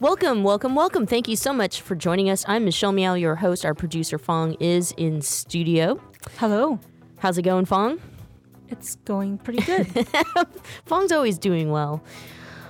Welcome, 0.00 0.44
welcome, 0.44 0.76
welcome. 0.76 1.08
Thank 1.08 1.26
you 1.26 1.34
so 1.34 1.52
much 1.52 1.80
for 1.80 1.96
joining 1.96 2.30
us. 2.30 2.44
I'm 2.46 2.64
Michelle 2.64 2.92
Meow, 2.92 3.14
your 3.14 3.34
host. 3.34 3.64
Our 3.64 3.74
producer 3.74 4.16
Fong 4.16 4.54
is 4.60 4.94
in 4.96 5.20
studio. 5.22 6.00
Hello. 6.36 6.78
How's 7.18 7.36
it 7.36 7.42
going, 7.42 7.64
Fong? 7.64 7.98
It's 8.68 8.94
going 9.04 9.38
pretty 9.38 9.60
good. 9.62 9.88
Fong's 10.84 11.10
always 11.10 11.36
doing 11.36 11.72
well. 11.72 12.04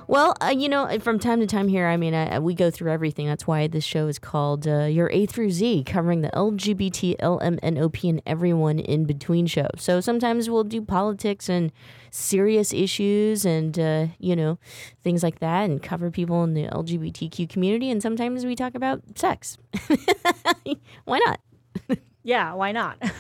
Well, 0.07 0.37
uh, 0.41 0.55
you 0.57 0.71
know, 0.71 0.99
from 1.01 1.19
time 1.19 1.41
to 1.41 1.47
time 1.47 1.69
here, 1.69 1.87
I 1.87 1.99
mean, 1.99 2.15
I, 2.15 2.39
we 2.39 2.55
go 2.55 2.71
through 2.71 2.93
everything. 2.93 3.27
That's 3.27 3.47
why 3.47 3.67
this 3.67 3.85
show 3.85 4.09
is 4.09 4.19
called 4.19 4.67
uh, 4.67 4.85
Your 4.85 5.11
A 5.11 5.27
through 5.27 5.51
Z, 5.51 5.85
covering 5.85 6.23
the 6.23 6.31
LGBT, 6.31 7.19
LMNOP, 7.19 8.09
and 8.09 8.23
everyone 8.25 8.79
in 8.79 9.05
between 9.05 9.47
show. 9.47 9.69
So 9.77 10.01
sometimes 10.01 10.49
we'll 10.49 10.65
do 10.65 10.81
politics 10.81 11.51
and 11.51 11.73
serious 12.11 12.73
issues 12.73 13.45
and, 13.45 13.79
uh, 13.79 14.07
you 14.19 14.35
know, 14.37 14.59
things 15.03 15.23
like 15.23 15.39
that 15.41 15.69
and 15.69 15.83
cover 15.83 16.11
people 16.11 16.45
in 16.45 16.55
the 16.55 16.67
LGBTQ 16.67 17.49
community. 17.49 17.91
And 17.91 18.03
sometimes 18.03 18.45
we 18.45 18.55
talk 18.55 18.75
about 18.75 19.03
sex. 19.17 19.59
why 21.05 21.19
not? 21.27 21.41
yeah, 22.23 22.55
why 22.55 22.73
not? 22.73 23.03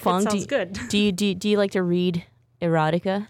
Fong, 0.00 0.22
sounds 0.22 0.34
do 0.34 0.38
you, 0.38 0.46
good. 0.46 0.78
Do 0.88 0.98
you, 0.98 1.12
do, 1.12 1.34
do 1.34 1.48
you 1.48 1.58
like 1.58 1.72
to 1.72 1.82
read 1.82 2.24
erotica? 2.60 3.28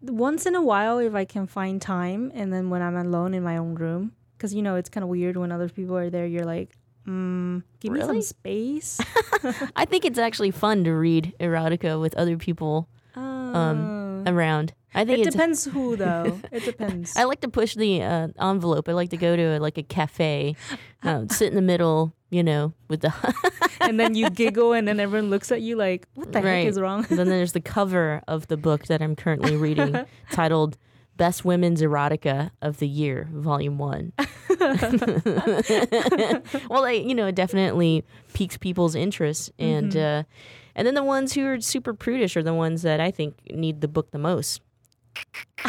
Once 0.00 0.46
in 0.46 0.54
a 0.54 0.62
while, 0.62 0.98
if 0.98 1.14
I 1.14 1.24
can 1.24 1.46
find 1.46 1.82
time, 1.82 2.30
and 2.32 2.52
then 2.52 2.70
when 2.70 2.82
I'm 2.82 2.96
alone 2.96 3.34
in 3.34 3.42
my 3.42 3.56
own 3.56 3.74
room, 3.74 4.12
because 4.36 4.54
you 4.54 4.62
know 4.62 4.76
it's 4.76 4.88
kind 4.88 5.02
of 5.02 5.10
weird 5.10 5.36
when 5.36 5.50
other 5.50 5.68
people 5.68 5.96
are 5.96 6.08
there. 6.08 6.24
You're 6.24 6.44
like, 6.44 6.70
mm, 7.06 7.64
give 7.80 7.92
Really? 7.92 8.16
me 8.16 8.22
some 8.22 8.22
space. 8.22 9.00
I 9.74 9.84
think 9.84 10.04
it's 10.04 10.18
actually 10.18 10.52
fun 10.52 10.84
to 10.84 10.92
read 10.92 11.34
erotica 11.40 12.00
with 12.00 12.14
other 12.14 12.36
people 12.36 12.88
um, 13.54 14.24
around. 14.26 14.72
I 14.94 15.04
think 15.04 15.20
it 15.26 15.30
depends 15.30 15.64
who 15.66 15.96
though. 15.96 16.40
It 16.50 16.64
depends. 16.64 17.14
I 17.16 17.24
like 17.24 17.40
to 17.42 17.48
push 17.48 17.74
the 17.74 18.02
uh, 18.02 18.28
envelope. 18.40 18.88
I 18.88 18.92
like 18.92 19.10
to 19.10 19.16
go 19.16 19.36
to 19.36 19.60
like 19.60 19.76
a 19.78 19.82
cafe, 19.82 20.56
uh, 21.02 21.26
sit 21.30 21.48
in 21.48 21.54
the 21.54 21.62
middle, 21.62 22.14
you 22.30 22.42
know, 22.42 22.72
with 22.88 23.02
the. 23.02 23.12
and 23.82 24.00
then 24.00 24.14
you 24.14 24.30
giggle, 24.30 24.72
and 24.72 24.88
then 24.88 24.98
everyone 24.98 25.28
looks 25.30 25.52
at 25.52 25.60
you 25.60 25.76
like, 25.76 26.06
"What 26.14 26.32
the 26.32 26.40
Right. 26.40 26.60
heck 26.60 26.66
is 26.68 26.80
wrong?" 26.80 27.06
then 27.10 27.28
there's 27.28 27.52
the 27.52 27.60
cover 27.60 28.22
of 28.26 28.48
the 28.48 28.56
book 28.56 28.86
that 28.86 29.02
I'm 29.02 29.14
currently 29.14 29.56
reading, 29.56 29.94
titled 30.32 30.78
"Best 31.18 31.44
Women's 31.44 31.82
Erotica 31.82 32.50
of 32.62 32.78
the 32.78 32.88
Year, 32.88 33.28
Volume 33.30 33.76
One." 33.78 34.12
well, 36.68 36.80
like, 36.82 37.04
you 37.04 37.14
know, 37.14 37.26
it 37.26 37.34
definitely 37.34 38.04
piques 38.32 38.56
people's 38.56 38.94
interest, 38.94 39.52
and 39.58 39.92
Mm-hmm. 39.92 39.98
uh, 40.20 40.22
and 40.78 40.86
then 40.86 40.94
the 40.94 41.02
ones 41.04 41.34
who 41.34 41.44
are 41.46 41.60
super 41.60 41.92
prudish 41.92 42.34
are 42.38 42.42
the 42.42 42.54
ones 42.54 42.80
that 42.82 43.00
I 43.00 43.10
think 43.10 43.34
need 43.52 43.82
the 43.82 43.88
book 43.88 44.10
the 44.12 44.18
most. 44.18 44.62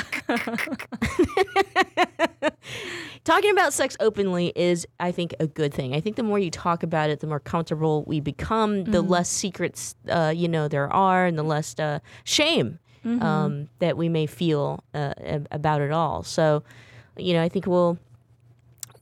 Talking 3.25 3.51
about 3.51 3.73
sex 3.73 3.95
openly 3.99 4.53
is, 4.55 4.87
I 4.99 5.11
think, 5.11 5.33
a 5.39 5.45
good 5.47 5.73
thing. 5.73 5.93
I 5.93 5.99
think 5.99 6.15
the 6.15 6.23
more 6.23 6.39
you 6.39 6.49
talk 6.49 6.83
about 6.83 7.09
it, 7.09 7.19
the 7.19 7.27
more 7.27 7.39
comfortable 7.39 8.03
we 8.07 8.19
become, 8.21 8.85
the 8.85 9.01
Mm-hmm. 9.01 9.11
less 9.11 9.29
secrets, 9.29 9.95
uh, 10.09 10.33
you 10.35 10.47
know, 10.47 10.67
there 10.67 10.91
are, 10.91 11.25
and 11.25 11.37
the 11.37 11.43
less 11.43 11.77
uh, 11.79 11.99
shame 12.23 12.79
Mm-hmm. 13.05 13.23
um, 13.25 13.69
that 13.79 13.95
we 13.97 14.09
may 14.09 14.25
feel 14.25 14.83
uh, 14.93 15.13
about 15.51 15.79
it 15.81 15.91
all. 15.91 16.21
So, 16.23 16.63
you 17.17 17.33
know, 17.33 17.41
I 17.41 17.47
think 17.49 17.65
we'll 17.65 17.97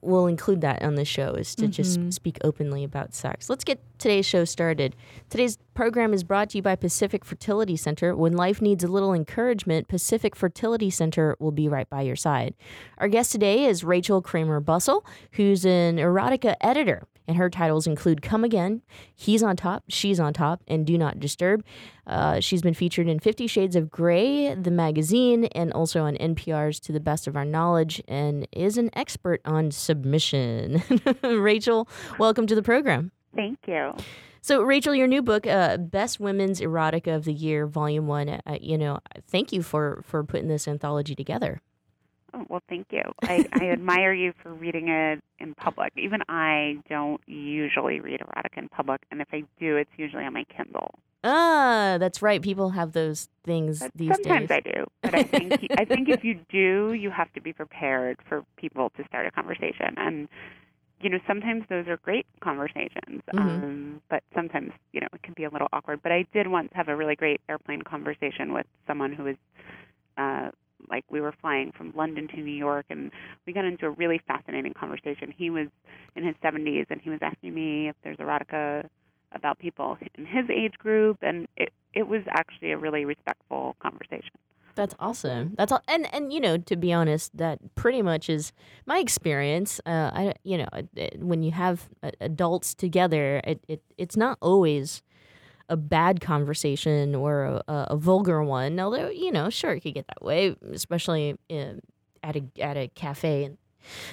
we'll 0.07 0.27
include 0.27 0.61
that 0.61 0.81
on 0.81 0.95
the 0.95 1.05
show 1.05 1.33
is 1.33 1.53
to 1.55 1.63
Mm-hmm. 1.63 1.71
just 1.71 2.13
speak 2.13 2.37
openly 2.43 2.83
about 2.83 3.13
sex. 3.13 3.49
Let's 3.49 3.63
get 3.63 3.79
today's 3.99 4.25
show 4.25 4.45
started. 4.45 4.95
Today's 5.29 5.57
program 5.73 6.13
is 6.13 6.23
brought 6.23 6.49
to 6.51 6.57
you 6.57 6.61
by 6.61 6.75
Pacific 6.75 7.25
Fertility 7.25 7.75
Center. 7.75 8.15
When 8.15 8.33
life 8.35 8.61
needs 8.61 8.83
a 8.83 8.87
little 8.87 9.13
encouragement, 9.13 9.87
Pacific 9.87 10.35
Fertility 10.35 10.89
Center 10.89 11.35
will 11.39 11.51
be 11.51 11.67
right 11.67 11.89
by 11.89 12.01
your 12.01 12.15
side. 12.15 12.55
Our 12.97 13.07
guest 13.09 13.31
today 13.31 13.65
is 13.65 13.83
Rachel 13.83 14.21
Kramer 14.21 14.61
Bussel, 14.61 15.03
who's 15.33 15.65
an 15.65 15.97
erotica 15.97 16.55
editor. 16.61 17.03
And 17.27 17.37
her 17.37 17.49
titles 17.49 17.87
include 17.87 18.21
Come 18.21 18.43
Again, 18.43 18.81
He's 19.13 19.43
on 19.43 19.57
Top, 19.57 19.83
She's 19.89 20.19
on 20.19 20.33
Top, 20.33 20.63
and 20.67 20.85
Do 20.85 20.97
Not 20.97 21.19
Disturb. 21.19 21.63
Uh, 22.05 22.39
she's 22.39 22.61
been 22.61 22.73
featured 22.73 23.07
in 23.07 23.19
Fifty 23.19 23.47
Shades 23.47 23.75
of 23.75 23.91
Grey, 23.91 24.53
the 24.55 24.71
magazine, 24.71 25.45
and 25.45 25.73
also 25.73 26.03
on 26.03 26.15
NPR's 26.15 26.79
To 26.81 26.93
the 26.93 27.01
Best 27.01 27.27
of 27.27 27.35
Our 27.35 27.43
Knowledge, 27.43 28.01
and 28.07 28.47
is 28.53 28.77
an 28.77 28.89
expert 28.93 29.41
on 29.43 29.71
submission. 29.71 30.81
Rachel, 31.23 31.89
welcome 32.17 32.47
to 32.47 32.55
the 32.55 32.63
program. 32.63 33.11
Thank 33.35 33.59
you. 33.67 33.93
So, 34.41 34.61
Rachel, 34.61 34.95
your 34.95 35.07
new 35.07 35.21
book, 35.21 35.45
uh, 35.45 35.75
"Best 35.75 36.21
Women's 36.21 36.61
Erotica 36.61 37.13
of 37.13 37.25
the 37.25 37.33
Year," 37.33 37.67
Volume 37.67 38.07
One. 38.07 38.29
Uh, 38.29 38.57
you 38.61 38.77
know, 38.77 38.99
thank 39.27 39.51
you 39.51 39.61
for 39.61 40.01
for 40.05 40.23
putting 40.23 40.47
this 40.47 40.67
anthology 40.67 41.15
together. 41.15 41.61
Oh, 42.33 42.45
well, 42.49 42.61
thank 42.67 42.87
you. 42.91 43.01
I, 43.25 43.45
I 43.53 43.69
admire 43.69 44.13
you 44.13 44.33
for 44.43 44.53
reading 44.53 44.89
it 44.89 45.21
in 45.39 45.55
public. 45.55 45.93
Even 45.97 46.19
I 46.27 46.75
don't 46.89 47.21
usually 47.25 47.99
read 47.99 48.19
erotica 48.19 48.57
in 48.57 48.69
public, 48.69 49.01
and 49.11 49.21
if 49.21 49.27
I 49.31 49.43
do, 49.59 49.77
it's 49.77 49.89
usually 49.97 50.23
on 50.25 50.33
my 50.33 50.43
Kindle. 50.55 50.93
Ah, 51.23 51.97
that's 51.99 52.21
right. 52.21 52.41
People 52.41 52.71
have 52.71 52.91
those 52.93 53.29
things 53.43 53.79
But 53.79 53.91
these 53.95 54.09
sometimes 54.15 54.49
days. 54.49 54.49
Sometimes 54.49 54.63
I 54.65 54.69
do, 54.69 54.85
but 55.01 55.15
I 55.15 55.23
think 55.23 55.53
I 55.77 55.85
think 55.85 56.09
if 56.09 56.23
you 56.23 56.39
do, 56.49 56.93
you 56.93 57.09
have 57.11 57.31
to 57.33 57.41
be 57.41 57.53
prepared 57.53 58.17
for 58.27 58.43
people 58.57 58.91
to 58.97 59.05
start 59.07 59.25
a 59.25 59.31
conversation, 59.31 59.95
and 59.97 60.27
you 61.01 61.09
know 61.09 61.19
sometimes 61.27 61.63
those 61.69 61.87
are 61.87 61.97
great 61.97 62.25
conversations, 62.41 63.21
Mhm. 63.33 63.37
um, 63.37 64.01
but 64.09 64.23
sometimes 64.35 64.71
you 64.91 64.99
know 65.01 65.07
it 65.13 65.23
can 65.23 65.33
be 65.35 65.45
a 65.45 65.49
little 65.49 65.67
awkward. 65.73 66.01
But 66.03 66.11
I 66.11 66.25
did 66.33 66.47
once 66.47 66.69
have 66.73 66.87
a 66.87 66.95
really 66.95 67.15
great 67.15 67.41
airplane 67.49 67.81
conversation 67.81 68.53
with 68.53 68.65
someone 68.85 69.13
who 69.13 69.23
was. 69.23 69.35
Uh, 70.17 70.49
like 70.89 71.05
we 71.09 71.21
were 71.21 71.33
flying 71.41 71.71
from 71.71 71.93
London 71.95 72.27
to 72.29 72.37
New 72.37 72.55
York 72.55 72.85
and 72.89 73.11
we 73.45 73.53
got 73.53 73.65
into 73.65 73.85
a 73.85 73.89
really 73.89 74.21
fascinating 74.27 74.73
conversation. 74.73 75.33
He 75.35 75.49
was 75.49 75.67
in 76.15 76.25
his 76.25 76.35
70s 76.43 76.85
and 76.89 77.01
he 77.01 77.09
was 77.09 77.19
asking 77.21 77.53
me 77.53 77.89
if 77.89 77.95
there's 78.03 78.17
erotica 78.17 78.87
about 79.33 79.59
people 79.59 79.97
in 80.15 80.25
his 80.25 80.45
age 80.49 80.73
group 80.77 81.17
and 81.21 81.47
it 81.57 81.73
it 81.93 82.07
was 82.07 82.21
actually 82.29 82.71
a 82.71 82.77
really 82.77 83.05
respectful 83.05 83.75
conversation. 83.81 84.31
That's 84.77 84.93
awesome. 84.99 85.55
That's 85.57 85.71
all. 85.71 85.81
And 85.87 86.07
and 86.13 86.31
you 86.31 86.39
know, 86.39 86.57
to 86.57 86.75
be 86.75 86.93
honest, 86.93 87.35
that 87.35 87.59
pretty 87.73 88.03
much 88.03 88.29
is 88.29 88.53
my 88.85 88.99
experience. 88.99 89.81
Uh, 89.87 90.11
I 90.13 90.33
you 90.43 90.59
know, 90.59 90.67
when 91.17 91.41
you 91.41 91.51
have 91.51 91.89
uh, 92.03 92.11
adults 92.21 92.75
together, 92.75 93.41
it, 93.43 93.59
it 93.67 93.81
it's 93.97 94.15
not 94.15 94.37
always 94.39 95.01
a 95.69 95.77
bad 95.77 96.21
conversation 96.21 97.15
or 97.15 97.43
a, 97.43 97.63
a, 97.67 97.97
vulgar 97.97 98.43
one. 98.43 98.79
Although 98.79 99.09
you 99.09 99.31
know, 99.31 99.49
sure, 99.49 99.73
it 99.73 99.81
could 99.81 99.93
get 99.93 100.07
that 100.07 100.23
way, 100.23 100.55
especially 100.71 101.37
in, 101.49 101.81
at 102.23 102.35
a 102.35 102.43
at 102.59 102.77
a 102.77 102.87
cafe 102.89 103.43
in 103.43 103.57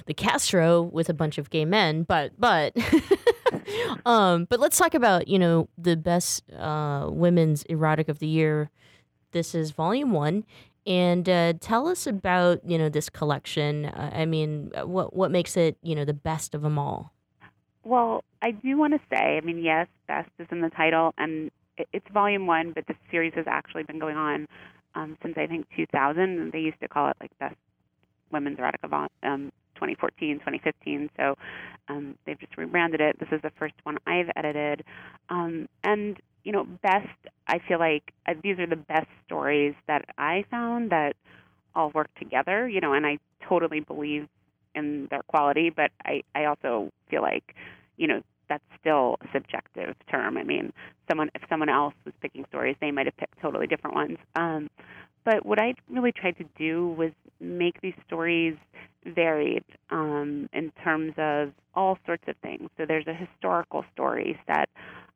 the 0.06 0.14
Castro 0.14 0.82
with 0.82 1.08
a 1.08 1.14
bunch 1.14 1.38
of 1.38 1.50
gay 1.50 1.64
men. 1.64 2.02
But 2.02 2.32
but. 2.38 2.76
um, 4.06 4.46
but 4.50 4.60
let's 4.60 4.76
talk 4.76 4.94
about 4.94 5.28
you 5.28 5.38
know 5.38 5.68
the 5.78 5.96
best 5.96 6.50
uh, 6.52 7.06
women's 7.08 7.62
erotic 7.64 8.08
of 8.08 8.18
the 8.18 8.26
year 8.26 8.70
this 9.32 9.54
is 9.54 9.70
volume 9.70 10.12
one 10.12 10.44
and 10.86 11.28
uh, 11.28 11.52
tell 11.60 11.88
us 11.88 12.06
about 12.06 12.60
you 12.64 12.78
know 12.78 12.88
this 12.88 13.08
collection 13.08 13.86
uh, 13.86 14.10
i 14.14 14.24
mean 14.24 14.70
uh, 14.74 14.86
what 14.86 15.14
what 15.14 15.30
makes 15.30 15.56
it 15.56 15.76
you 15.82 15.94
know 15.94 16.04
the 16.04 16.14
best 16.14 16.54
of 16.54 16.62
them 16.62 16.78
all 16.78 17.13
Well, 17.84 18.25
I 18.42 18.50
do 18.52 18.76
want 18.76 18.94
to 18.94 19.00
say, 19.10 19.36
I 19.36 19.40
mean, 19.40 19.58
yes, 19.62 19.86
best 20.08 20.31
is 20.38 20.46
in 20.50 20.60
the 20.60 20.70
title, 20.70 21.12
and 21.19 21.50
it's 21.92 22.06
volume 22.12 22.46
one, 22.46 22.72
but 22.72 22.86
the 22.86 22.94
series 23.10 23.34
has 23.34 23.46
actually 23.48 23.82
been 23.82 23.98
going 23.98 24.16
on 24.16 24.46
um, 24.94 25.16
since 25.22 25.34
I 25.36 25.46
think 25.46 25.66
2000. 25.76 26.22
And 26.40 26.52
they 26.52 26.60
used 26.60 26.81
to 26.81 26.88
call 26.88 27.08
it 27.10 27.16
like 27.20 27.31
best 27.38 27.56
women's 28.32 28.58
erotica 28.58 28.88
vol- 28.88 29.08
um, 29.22 29.52
2014, 29.76 30.40
2015. 30.40 31.10
So 31.16 31.36
um, 31.88 32.16
they've 32.26 32.38
just 32.40 32.56
rebranded 32.56 33.00
it. 33.00 33.19
This 33.20 33.28
is 33.32 33.42
the 33.42 33.52
first 33.58 33.75
one 33.84 33.98
I've 34.06 34.31
edited, 34.36 34.84
um, 35.31 35.69
and 35.84 36.19
you 36.44 36.52
know, 36.52 36.64
best. 36.82 37.08
I 37.48 37.58
feel 37.69 37.78
like 37.78 38.12
uh, 38.26 38.34
these 38.42 38.58
are 38.58 38.66
the 38.66 38.76
best 38.76 39.08
stories 39.26 39.75
that 39.88 40.04
I 40.19 40.44
found 40.50 40.90
that 40.90 41.16
all 41.75 41.90
work 41.94 42.08
together. 42.19 42.69
You 42.69 42.81
know, 42.81 42.92
and 42.94 43.06
I 43.06 43.19
totally 43.48 43.81
believe 43.81 44.28
in 44.74 45.08
their 45.10 45.22
quality, 45.22 45.70
but 45.70 45.90
I 46.04 46.22
I 46.34 46.44
also 46.44 46.90
feel 47.08 47.22
like, 47.22 47.54
you 47.96 48.06
know, 48.06 48.22
that's 48.48 48.64
still 48.80 49.16
a 49.22 49.26
subjective 49.32 49.94
term. 50.10 50.36
I 50.36 50.42
mean, 50.42 50.72
someone 51.08 51.30
if 51.34 51.42
someone 51.48 51.68
else 51.68 51.94
was 52.04 52.14
picking 52.20 52.44
stories, 52.48 52.76
they 52.80 52.90
might 52.90 53.06
have 53.06 53.16
picked 53.16 53.40
totally 53.40 53.66
different 53.66 53.96
ones. 53.96 54.18
Um, 54.36 54.68
but 55.24 55.46
what 55.46 55.58
I 55.58 55.74
really 55.88 56.12
tried 56.12 56.36
to 56.38 56.44
do 56.56 56.88
was 56.88 57.10
make 57.40 57.80
these 57.80 57.94
stories 58.06 58.56
varied 59.06 59.64
um, 59.90 60.48
in 60.52 60.70
terms 60.82 61.14
of 61.16 61.52
all 61.74 61.98
sorts 62.06 62.24
of 62.28 62.36
things. 62.42 62.68
So 62.76 62.84
there's 62.86 63.06
a 63.06 63.14
historical 63.14 63.84
story 63.92 64.38
set 64.46 64.68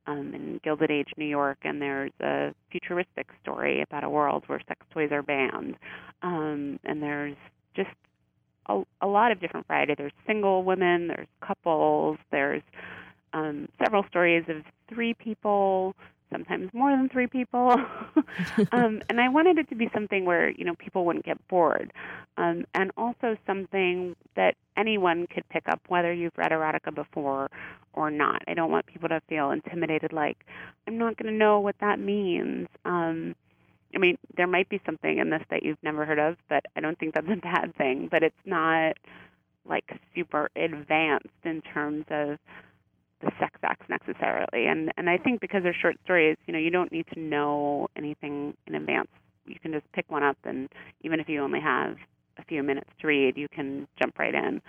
um, 0.06 0.32
in 0.34 0.60
Gilded 0.64 0.90
Age 0.90 1.10
New 1.16 1.26
York, 1.26 1.58
and 1.62 1.80
there's 1.80 2.12
a 2.20 2.54
futuristic 2.72 3.28
story 3.42 3.82
about 3.82 4.04
a 4.04 4.08
world 4.10 4.44
where 4.46 4.60
sex 4.66 4.80
toys 4.90 5.10
are 5.12 5.22
banned, 5.22 5.76
um, 6.22 6.80
and 6.84 7.02
there's 7.02 7.36
just 7.74 7.90
a, 8.68 8.82
a 9.00 9.06
lot 9.06 9.32
of 9.32 9.40
different 9.40 9.66
variety. 9.66 9.94
There's 9.96 10.12
single 10.26 10.62
women, 10.62 11.08
there's 11.08 11.28
couples, 11.40 12.18
there's 12.30 12.62
um, 13.32 13.68
several 13.82 14.04
stories 14.08 14.44
of 14.48 14.62
three 14.88 15.14
people, 15.14 15.94
sometimes 16.30 16.72
more 16.72 16.90
than 16.90 17.08
three 17.08 17.26
people. 17.26 17.72
um, 18.72 19.02
and 19.08 19.20
I 19.20 19.28
wanted 19.28 19.58
it 19.58 19.68
to 19.70 19.74
be 19.74 19.88
something 19.92 20.24
where 20.24 20.50
you 20.50 20.64
know 20.64 20.74
people 20.74 21.04
wouldn't 21.04 21.24
get 21.24 21.38
bored, 21.48 21.92
um, 22.36 22.64
and 22.74 22.90
also 22.96 23.36
something 23.46 24.14
that 24.36 24.54
anyone 24.76 25.26
could 25.26 25.48
pick 25.48 25.68
up, 25.68 25.80
whether 25.88 26.12
you've 26.12 26.36
read 26.36 26.52
erotica 26.52 26.94
before 26.94 27.50
or 27.94 28.10
not. 28.10 28.42
I 28.46 28.54
don't 28.54 28.70
want 28.70 28.86
people 28.86 29.08
to 29.08 29.20
feel 29.28 29.50
intimidated, 29.50 30.12
like 30.12 30.44
I'm 30.86 30.98
not 30.98 31.16
going 31.16 31.32
to 31.32 31.38
know 31.38 31.60
what 31.60 31.76
that 31.80 31.98
means. 31.98 32.68
Um, 32.84 33.34
I 33.94 33.98
mean, 33.98 34.18
there 34.36 34.46
might 34.46 34.68
be 34.68 34.80
something 34.84 35.18
in 35.18 35.30
this 35.30 35.42
that 35.50 35.62
you've 35.62 35.82
never 35.82 36.04
heard 36.04 36.18
of, 36.18 36.36
but 36.48 36.64
I 36.76 36.80
don't 36.80 36.98
think 36.98 37.14
that's 37.14 37.26
a 37.28 37.36
bad 37.42 37.74
thing. 37.76 38.08
But 38.10 38.22
it's 38.22 38.36
not 38.44 38.96
like 39.68 39.84
super 40.14 40.50
advanced 40.56 41.28
in 41.44 41.60
terms 41.62 42.04
of 42.10 42.38
the 43.20 43.30
sex 43.40 43.58
acts 43.62 43.86
necessarily. 43.88 44.66
And 44.66 44.92
and 44.96 45.08
I 45.10 45.18
think 45.18 45.40
because 45.40 45.62
they're 45.62 45.74
short 45.80 45.96
stories, 46.04 46.36
you 46.46 46.52
know, 46.52 46.58
you 46.58 46.70
don't 46.70 46.92
need 46.92 47.06
to 47.14 47.20
know 47.20 47.88
anything 47.96 48.54
in 48.66 48.74
advance. 48.74 49.08
You 49.46 49.58
can 49.60 49.72
just 49.72 49.90
pick 49.92 50.10
one 50.10 50.22
up, 50.22 50.36
and 50.44 50.68
even 51.02 51.20
if 51.20 51.28
you 51.28 51.42
only 51.42 51.60
have 51.60 51.96
a 52.38 52.44
few 52.44 52.62
minutes 52.62 52.90
to 53.00 53.06
read, 53.06 53.36
you 53.36 53.48
can 53.48 53.88
jump 54.00 54.18
right 54.18 54.34
in 54.34 54.60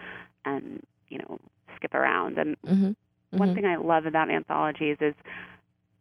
and 0.46 0.82
you 1.10 1.20
know 1.20 1.40
skip 1.76 1.94
around. 1.94 2.38
And 2.38 2.56
Mm-hmm. 2.66 2.92
one 3.38 3.50
Mhm. 3.50 3.56
thing 3.56 3.66
I 3.66 3.76
love 3.76 4.06
about 4.06 4.30
anthologies 4.30 4.98
is 5.02 5.14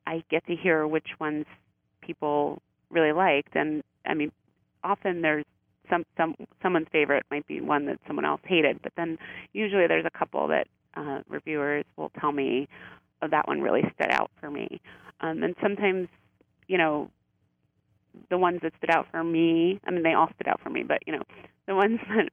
I 0.06 0.22
get 0.30 0.46
to 0.46 0.56
hear 0.56 0.86
which 0.86 1.08
ones 1.20 1.44
people 2.00 2.62
really 2.90 3.12
liked, 3.12 3.54
and 3.54 3.82
I 4.06 4.14
mean, 4.14 4.32
often 4.84 5.22
there's 5.22 5.44
some 5.90 6.04
some 6.16 6.34
someone's 6.62 6.88
favorite 6.92 7.24
might 7.30 7.46
be 7.46 7.60
one 7.60 7.86
that 7.86 7.98
someone 8.06 8.24
else 8.24 8.40
hated, 8.44 8.80
but 8.82 8.92
then 8.96 9.18
usually 9.52 9.86
there's 9.86 10.06
a 10.06 10.18
couple 10.18 10.48
that 10.48 10.66
uh, 10.94 11.20
reviewers 11.28 11.84
will 11.96 12.10
tell 12.20 12.32
me, 12.32 12.68
oh, 13.22 13.28
that 13.28 13.48
one 13.48 13.60
really 13.60 13.82
stood 13.94 14.10
out 14.10 14.30
for 14.40 14.50
me, 14.50 14.80
um, 15.20 15.42
and 15.42 15.54
sometimes, 15.62 16.08
you 16.66 16.78
know, 16.78 17.10
the 18.30 18.38
ones 18.38 18.60
that 18.62 18.72
stood 18.78 18.90
out 18.90 19.06
for 19.10 19.22
me, 19.22 19.80
I 19.86 19.90
mean, 19.90 20.02
they 20.02 20.14
all 20.14 20.28
stood 20.34 20.48
out 20.48 20.60
for 20.62 20.70
me, 20.70 20.82
but 20.82 20.98
you 21.06 21.12
know, 21.12 21.22
the 21.66 21.74
ones 21.74 22.00
that 22.08 22.28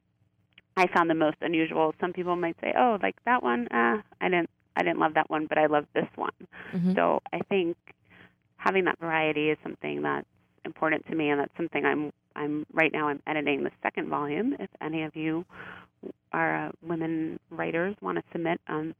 I 0.77 0.87
found 0.87 1.09
the 1.09 1.15
most 1.15 1.37
unusual. 1.41 1.93
Some 2.01 2.11
people 2.13 2.35
might 2.35 2.57
say, 2.61 2.73
"Oh, 2.77 2.97
like 3.01 3.15
that 3.25 3.43
one, 3.43 3.67
uh, 3.69 4.01
I 4.19 4.29
didn't, 4.29 4.49
I 4.75 4.83
didn't 4.83 4.99
love 4.99 5.13
that 5.13 5.29
one, 5.29 5.45
but 5.47 5.57
I 5.57 5.67
love 5.67 5.85
this 5.93 6.07
one." 6.15 6.31
Mhm. 6.73 6.95
So 6.95 7.21
I 7.31 7.39
think 7.49 7.77
having 8.57 8.85
that 8.85 8.99
variety 8.99 9.49
is 9.51 9.57
something 9.63 10.01
that's 10.01 10.27
important 10.65 11.05
to 11.07 11.15
me, 11.15 11.29
and 11.29 11.39
that's 11.39 11.55
something 11.57 11.85
I'm, 11.85 12.11
I'm 12.35 12.65
right 12.73 12.91
now. 12.91 13.07
I'm 13.07 13.21
editing 13.27 13.63
the 13.63 13.71
second 13.81 14.09
volume. 14.09 14.55
If 14.59 14.69
any 14.81 15.03
of 15.03 15.15
you 15.15 15.45
are 16.31 16.67
uh, 16.67 16.71
women 16.81 17.39
writers 17.49 17.95
want 18.01 18.17
to 18.17 18.23
submit, 18.31 18.59
um, 18.67 18.93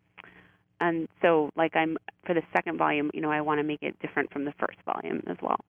and 0.80 1.08
so 1.22 1.50
like 1.56 1.76
I'm 1.76 1.98
for 2.26 2.34
the 2.34 2.42
second 2.54 2.78
volume, 2.78 3.12
you 3.14 3.22
know, 3.22 3.32
I 3.32 3.42
want 3.42 3.60
to 3.60 3.64
make 3.64 3.82
it 3.82 3.98
different 4.00 4.32
from 4.32 4.46
the 4.46 4.54
first 4.60 4.78
volume 4.86 5.24
as 5.28 5.38
well. 5.42 5.60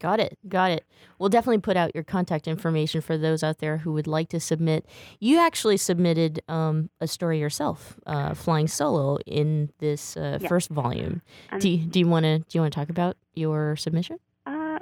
Got 0.00 0.20
it. 0.20 0.38
Got 0.48 0.70
it. 0.70 0.84
We'll 1.18 1.28
definitely 1.28 1.58
put 1.58 1.76
out 1.76 1.92
your 1.92 2.04
contact 2.04 2.46
information 2.46 3.00
for 3.00 3.18
those 3.18 3.42
out 3.42 3.58
there 3.58 3.78
who 3.78 3.92
would 3.94 4.06
like 4.06 4.28
to 4.28 4.38
submit. 4.38 4.86
You 5.18 5.38
actually 5.40 5.76
submitted 5.76 6.40
um, 6.48 6.88
a 7.00 7.08
story 7.08 7.40
yourself, 7.40 7.96
uh, 8.06 8.34
flying 8.34 8.68
solo, 8.68 9.18
in 9.26 9.72
this 9.78 10.16
uh, 10.16 10.38
first 10.48 10.68
volume. 10.70 11.20
Um, 11.50 11.58
do 11.58 11.68
you, 11.68 11.78
Do 11.78 11.98
you 11.98 12.06
want 12.06 12.24
to 12.24 12.38
Do 12.38 12.46
you 12.52 12.60
want 12.60 12.72
to 12.72 12.78
talk 12.78 12.90
about 12.90 13.16
your 13.34 13.74
submission? 13.74 14.18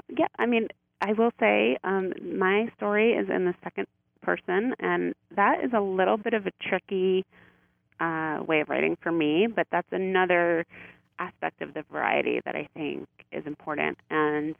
Yeah, 0.08 0.26
I 0.38 0.46
mean, 0.46 0.68
I 1.00 1.12
will 1.12 1.30
say 1.40 1.76
um, 1.84 2.12
my 2.38 2.70
story 2.76 3.12
is 3.12 3.28
in 3.28 3.44
the 3.44 3.54
second 3.62 3.86
person, 4.22 4.74
and 4.78 5.14
that 5.34 5.64
is 5.64 5.70
a 5.74 5.80
little 5.80 6.16
bit 6.16 6.34
of 6.34 6.46
a 6.46 6.52
tricky 6.68 7.24
uh, 8.00 8.40
way 8.46 8.60
of 8.60 8.68
writing 8.68 8.96
for 9.02 9.12
me, 9.12 9.46
but 9.46 9.66
that's 9.70 9.88
another 9.92 10.64
aspect 11.18 11.62
of 11.62 11.74
the 11.74 11.82
variety 11.90 12.40
that 12.44 12.54
I 12.54 12.68
think 12.74 13.08
is 13.32 13.46
important. 13.46 13.98
And 14.10 14.54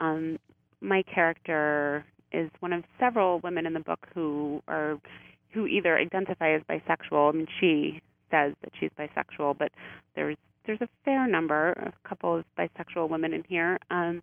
um, 0.00 0.38
my 0.80 1.02
character 1.02 2.04
is 2.32 2.50
one 2.60 2.72
of 2.72 2.84
several 2.98 3.40
women 3.40 3.66
in 3.66 3.72
the 3.74 3.80
book 3.80 4.06
who 4.14 4.62
are 4.68 4.98
who 5.52 5.66
either 5.66 5.98
identify 5.98 6.54
as 6.54 6.62
bisexual. 6.62 7.28
I 7.28 7.36
mean, 7.36 7.46
she 7.60 8.00
says 8.30 8.54
that 8.62 8.72
she's 8.80 8.90
bisexual, 8.98 9.58
but 9.58 9.70
there's 10.16 10.36
there's 10.66 10.80
a 10.80 10.88
fair 11.04 11.26
number, 11.26 11.72
a 11.72 12.08
couple 12.08 12.36
of 12.36 12.44
bisexual 12.58 13.08
women 13.08 13.32
in 13.32 13.44
here. 13.48 13.78
Um, 13.90 14.22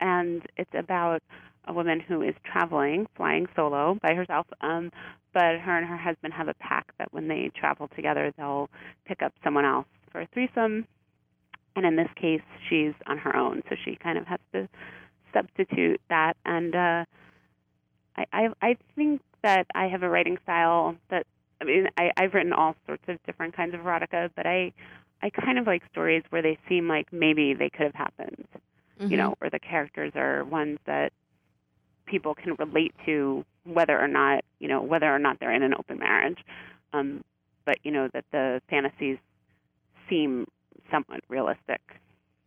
and 0.00 0.42
it's 0.56 0.70
about 0.74 1.22
a 1.66 1.72
woman 1.72 2.00
who 2.00 2.22
is 2.22 2.34
traveling, 2.44 3.06
flying 3.16 3.46
solo 3.54 3.98
by 4.02 4.14
herself. 4.14 4.46
Um, 4.60 4.90
but 5.32 5.58
her 5.60 5.76
and 5.76 5.86
her 5.86 5.96
husband 5.96 6.32
have 6.34 6.48
a 6.48 6.54
pact 6.54 6.92
that 6.98 7.12
when 7.12 7.28
they 7.28 7.50
travel 7.54 7.88
together, 7.94 8.32
they'll 8.36 8.68
pick 9.04 9.22
up 9.22 9.32
someone 9.44 9.64
else 9.64 9.86
for 10.10 10.20
a 10.20 10.28
threesome. 10.32 10.86
And 11.76 11.86
in 11.86 11.96
this 11.96 12.08
case, 12.16 12.42
she's 12.68 12.94
on 13.06 13.18
her 13.18 13.36
own, 13.36 13.62
so 13.68 13.76
she 13.84 13.96
kind 13.96 14.18
of 14.18 14.26
has 14.26 14.40
to 14.52 14.68
substitute 15.32 16.00
that. 16.08 16.36
And 16.44 16.74
uh, 16.74 17.04
I, 18.16 18.24
I, 18.32 18.48
I 18.60 18.76
think 18.96 19.20
that 19.42 19.66
I 19.74 19.86
have 19.86 20.02
a 20.02 20.08
writing 20.08 20.38
style 20.42 20.96
that 21.10 21.26
I 21.60 21.64
mean, 21.64 21.88
I, 21.98 22.10
I've 22.16 22.34
written 22.34 22.52
all 22.52 22.74
sorts 22.86 23.04
of 23.06 23.22
different 23.26 23.54
kinds 23.54 23.74
of 23.74 23.80
erotica, 23.80 24.30
but 24.34 24.46
I, 24.46 24.72
I 25.22 25.28
kind 25.30 25.58
of 25.58 25.66
like 25.66 25.82
stories 25.92 26.22
where 26.30 26.40
they 26.40 26.58
seem 26.68 26.88
like 26.88 27.12
maybe 27.12 27.54
they 27.54 27.68
could 27.68 27.84
have 27.84 27.94
happened 27.94 28.46
you 29.08 29.16
know, 29.16 29.34
or 29.40 29.50
the 29.50 29.58
characters 29.58 30.12
are 30.14 30.44
ones 30.44 30.78
that 30.86 31.12
people 32.06 32.34
can 32.34 32.54
relate 32.58 32.94
to, 33.06 33.44
whether 33.64 33.98
or 33.98 34.08
not 34.08 34.44
you 34.58 34.68
know 34.68 34.82
whether 34.82 35.06
or 35.14 35.18
not 35.18 35.38
they're 35.40 35.52
in 35.52 35.62
an 35.62 35.74
open 35.74 35.98
marriage. 35.98 36.38
Um, 36.92 37.22
but 37.64 37.78
you 37.84 37.90
know 37.92 38.08
that 38.12 38.24
the 38.32 38.60
fantasies 38.68 39.18
seem 40.08 40.46
somewhat 40.90 41.20
realistic, 41.28 41.80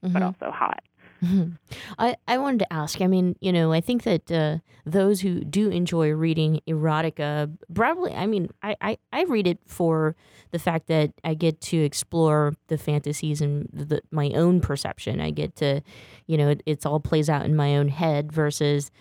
but 0.02 0.12
Mhm. 0.22 0.26
also 0.26 0.52
hot. 0.52 0.84
Mhm. 1.24 1.58
I, 1.98 2.18
I 2.28 2.38
wanted 2.38 2.60
to 2.60 2.74
ask. 2.74 3.00
I 3.02 3.08
mean, 3.08 3.36
you 3.40 3.54
know, 3.54 3.72
I 3.72 3.80
think 3.80 4.04
that 4.04 4.30
uh, 4.32 4.58
those 4.86 5.22
who 5.22 5.44
do 5.46 5.70
enjoy 5.70 6.10
reading 6.12 6.60
erotica, 6.68 7.56
probably, 7.74 8.14
I 8.14 8.26
mean, 8.28 8.50
I, 8.62 8.76
I, 8.82 8.98
I 9.14 9.24
read 9.24 9.48
it 9.48 9.60
for 9.66 10.16
the 10.52 10.60
fact 10.60 10.88
that 10.88 11.12
I 11.24 11.34
get 11.34 11.62
to 11.62 11.78
explore 11.78 12.56
the 12.68 12.78
fantasies 12.78 13.42
and 13.42 13.70
the, 13.72 14.02
my 14.12 14.32
own 14.32 14.60
perception. 14.60 15.22
I 15.22 15.32
get 15.32 15.56
to, 15.58 15.82
you 16.28 16.38
know, 16.38 16.50
it, 16.50 16.64
it's 16.66 16.86
all 16.86 17.00
plays 17.00 17.30
out 17.30 17.46
in 17.46 17.56
my 17.56 17.78
own 17.78 17.88
head 17.88 18.32
versus. 18.32 18.92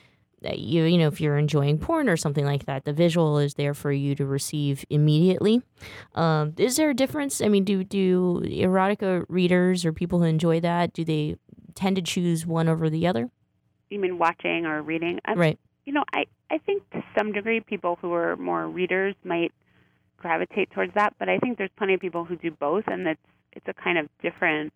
Uh, 0.44 0.52
You, 0.54 0.84
you 0.84 0.98
know, 0.98 1.08
if 1.08 1.20
you're 1.20 1.38
enjoying 1.38 1.78
porn 1.78 2.08
or 2.08 2.16
something 2.16 2.44
like 2.44 2.66
that, 2.66 2.84
the 2.84 2.92
visual 2.92 3.38
is 3.38 3.54
there 3.54 3.74
for 3.74 3.92
you 3.92 4.14
to 4.14 4.26
receive 4.26 4.84
immediately. 4.90 5.62
Um, 6.14 6.54
is 6.58 6.76
there 6.76 6.90
a 6.90 6.94
difference? 6.94 7.40
I 7.40 7.48
mean, 7.48 7.64
do 7.64 7.84
do 7.84 8.42
erotica 8.44 9.24
readers 9.28 9.84
or 9.84 9.92
people 9.92 10.18
who 10.18 10.24
enjoy 10.24 10.60
that 10.60 10.92
do 10.92 11.04
they 11.04 11.36
tend 11.74 11.96
to 11.96 12.02
choose 12.02 12.46
one 12.46 12.68
over 12.68 12.90
the 12.90 13.06
other? 13.06 13.30
You 13.90 13.98
mean 13.98 14.18
watching 14.18 14.66
or 14.66 14.82
reading? 14.82 15.20
I, 15.24 15.34
Right. 15.34 15.58
You 15.84 15.92
know, 15.92 16.04
I 16.12 16.24
I 16.50 16.58
think 16.58 16.88
to 16.90 17.02
some 17.16 17.32
degree 17.32 17.60
people 17.60 17.98
who 18.00 18.12
are 18.12 18.36
more 18.36 18.68
readers 18.68 19.14
might 19.24 19.52
gravitate 20.16 20.70
towards 20.70 20.94
that, 20.94 21.14
but 21.18 21.28
I 21.28 21.38
think 21.38 21.58
there's 21.58 21.70
plenty 21.76 21.94
of 21.94 22.00
people 22.00 22.24
who 22.24 22.36
do 22.36 22.50
both, 22.50 22.84
and 22.86 23.06
it's 23.06 23.20
it's 23.52 23.66
a 23.68 23.74
kind 23.74 23.98
of 23.98 24.08
different 24.22 24.72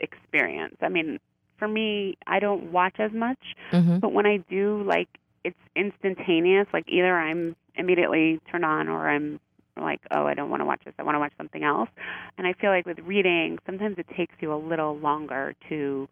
experience. 0.00 0.76
I 0.80 0.88
mean, 0.88 1.18
for 1.58 1.68
me, 1.68 2.16
I 2.26 2.38
don't 2.38 2.72
watch 2.72 2.98
as 2.98 3.12
much, 3.12 3.38
Mhm. 3.72 4.00
but 4.00 4.12
when 4.12 4.26
I 4.26 4.38
do, 4.48 4.82
like 4.84 5.08
it's 5.44 5.58
instantaneous. 5.76 6.66
Like 6.72 6.84
either 6.88 7.16
I'm 7.18 7.56
immediately 7.76 8.40
turned 8.50 8.64
on, 8.64 8.88
or 8.88 9.08
I'm 9.08 9.40
like, 9.76 10.00
oh, 10.10 10.26
I 10.26 10.34
don't 10.34 10.50
want 10.50 10.60
to 10.60 10.64
watch 10.64 10.80
this. 10.84 10.94
I 10.98 11.02
want 11.04 11.14
to 11.14 11.20
watch 11.20 11.32
something 11.38 11.62
else. 11.62 11.88
And 12.36 12.46
I 12.46 12.52
feel 12.52 12.70
like 12.70 12.86
with 12.86 12.98
reading, 13.00 13.58
sometimes 13.64 13.96
it 13.98 14.06
takes 14.16 14.34
you 14.40 14.52
a 14.52 14.56
little 14.56 14.98
longer 14.98 15.54
to, 15.68 16.08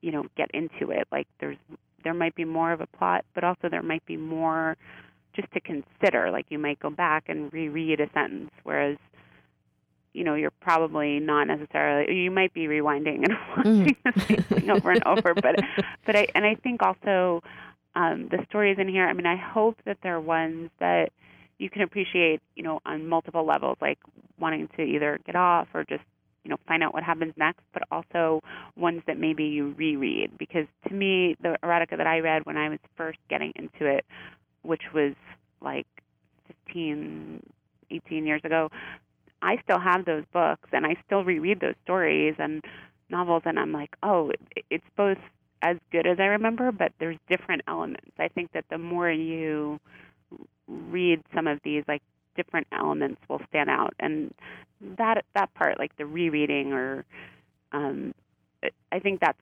you 0.00 0.12
know, 0.12 0.26
get 0.36 0.50
into 0.52 0.90
it. 0.90 1.06
Like 1.12 1.26
there's 1.38 1.58
there 2.02 2.14
might 2.14 2.34
be 2.34 2.44
more 2.44 2.72
of 2.72 2.80
a 2.80 2.86
plot, 2.86 3.24
but 3.34 3.44
also 3.44 3.68
there 3.68 3.82
might 3.82 4.04
be 4.06 4.16
more 4.16 4.76
just 5.34 5.50
to 5.52 5.60
consider. 5.60 6.30
Like 6.30 6.46
you 6.48 6.58
might 6.58 6.80
go 6.80 6.90
back 6.90 7.28
and 7.28 7.52
reread 7.52 8.00
a 8.00 8.10
sentence, 8.12 8.50
whereas 8.64 8.96
you 10.12 10.24
know 10.24 10.34
you're 10.34 10.50
probably 10.50 11.20
not 11.20 11.46
necessarily 11.46 12.14
you 12.14 12.30
might 12.30 12.52
be 12.52 12.66
rewinding 12.66 13.24
and 13.24 13.36
watching 13.56 13.96
the 14.04 14.20
same 14.20 14.42
thing 14.42 14.70
over 14.70 14.90
and 14.90 15.04
over 15.04 15.34
but 15.42 15.56
but 16.06 16.16
I 16.16 16.26
and 16.34 16.44
I 16.44 16.54
think 16.56 16.82
also 16.82 17.42
um 17.94 18.28
the 18.30 18.44
stories 18.48 18.78
in 18.78 18.88
here 18.88 19.06
I 19.06 19.12
mean 19.12 19.26
I 19.26 19.36
hope 19.36 19.76
that 19.84 19.98
they're 20.02 20.20
ones 20.20 20.70
that 20.80 21.10
you 21.58 21.70
can 21.70 21.82
appreciate 21.82 22.40
you 22.56 22.62
know 22.62 22.80
on 22.84 23.08
multiple 23.08 23.44
levels 23.44 23.78
like 23.80 23.98
wanting 24.38 24.68
to 24.76 24.82
either 24.82 25.18
get 25.26 25.36
off 25.36 25.68
or 25.74 25.84
just 25.84 26.02
you 26.44 26.50
know 26.50 26.56
find 26.66 26.82
out 26.82 26.94
what 26.94 27.02
happens 27.02 27.34
next 27.36 27.62
but 27.72 27.82
also 27.92 28.40
ones 28.76 29.02
that 29.06 29.18
maybe 29.18 29.44
you 29.44 29.74
reread. 29.76 30.36
Because 30.38 30.66
to 30.88 30.94
me 30.94 31.36
the 31.42 31.56
erotica 31.62 31.96
that 31.96 32.06
I 32.06 32.20
read 32.20 32.46
when 32.46 32.56
I 32.56 32.68
was 32.68 32.78
first 32.96 33.18
getting 33.28 33.52
into 33.56 33.86
it 33.86 34.04
which 34.62 34.82
was 34.92 35.14
like 35.60 35.86
15 36.66 37.42
18 37.90 38.26
years 38.26 38.40
ago 38.44 38.70
I 39.42 39.58
still 39.64 39.78
have 39.80 40.04
those 40.04 40.24
books 40.32 40.68
and 40.72 40.86
I 40.86 40.96
still 41.06 41.24
reread 41.24 41.60
those 41.60 41.74
stories 41.84 42.34
and 42.38 42.62
novels 43.08 43.42
and 43.46 43.58
I'm 43.58 43.72
like, 43.72 43.96
"Oh, 44.02 44.32
it's 44.70 44.84
both 44.96 45.18
as 45.62 45.76
good 45.92 46.06
as 46.06 46.18
I 46.20 46.24
remember, 46.26 46.72
but 46.72 46.92
there's 46.98 47.18
different 47.28 47.62
elements." 47.66 48.12
I 48.18 48.28
think 48.28 48.52
that 48.52 48.64
the 48.70 48.78
more 48.78 49.10
you 49.10 49.80
read 50.68 51.22
some 51.34 51.46
of 51.46 51.58
these 51.64 51.84
like 51.88 52.02
different 52.36 52.66
elements 52.72 53.20
will 53.28 53.40
stand 53.48 53.68
out 53.68 53.92
and 53.98 54.32
that 54.96 55.24
that 55.34 55.52
part 55.54 55.78
like 55.78 55.94
the 55.96 56.06
rereading 56.06 56.72
or 56.72 57.04
um 57.72 58.14
I 58.92 58.98
think 59.00 59.20
that's 59.20 59.38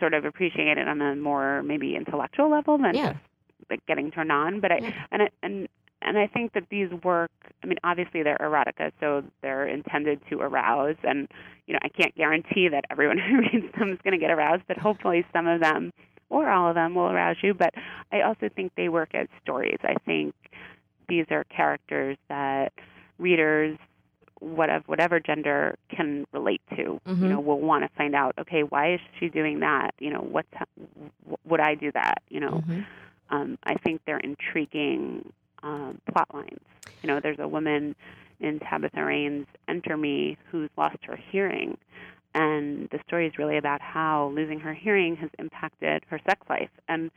sort 0.00 0.14
of 0.14 0.24
appreciated 0.24 0.88
on 0.88 1.00
a 1.00 1.14
more 1.14 1.62
maybe 1.62 1.94
intellectual 1.96 2.50
level 2.50 2.78
than 2.78 2.94
Yeah. 2.94 3.12
just 3.12 3.70
like 3.70 3.86
getting 3.86 4.10
turned 4.10 4.32
on, 4.32 4.60
but 4.60 4.72
I 4.72 4.92
and 5.12 5.22
it, 5.22 5.32
and 5.42 5.68
and 6.04 6.18
I 6.18 6.26
think 6.26 6.52
that 6.52 6.64
these 6.70 6.90
work. 7.02 7.30
I 7.62 7.66
mean, 7.66 7.78
obviously 7.82 8.22
they're 8.22 8.38
erotica, 8.38 8.92
so 9.00 9.22
they're 9.42 9.66
intended 9.66 10.20
to 10.30 10.40
arouse. 10.40 10.96
And 11.02 11.28
you 11.66 11.72
know, 11.74 11.80
I 11.82 11.88
can't 11.88 12.14
guarantee 12.14 12.68
that 12.68 12.84
everyone 12.90 13.18
who 13.28 13.38
reads 13.38 13.72
them 13.78 13.92
is 13.92 13.98
going 14.04 14.12
to 14.12 14.18
get 14.18 14.30
aroused, 14.30 14.62
but 14.68 14.76
hopefully 14.78 15.24
some 15.32 15.46
of 15.46 15.60
them 15.60 15.92
or 16.30 16.48
all 16.50 16.68
of 16.68 16.74
them 16.74 16.94
will 16.94 17.10
arouse 17.10 17.36
you. 17.42 17.54
But 17.54 17.74
I 18.12 18.22
also 18.22 18.48
think 18.54 18.72
they 18.76 18.88
work 18.88 19.14
as 19.14 19.28
stories. 19.42 19.78
I 19.82 19.94
think 20.04 20.34
these 21.08 21.26
are 21.30 21.44
characters 21.44 22.16
that 22.28 22.72
readers 23.18 23.78
whatever 24.40 24.82
whatever 24.86 25.20
gender 25.20 25.76
can 25.88 26.26
relate 26.32 26.60
to 26.76 27.00
Mhm. 27.06 27.22
you 27.22 27.28
know 27.28 27.40
will 27.40 27.60
want 27.60 27.84
to 27.84 27.88
find 27.96 28.14
out 28.14 28.34
okay 28.38 28.62
why 28.62 28.94
is 28.94 29.00
she 29.18 29.28
doing 29.28 29.60
that 29.60 29.94
you 30.00 30.10
know 30.10 30.18
what's 30.20 30.48
would 31.44 31.60
i 31.60 31.74
do 31.74 31.90
that 31.92 32.20
you 32.28 32.40
know 32.40 32.62
Mhm. 32.68 32.84
um, 33.30 33.58
I 33.64 33.74
think 33.74 34.02
they're 34.04 34.18
intriguing 34.18 35.32
um, 35.64 36.00
plot 36.12 36.28
lines. 36.32 36.60
You 37.02 37.08
know, 37.08 37.20
there's 37.20 37.38
a 37.40 37.48
woman 37.48 37.96
in 38.40 38.60
Tabitha 38.60 39.02
Rayne's 39.02 39.46
Enter 39.68 39.96
Me 39.96 40.36
who's 40.50 40.70
lost 40.76 40.98
her 41.04 41.18
hearing, 41.30 41.76
and 42.34 42.88
the 42.90 43.00
story 43.06 43.26
is 43.26 43.38
really 43.38 43.56
about 43.56 43.80
how 43.80 44.32
losing 44.34 44.60
her 44.60 44.74
hearing 44.74 45.16
has 45.16 45.30
impacted 45.38 46.04
her 46.08 46.20
sex 46.28 46.40
life, 46.48 46.70
and 46.88 47.10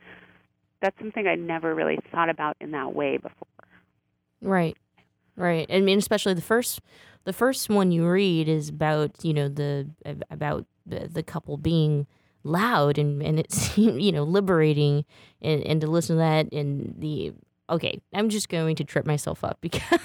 that's 0.80 0.98
something 0.98 1.26
I 1.26 1.34
never 1.34 1.74
really 1.74 1.98
thought 2.10 2.30
about 2.30 2.56
in 2.60 2.70
that 2.72 2.94
way 2.94 3.16
before. 3.16 3.48
Right. 4.40 4.76
Right. 5.36 5.66
I 5.70 5.80
mean, 5.80 5.98
especially 5.98 6.34
the 6.34 6.40
first, 6.40 6.80
the 7.24 7.32
first 7.32 7.68
one 7.68 7.92
you 7.92 8.08
read 8.08 8.48
is 8.48 8.68
about 8.68 9.24
you 9.24 9.32
know 9.32 9.48
the 9.48 9.88
about 10.30 10.66
the, 10.84 11.08
the 11.08 11.22
couple 11.22 11.56
being 11.56 12.06
loud 12.44 12.98
and 12.98 13.22
and 13.22 13.38
it's 13.38 13.76
you 13.78 14.10
know 14.10 14.24
liberating 14.24 15.04
and 15.42 15.62
and 15.62 15.80
to 15.80 15.86
listen 15.86 16.16
to 16.16 16.20
that 16.20 16.52
and 16.52 16.94
the 16.98 17.32
okay 17.68 18.00
i'm 18.14 18.28
just 18.28 18.48
going 18.48 18.74
to 18.74 18.84
trip 18.84 19.06
myself 19.06 19.44
up 19.44 19.58
because 19.60 19.82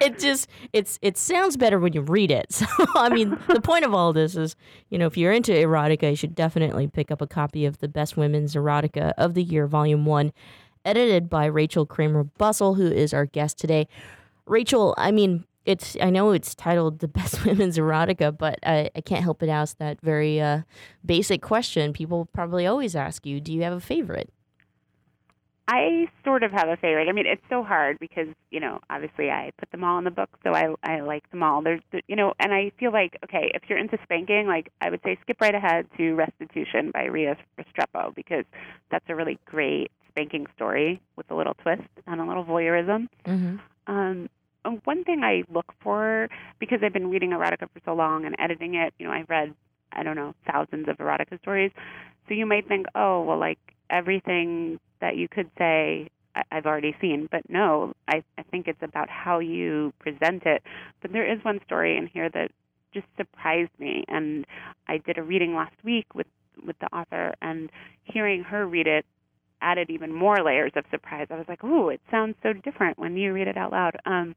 it 0.00 0.18
just 0.18 0.48
it's 0.72 0.98
it 1.02 1.16
sounds 1.16 1.56
better 1.56 1.78
when 1.78 1.92
you 1.92 2.00
read 2.00 2.30
it 2.30 2.50
so 2.52 2.66
i 2.94 3.08
mean 3.08 3.38
the 3.48 3.60
point 3.60 3.84
of 3.84 3.94
all 3.94 4.12
this 4.12 4.36
is 4.36 4.56
you 4.90 4.98
know 4.98 5.06
if 5.06 5.16
you're 5.16 5.32
into 5.32 5.52
erotica 5.52 6.10
you 6.10 6.16
should 6.16 6.34
definitely 6.34 6.86
pick 6.86 7.10
up 7.10 7.20
a 7.20 7.26
copy 7.26 7.64
of 7.64 7.78
the 7.78 7.88
best 7.88 8.16
women's 8.16 8.54
erotica 8.54 9.12
of 9.18 9.34
the 9.34 9.42
year 9.42 9.66
volume 9.66 10.04
one 10.04 10.32
edited 10.84 11.28
by 11.28 11.44
rachel 11.46 11.84
kramer 11.86 12.24
bussel 12.24 12.76
who 12.76 12.86
is 12.86 13.12
our 13.12 13.26
guest 13.26 13.58
today 13.58 13.86
rachel 14.46 14.94
i 14.96 15.10
mean 15.10 15.44
it's 15.68 15.98
I 16.00 16.08
know 16.08 16.30
it's 16.30 16.54
titled 16.54 17.00
the 17.00 17.08
best 17.08 17.44
women's 17.44 17.76
erotica, 17.76 18.36
but 18.36 18.58
I, 18.64 18.90
I 18.96 19.02
can't 19.02 19.22
help 19.22 19.40
but 19.40 19.50
ask 19.50 19.76
that 19.76 20.00
very 20.00 20.40
uh, 20.40 20.62
basic 21.04 21.42
question. 21.42 21.92
People 21.92 22.24
probably 22.32 22.66
always 22.66 22.96
ask 22.96 23.26
you, 23.26 23.38
do 23.38 23.52
you 23.52 23.62
have 23.64 23.74
a 23.74 23.80
favorite? 23.80 24.32
I 25.70 26.06
sort 26.24 26.44
of 26.44 26.50
have 26.50 26.68
a 26.68 26.78
favorite. 26.78 27.08
I 27.10 27.12
mean, 27.12 27.26
it's 27.26 27.42
so 27.50 27.62
hard 27.62 27.98
because 27.98 28.28
you 28.50 28.58
know, 28.58 28.80
obviously, 28.88 29.30
I 29.30 29.52
put 29.58 29.70
them 29.70 29.84
all 29.84 29.98
in 29.98 30.04
the 30.04 30.10
book, 30.10 30.30
so 30.42 30.54
I 30.54 30.74
I 30.82 31.00
like 31.00 31.30
them 31.30 31.42
all. 31.42 31.62
There's, 31.62 31.82
you 32.06 32.16
know, 32.16 32.32
and 32.40 32.54
I 32.54 32.72
feel 32.80 32.90
like 32.90 33.18
okay, 33.24 33.52
if 33.54 33.62
you're 33.68 33.78
into 33.78 33.98
spanking, 34.02 34.46
like 34.46 34.72
I 34.80 34.88
would 34.88 35.00
say, 35.04 35.18
skip 35.22 35.40
right 35.40 35.54
ahead 35.54 35.86
to 35.98 36.14
Restitution 36.14 36.90
by 36.90 37.04
Ria 37.04 37.36
Restrepo 37.58 38.14
because 38.14 38.46
that's 38.90 39.04
a 39.08 39.14
really 39.14 39.38
great 39.44 39.92
spanking 40.08 40.46
story 40.56 41.02
with 41.16 41.30
a 41.30 41.34
little 41.34 41.54
twist 41.54 41.82
and 42.06 42.20
a 42.20 42.24
little 42.24 42.44
voyeurism. 42.44 43.08
Mm-hmm. 43.26 43.56
Um, 43.86 44.30
and 44.64 44.80
one 44.84 45.04
thing 45.04 45.22
I 45.22 45.44
look 45.52 45.72
for 45.82 46.28
because 46.58 46.80
I've 46.82 46.94
been 46.94 47.10
reading 47.10 47.30
erotica 47.30 47.68
for 47.72 47.80
so 47.84 47.94
long 47.94 48.24
and 48.24 48.34
editing 48.38 48.74
it, 48.74 48.94
you 48.98 49.06
know, 49.06 49.12
I've 49.12 49.28
read 49.28 49.54
I 49.92 50.02
don't 50.02 50.16
know 50.16 50.34
thousands 50.50 50.88
of 50.88 50.96
erotica 50.96 51.38
stories. 51.42 51.72
So 52.26 52.34
you 52.34 52.46
might 52.46 52.68
think, 52.68 52.86
oh, 52.94 53.22
well, 53.22 53.38
like 53.38 53.58
everything 53.90 54.78
that 55.00 55.16
you 55.16 55.28
could 55.28 55.50
say 55.58 56.08
I've 56.52 56.66
already 56.66 56.94
seen, 57.00 57.28
but 57.30 57.42
no, 57.48 57.94
I, 58.06 58.22
I 58.36 58.42
think 58.44 58.68
it's 58.68 58.82
about 58.82 59.08
how 59.08 59.38
you 59.38 59.92
present 59.98 60.44
it. 60.46 60.62
But 61.02 61.12
there 61.12 61.30
is 61.30 61.44
one 61.44 61.60
story 61.64 61.96
in 61.96 62.06
here 62.06 62.28
that 62.30 62.50
just 62.94 63.06
surprised 63.16 63.70
me, 63.78 64.04
and 64.08 64.46
I 64.86 64.98
did 64.98 65.18
a 65.18 65.22
reading 65.22 65.54
last 65.54 65.74
week 65.84 66.14
with 66.14 66.26
with 66.64 66.78
the 66.80 66.86
author, 66.86 67.34
and 67.40 67.70
hearing 68.04 68.42
her 68.42 68.66
read 68.66 68.86
it 68.86 69.06
added 69.60 69.90
even 69.90 70.12
more 70.12 70.42
layers 70.44 70.72
of 70.76 70.84
surprise. 70.90 71.28
I 71.30 71.36
was 71.36 71.46
like, 71.48 71.62
ooh, 71.64 71.88
it 71.88 72.00
sounds 72.10 72.36
so 72.42 72.52
different 72.52 72.98
when 72.98 73.16
you 73.16 73.32
read 73.32 73.48
it 73.48 73.56
out 73.56 73.72
loud. 73.72 73.96
Um, 74.06 74.34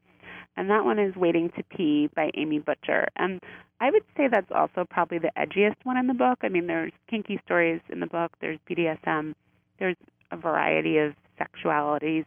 and 0.58 0.70
that 0.70 0.86
one 0.86 1.00
is 1.00 1.15
Waiting 1.15 1.50
to 1.58 1.63
Pee 1.63 2.10
by 2.15 2.31
Amy 2.36 2.60
Butcher. 2.60 3.08
And 3.15 3.39
I 3.79 3.89
would 3.91 4.03
say 4.15 4.27
that's 4.27 4.51
also 4.51 4.86
probably 4.89 5.17
the 5.17 5.31
edgiest 5.38 5.77
one 5.84 5.98
in 5.98 6.08
the 6.08 6.13
book. 6.13 6.39
I 6.43 6.50
mean, 6.50 6.67
there's 6.67 6.91
kinky 7.10 7.39
stories 7.46 7.81
in 7.89 8.00
the 8.00 8.08
book, 8.08 8.31
there's 8.41 8.60
BDSM, 8.70 9.34
there's 9.79 9.96
a 10.31 10.38
variety 10.38 10.98
of 10.98 11.13
sexualities 11.39 12.25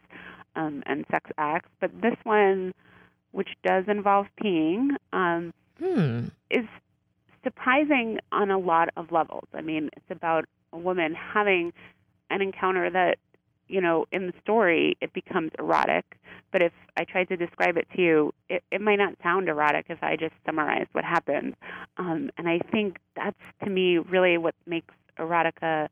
um, 0.55 0.83
and 0.85 1.05
sex 1.09 1.29
acts. 1.37 1.69
But 1.79 1.91
this 2.01 2.15
one, 2.23 2.73
which 3.31 3.49
does 3.63 3.85
involve 3.87 4.27
peeing, 4.43 4.89
um, 5.13 5.53
Hmm. 5.79 6.27
is 6.49 6.65
surprising 7.43 8.19
on 8.31 8.49
a 8.49 8.57
lot 8.57 8.89
of 8.95 9.11
levels. 9.11 9.47
I 9.53 9.61
mean, 9.61 9.89
it's 9.95 10.09
about 10.09 10.45
a 10.71 10.77
woman 10.77 11.13
having 11.13 11.73
an 12.29 12.41
encounter 12.41 12.89
that, 12.89 13.17
you 13.67 13.81
know, 13.81 14.05
in 14.11 14.27
the 14.27 14.33
story 14.41 14.97
it 15.01 15.13
becomes 15.13 15.51
erotic. 15.59 16.05
But 16.51 16.61
if 16.61 16.71
I 16.97 17.03
tried 17.03 17.27
to 17.29 17.37
describe 17.37 17.77
it 17.77 17.87
to 17.95 18.01
you, 18.01 18.33
it, 18.49 18.63
it 18.71 18.81
might 18.81 18.97
not 18.97 19.15
sound 19.21 19.49
erotic 19.49 19.87
if 19.89 20.01
I 20.01 20.15
just 20.15 20.33
summarize 20.45 20.87
what 20.93 21.03
happens. 21.03 21.55
Um, 21.97 22.29
and 22.37 22.47
I 22.47 22.59
think 22.71 22.97
that's 23.15 23.35
to 23.63 23.69
me 23.69 23.97
really 23.97 24.37
what 24.37 24.55
makes 24.65 24.93
erotica 25.19 25.89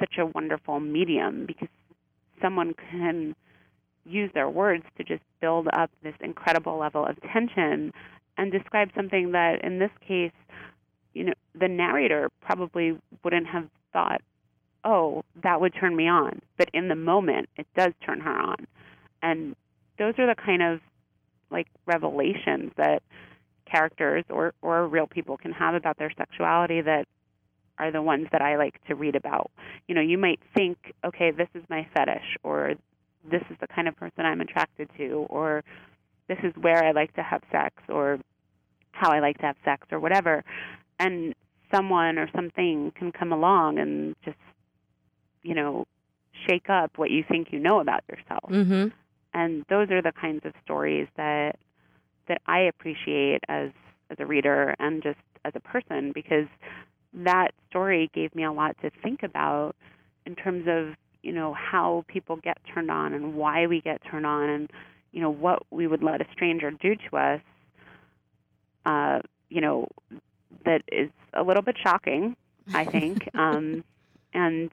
such 0.00 0.18
a 0.18 0.26
wonderful 0.26 0.80
medium 0.80 1.46
because 1.46 1.68
someone 2.40 2.74
can 2.90 3.36
use 4.04 4.30
their 4.34 4.48
words 4.48 4.84
to 4.98 5.04
just 5.04 5.22
build 5.40 5.68
up 5.72 5.90
this 6.02 6.14
incredible 6.20 6.78
level 6.78 7.06
of 7.06 7.16
tension 7.32 7.92
and 8.36 8.50
describe 8.50 8.90
something 8.96 9.32
that 9.32 9.62
in 9.62 9.78
this 9.78 9.90
case 10.06 10.32
you 11.14 11.24
know 11.24 11.32
the 11.54 11.68
narrator 11.68 12.28
probably 12.40 12.98
wouldn't 13.22 13.46
have 13.46 13.68
thought 13.92 14.20
oh 14.84 15.22
that 15.42 15.60
would 15.60 15.72
turn 15.74 15.94
me 15.94 16.08
on 16.08 16.40
but 16.56 16.68
in 16.72 16.88
the 16.88 16.96
moment 16.96 17.48
it 17.56 17.66
does 17.76 17.92
turn 18.04 18.20
her 18.20 18.36
on 18.36 18.66
and 19.22 19.54
those 19.98 20.14
are 20.18 20.26
the 20.26 20.40
kind 20.40 20.62
of 20.62 20.80
like 21.50 21.66
revelations 21.86 22.72
that 22.76 23.02
characters 23.70 24.24
or 24.30 24.54
or 24.62 24.86
real 24.86 25.06
people 25.06 25.36
can 25.36 25.52
have 25.52 25.74
about 25.74 25.98
their 25.98 26.12
sexuality 26.16 26.80
that 26.80 27.06
are 27.78 27.90
the 27.90 28.02
ones 28.02 28.26
that 28.32 28.42
I 28.42 28.56
like 28.56 28.74
to 28.86 28.94
read 28.94 29.16
about. 29.16 29.50
You 29.88 29.94
know, 29.94 30.00
you 30.00 30.18
might 30.18 30.40
think, 30.54 30.76
okay, 31.04 31.30
this 31.30 31.48
is 31.54 31.62
my 31.68 31.86
fetish 31.94 32.36
or 32.42 32.74
this 33.30 33.42
is 33.50 33.56
the 33.60 33.66
kind 33.66 33.88
of 33.88 33.96
person 33.96 34.26
I'm 34.26 34.40
attracted 34.40 34.88
to 34.98 35.26
or 35.30 35.64
this 36.28 36.38
is 36.42 36.52
where 36.60 36.84
I 36.84 36.92
like 36.92 37.14
to 37.14 37.22
have 37.22 37.42
sex 37.50 37.74
or 37.88 38.18
how 38.92 39.10
I 39.10 39.20
like 39.20 39.38
to 39.38 39.46
have 39.46 39.56
sex 39.64 39.86
or 39.90 39.98
whatever. 39.98 40.44
And 40.98 41.34
someone 41.74 42.18
or 42.18 42.28
something 42.34 42.92
can 42.96 43.10
come 43.10 43.32
along 43.32 43.78
and 43.78 44.14
just, 44.24 44.36
you 45.42 45.54
know, 45.54 45.86
shake 46.48 46.68
up 46.68 46.96
what 46.96 47.10
you 47.10 47.24
think 47.28 47.48
you 47.50 47.58
know 47.58 47.80
about 47.80 48.02
yourself. 48.08 48.50
Mm-hmm. 48.50 48.88
And 49.34 49.64
those 49.68 49.90
are 49.90 50.02
the 50.02 50.12
kinds 50.12 50.44
of 50.44 50.52
stories 50.64 51.08
that 51.16 51.56
that 52.28 52.40
I 52.46 52.60
appreciate 52.60 53.40
as 53.48 53.70
as 54.10 54.18
a 54.20 54.26
reader 54.26 54.74
and 54.78 55.02
just 55.02 55.18
as 55.44 55.52
a 55.56 55.60
person 55.60 56.12
because 56.12 56.46
that 57.14 57.48
story 57.68 58.10
gave 58.14 58.34
me 58.34 58.44
a 58.44 58.52
lot 58.52 58.76
to 58.82 58.90
think 59.02 59.22
about 59.22 59.74
in 60.26 60.34
terms 60.34 60.66
of 60.68 60.94
you 61.22 61.32
know 61.32 61.54
how 61.54 62.04
people 62.08 62.36
get 62.36 62.58
turned 62.72 62.90
on 62.90 63.14
and 63.14 63.34
why 63.34 63.66
we 63.66 63.80
get 63.80 64.00
turned 64.08 64.26
on 64.26 64.48
and 64.48 64.70
you 65.12 65.20
know 65.20 65.30
what 65.30 65.62
we 65.70 65.86
would 65.86 66.02
let 66.02 66.20
a 66.20 66.26
stranger 66.32 66.70
do 66.70 66.94
to 67.10 67.16
us 67.16 67.40
uh, 68.84 69.20
you 69.48 69.60
know, 69.60 69.88
that 70.64 70.82
is 70.90 71.10
a 71.34 71.42
little 71.42 71.62
bit 71.62 71.76
shocking, 71.82 72.36
I 72.72 72.84
think. 72.84 73.28
um, 73.34 73.84
and 74.34 74.70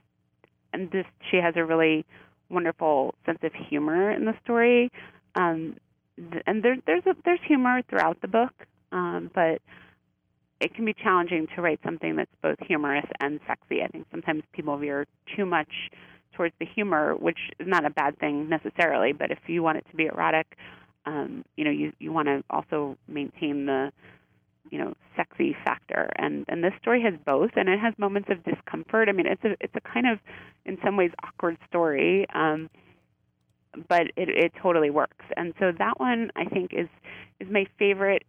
and 0.73 0.91
this 0.91 1.05
she 1.29 1.38
has 1.38 1.55
a 1.55 1.63
really 1.63 2.05
wonderful 2.49 3.15
sense 3.25 3.39
of 3.43 3.51
humor 3.53 4.11
in 4.11 4.25
the 4.25 4.33
story. 4.43 4.91
Um, 5.35 5.77
th- 6.17 6.43
and 6.47 6.63
there, 6.63 6.77
there's 6.85 7.05
a, 7.05 7.15
there's 7.25 7.39
humor 7.47 7.81
throughout 7.89 8.21
the 8.21 8.27
book, 8.27 8.53
um, 8.91 9.29
but 9.33 9.61
it 10.59 10.73
can 10.73 10.85
be 10.85 10.93
challenging 10.93 11.47
to 11.55 11.61
write 11.61 11.79
something 11.83 12.15
that's 12.15 12.31
both 12.41 12.57
humorous 12.59 13.05
and 13.19 13.39
sexy. 13.47 13.81
I 13.81 13.88
think 13.88 14.07
sometimes 14.11 14.43
people 14.53 14.77
veer 14.77 15.05
too 15.35 15.45
much 15.45 15.69
towards 16.33 16.53
the 16.59 16.65
humor, 16.65 17.15
which 17.15 17.39
is 17.59 17.67
not 17.67 17.85
a 17.85 17.89
bad 17.89 18.17
thing 18.19 18.49
necessarily. 18.49 19.13
But 19.13 19.31
if 19.31 19.39
you 19.47 19.63
want 19.63 19.77
it 19.77 19.85
to 19.91 19.95
be 19.95 20.05
erotic, 20.05 20.57
um, 21.05 21.45
you 21.55 21.63
know, 21.63 21.71
you 21.71 21.93
you 21.99 22.11
want 22.11 22.27
to 22.27 22.43
also 22.49 22.97
maintain 23.07 23.65
the 23.65 23.91
you 24.69 24.77
know 24.77 24.93
sexy 25.15 25.55
factor 25.65 26.09
and 26.17 26.45
and 26.47 26.63
this 26.63 26.73
story 26.81 27.01
has 27.01 27.13
both 27.25 27.51
and 27.55 27.69
it 27.69 27.79
has 27.79 27.93
moments 27.97 28.29
of 28.31 28.43
discomfort 28.43 29.09
i 29.09 29.11
mean 29.11 29.25
it's 29.25 29.43
a 29.43 29.55
it's 29.59 29.75
a 29.75 29.81
kind 29.81 30.07
of 30.07 30.19
in 30.65 30.77
some 30.83 30.95
ways 30.97 31.11
awkward 31.23 31.57
story 31.67 32.25
um 32.33 32.69
but 33.88 34.03
it 34.15 34.29
it 34.29 34.51
totally 34.61 34.89
works 34.89 35.25
and 35.38 35.53
so 35.59 35.71
that 35.77 35.99
one 35.99 36.31
i 36.35 36.45
think 36.45 36.71
is 36.73 36.88
is 37.39 37.47
my 37.51 37.65
favorite 37.77 38.23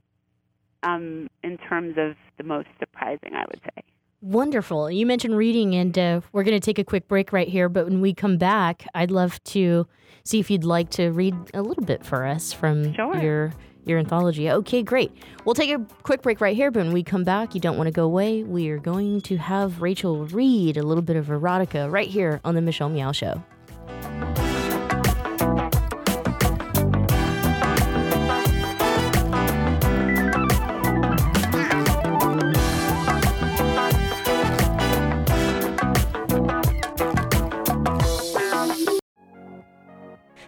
um 0.82 1.28
in 1.42 1.59
terms 1.59 1.94
of 1.99 2.14
the 2.38 2.44
most 2.44 2.68
surprising 2.78 3.35
i 3.35 3.44
would 3.49 3.61
say 3.75 3.82
Wonderful. 4.23 4.90
You 4.90 5.06
mentioned 5.06 5.35
reading, 5.35 5.75
and 5.75 5.99
uh, 5.99 6.20
we're 6.32 6.42
going 6.42 6.54
to 6.54 6.61
take 6.64 6.78
a 6.78 6.85
quick 6.85 7.09
break 7.09 7.32
right 7.32 7.49
here. 7.49 7.70
But 7.70 7.87
when 7.87 8.02
we 8.02 8.12
come 8.12 8.37
back, 8.37 8.87
I'd 8.94 9.11
love 9.11 9.42
to 9.44 9.87
see 10.25 10.38
if 10.38 10.50
you'd 10.50 10.64
like 10.64 10.90
to 10.90 11.09
read 11.09 11.35
a 11.54 11.62
little 11.62 11.85
bit 11.85 12.04
for 12.04 12.26
us 12.26 12.52
from 12.52 12.92
Sure. 12.92 13.16
your 13.16 13.52
your 13.90 13.99
anthology. 13.99 14.50
Okay, 14.50 14.82
great. 14.82 15.12
We'll 15.44 15.54
take 15.54 15.70
a 15.70 15.85
quick 16.02 16.23
break 16.23 16.40
right 16.40 16.56
here. 16.56 16.70
But 16.70 16.85
when 16.85 16.92
we 16.92 17.02
come 17.02 17.25
back, 17.25 17.54
you 17.54 17.61
don't 17.61 17.76
want 17.76 17.88
to 17.88 17.92
go 17.92 18.04
away. 18.04 18.42
We 18.42 18.70
are 18.70 18.78
going 18.78 19.20
to 19.23 19.37
have 19.37 19.82
Rachel 19.82 20.25
read 20.26 20.76
a 20.76 20.82
little 20.82 21.02
bit 21.02 21.16
of 21.16 21.26
erotica 21.26 21.90
right 21.90 22.09
here 22.09 22.40
on 22.44 22.54
the 22.54 22.62
Michelle 22.62 22.88
Meow 22.88 23.12
Show. 23.12 23.42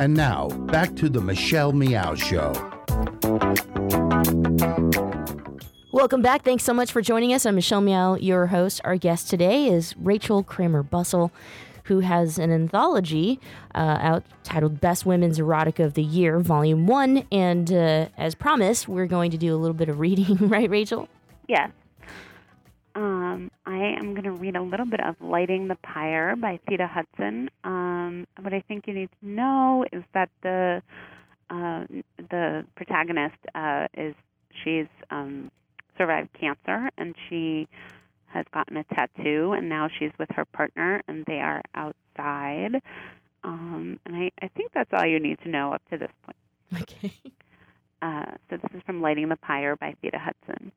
And 0.00 0.14
now, 0.14 0.48
back 0.48 0.94
to 0.96 1.08
the 1.08 1.20
Michelle 1.20 1.72
Meow 1.72 2.14
Show. 2.14 2.52
Welcome 5.90 6.22
back. 6.22 6.44
Thanks 6.44 6.62
so 6.62 6.72
much 6.72 6.92
for 6.92 7.02
joining 7.02 7.32
us. 7.32 7.44
I'm 7.44 7.56
Michelle 7.56 7.80
Meow, 7.80 8.14
your 8.14 8.46
host. 8.46 8.80
Our 8.84 8.96
guest 8.96 9.28
today 9.28 9.66
is 9.66 9.96
Rachel 9.96 10.44
Kramer 10.44 10.84
Bussel, 10.84 11.32
who 11.84 11.98
has 12.00 12.38
an 12.38 12.52
anthology 12.52 13.40
uh, 13.74 13.98
out 14.00 14.22
titled 14.44 14.80
Best 14.80 15.04
Women's 15.04 15.40
Erotica 15.40 15.84
of 15.84 15.94
the 15.94 16.04
Year, 16.04 16.38
Volume 16.38 16.86
1. 16.86 17.26
And 17.32 17.72
uh, 17.72 18.06
as 18.16 18.36
promised, 18.36 18.86
we're 18.86 19.06
going 19.06 19.32
to 19.32 19.36
do 19.36 19.52
a 19.52 19.58
little 19.58 19.74
bit 19.74 19.88
of 19.88 19.98
reading, 19.98 20.36
right, 20.48 20.70
Rachel? 20.70 21.08
Yes. 21.48 21.72
Um, 22.98 23.52
I 23.64 23.76
am 23.76 24.12
going 24.12 24.24
to 24.24 24.32
read 24.32 24.56
a 24.56 24.60
little 24.60 24.84
bit 24.84 24.98
of 24.98 25.14
Lighting 25.20 25.68
the 25.68 25.76
Pyre 25.76 26.34
by 26.34 26.58
Theda 26.68 26.88
Hudson. 26.88 27.48
Um, 27.62 28.26
what 28.40 28.52
I 28.52 28.60
think 28.66 28.88
you 28.88 28.94
need 28.94 29.08
to 29.20 29.28
know 29.28 29.84
is 29.92 30.02
that 30.14 30.30
the 30.42 30.82
uh, 31.48 31.84
the 32.16 32.64
protagonist 32.74 33.36
uh, 33.54 33.86
is 33.96 34.16
she's 34.64 34.88
um, 35.12 35.48
survived 35.96 36.30
cancer 36.40 36.90
and 36.98 37.14
she 37.28 37.68
has 38.26 38.44
gotten 38.52 38.76
a 38.76 38.84
tattoo 38.84 39.52
and 39.56 39.68
now 39.68 39.88
she's 39.96 40.10
with 40.18 40.28
her 40.30 40.44
partner 40.44 41.00
and 41.06 41.24
they 41.26 41.38
are 41.38 41.62
outside. 41.76 42.82
Um, 43.44 44.00
and 44.06 44.16
I, 44.16 44.32
I 44.42 44.48
think 44.48 44.72
that's 44.74 44.90
all 44.92 45.06
you 45.06 45.20
need 45.20 45.38
to 45.44 45.48
know 45.48 45.72
up 45.72 45.82
to 45.90 45.98
this 45.98 46.10
point. 46.24 46.82
Okay. 46.82 47.12
Uh, 48.02 48.32
so 48.50 48.56
this 48.56 48.70
is 48.74 48.82
from 48.84 49.00
Lighting 49.00 49.28
the 49.28 49.36
Pyre 49.36 49.76
by 49.76 49.94
Theda 50.02 50.18
Hudson. 50.18 50.72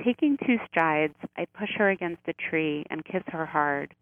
Taking 0.00 0.38
two 0.38 0.58
strides, 0.66 1.14
I 1.36 1.44
push 1.44 1.70
her 1.76 1.90
against 1.90 2.26
a 2.26 2.32
tree 2.32 2.84
and 2.88 3.04
kiss 3.04 3.22
her 3.26 3.44
hard. 3.44 3.94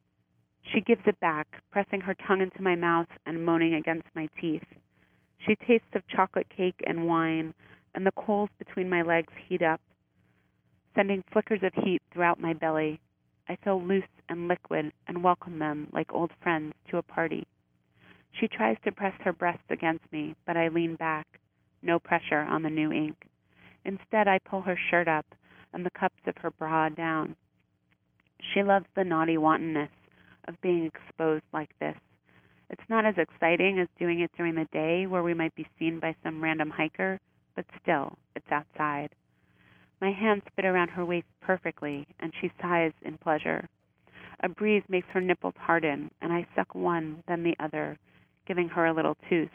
She 0.63 0.81
gives 0.81 1.03
it 1.07 1.19
back, 1.21 1.61
pressing 1.71 2.01
her 2.03 2.15
tongue 2.15 2.41
into 2.41 2.63
my 2.63 2.77
mouth 2.77 3.09
and 3.27 3.45
moaning 3.45 3.75
against 3.75 4.07
my 4.15 4.29
teeth. 4.41 4.65
She 5.39 5.57
tastes 5.57 5.95
of 5.95 6.07
chocolate 6.07 6.49
cake 6.49 6.81
and 6.87 7.07
wine, 7.07 7.55
and 7.95 8.07
the 8.07 8.13
coals 8.13 8.51
between 8.59 8.89
my 8.89 9.03
legs 9.03 9.33
heat 9.49 9.63
up, 9.63 9.81
sending 10.95 11.25
flickers 11.33 11.63
of 11.63 11.75
heat 11.75 12.03
throughout 12.13 12.41
my 12.41 12.55
belly. 12.55 13.01
I 13.49 13.57
feel 13.57 13.83
loose 13.83 14.05
and 14.29 14.47
liquid 14.47 14.93
and 15.09 15.25
welcome 15.25 15.59
them 15.59 15.89
like 15.93 16.13
old 16.13 16.31
friends 16.41 16.73
to 16.91 16.99
a 16.99 17.03
party. 17.03 17.47
She 18.33 18.47
tries 18.47 18.77
to 18.85 18.93
press 18.93 19.15
her 19.23 19.33
breasts 19.33 19.71
against 19.71 20.11
me, 20.13 20.37
but 20.47 20.57
I 20.57 20.69
lean 20.69 20.95
back, 20.95 21.27
no 21.83 21.99
pressure 21.99 22.41
on 22.43 22.63
the 22.63 22.71
new 22.71 22.93
ink. 22.93 23.27
Instead, 23.85 24.29
I 24.29 24.39
pull 24.39 24.63
her 24.63 24.79
shirt 24.91 25.09
up 25.09 25.27
and 25.73 25.85
the 25.85 25.91
cups 25.91 26.21
of 26.27 26.37
her 26.39 26.51
bra 26.51 26.89
down. 26.89 27.37
She 28.53 28.63
loves 28.63 28.87
the 28.95 29.05
naughty 29.05 29.39
wantonness 29.39 29.91
of 30.49 30.61
being 30.61 30.87
exposed 30.87 31.45
like 31.53 31.71
this. 31.79 31.97
It's 32.71 32.89
not 32.89 33.05
as 33.05 33.19
exciting 33.19 33.79
as 33.79 33.89
doing 33.99 34.21
it 34.21 34.31
during 34.37 34.55
the 34.55 34.69
day 34.73 35.07
where 35.07 35.23
we 35.23 35.35
might 35.35 35.55
be 35.55 35.67
seen 35.79 35.99
by 35.99 36.15
some 36.23 36.43
random 36.43 36.71
hiker, 36.71 37.21
but 37.57 37.65
still, 37.83 38.17
it's 38.37 38.51
outside. 38.51 39.11
My 40.01 40.13
hands 40.13 40.43
fit 40.57 40.65
around 40.65 40.89
her 40.89 41.05
waist 41.05 41.27
perfectly, 41.41 42.07
and 42.21 42.33
she 42.41 42.51
sighs 42.61 42.93
in 43.03 43.19
pleasure. 43.19 43.69
A 44.43 44.49
breeze 44.49 44.85
makes 44.89 45.09
her 45.09 45.21
nipples 45.21 45.57
harden, 45.59 46.11
and 46.23 46.33
I 46.33 46.47
suck 46.55 46.75
one, 46.75 47.23
then 47.29 47.43
the 47.43 47.57
other, 47.61 47.99
giving 48.47 48.69
her 48.71 48.87
a 48.87 48.95
little 48.95 49.17
tooth. 49.29 49.51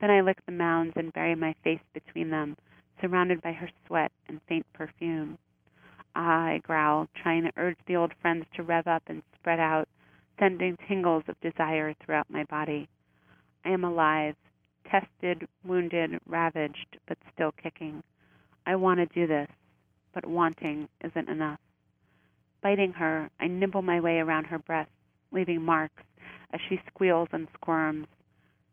Then 0.00 0.10
I 0.10 0.20
lick 0.20 0.38
the 0.46 0.52
mounds 0.52 0.92
and 0.96 1.12
bury 1.12 1.34
my 1.34 1.54
face 1.64 1.80
between 1.92 2.30
them, 2.30 2.56
surrounded 3.00 3.42
by 3.42 3.52
her 3.52 3.70
sweat 3.86 4.12
and 4.28 4.40
faint 4.48 4.66
perfume. 4.72 5.38
I 6.14 6.60
growl, 6.62 7.08
trying 7.14 7.42
to 7.44 7.52
urge 7.56 7.76
the 7.86 7.96
old 7.96 8.12
friends 8.22 8.46
to 8.54 8.62
rev 8.62 8.86
up 8.86 9.02
and 9.06 9.22
spread 9.34 9.60
out, 9.60 9.88
sending 10.38 10.76
tingles 10.88 11.24
of 11.28 11.40
desire 11.40 11.94
throughout 11.94 12.30
my 12.30 12.44
body. 12.44 12.88
I 13.64 13.70
am 13.70 13.84
alive, 13.84 14.34
tested, 14.90 15.46
wounded, 15.64 16.18
ravaged, 16.26 16.98
but 17.06 17.18
still 17.34 17.52
kicking. 17.62 18.02
I 18.66 18.76
want 18.76 18.98
to 18.98 19.06
do 19.06 19.26
this, 19.26 19.48
but 20.14 20.26
wanting 20.26 20.88
isn't 21.04 21.28
enough. 21.28 21.60
Biting 22.62 22.92
her, 22.94 23.30
I 23.38 23.46
nibble 23.46 23.82
my 23.82 24.00
way 24.00 24.18
around 24.18 24.44
her 24.44 24.58
breasts, 24.58 24.92
leaving 25.32 25.62
marks 25.62 26.02
as 26.52 26.60
she 26.68 26.80
squeals 26.86 27.28
and 27.32 27.46
squirms. 27.54 28.06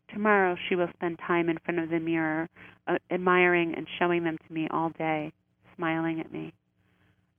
Tomorrow 0.08 0.56
she 0.68 0.76
will 0.76 0.90
spend 0.94 1.18
time 1.18 1.48
in 1.48 1.58
front 1.58 1.80
of 1.80 1.90
the 1.90 1.98
mirror, 1.98 2.48
uh, 2.86 2.98
admiring 3.10 3.74
and 3.74 3.86
showing 3.98 4.24
them 4.24 4.38
to 4.38 4.52
me 4.52 4.68
all 4.70 4.90
day, 4.90 5.32
smiling 5.76 6.20
at 6.20 6.32
me. 6.32 6.52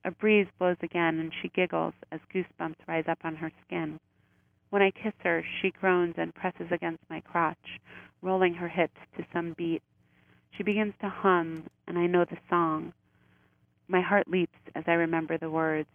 A 0.04 0.10
breeze 0.10 0.46
blows 0.58 0.76
again, 0.82 1.18
and 1.18 1.32
she 1.40 1.48
giggles 1.48 1.94
as 2.12 2.20
goosebumps 2.32 2.86
rise 2.86 3.08
up 3.08 3.18
on 3.24 3.36
her 3.36 3.50
skin. 3.66 3.98
When 4.70 4.82
I 4.82 4.90
kiss 4.90 5.14
her, 5.22 5.42
she 5.60 5.70
groans 5.70 6.14
and 6.18 6.34
presses 6.34 6.70
against 6.70 7.08
my 7.08 7.20
crotch, 7.20 7.80
rolling 8.20 8.54
her 8.54 8.68
hips 8.68 9.00
to 9.16 9.26
some 9.32 9.52
beat. 9.54 9.82
She 10.50 10.62
begins 10.62 10.94
to 11.00 11.08
hum, 11.08 11.64
and 11.86 11.98
I 11.98 12.06
know 12.06 12.24
the 12.24 12.38
song. 12.48 12.92
My 13.88 14.00
heart 14.00 14.28
leaps 14.28 14.58
as 14.74 14.84
I 14.86 14.92
remember 14.92 15.38
the 15.38 15.50
words. 15.50 15.88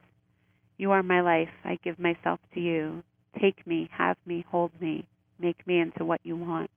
You 0.78 0.92
are 0.92 1.04
my 1.04 1.22
life, 1.22 1.52
I 1.64 1.78
give 1.84 2.00
myself 2.00 2.40
to 2.54 2.60
you. 2.60 3.04
Take 3.40 3.66
me, 3.68 3.90
have 3.92 4.18
me, 4.26 4.46
hold 4.50 4.72
me, 4.82 5.06
make 5.42 5.66
me 5.66 5.80
into 5.80 6.06
what 6.06 6.22
you 6.24 6.36
want. 6.36 6.70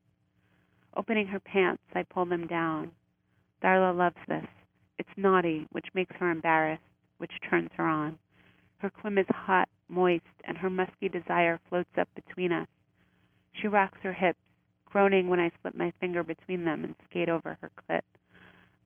Opening 0.97 1.27
her 1.27 1.41
pants, 1.41 1.83
I 1.95 2.05
pull 2.05 2.25
them 2.25 2.47
down. 2.47 2.93
Darla 3.63 3.97
loves 3.97 4.17
this. 4.29 4.47
It's 4.99 5.09
naughty, 5.17 5.67
which 5.73 5.87
makes 5.95 6.15
her 6.17 6.31
embarrassed, 6.31 6.83
which 7.19 7.33
turns 7.49 7.71
her 7.77 7.87
on. 7.87 8.19
Her 8.79 8.91
quim 8.91 9.19
is 9.19 9.27
hot, 9.29 9.69
moist, 9.89 10.25
and 10.45 10.57
her 10.59 10.71
musky 10.71 11.09
desire 11.09 11.61
floats 11.69 11.97
up 11.99 12.09
between 12.15 12.53
us. 12.53 12.69
She 13.53 13.69
rocks 13.69 13.99
her 14.03 14.13
hips, 14.13 14.39
groaning 14.85 15.29
when 15.29 15.41
I 15.41 15.51
slip 15.61 15.75
my 15.75 15.93
finger 16.01 16.23
between 16.23 16.65
them 16.65 16.85
and 16.85 16.95
skate 17.09 17.29
over 17.29 17.59
her 17.61 17.71
clit. 17.71 18.03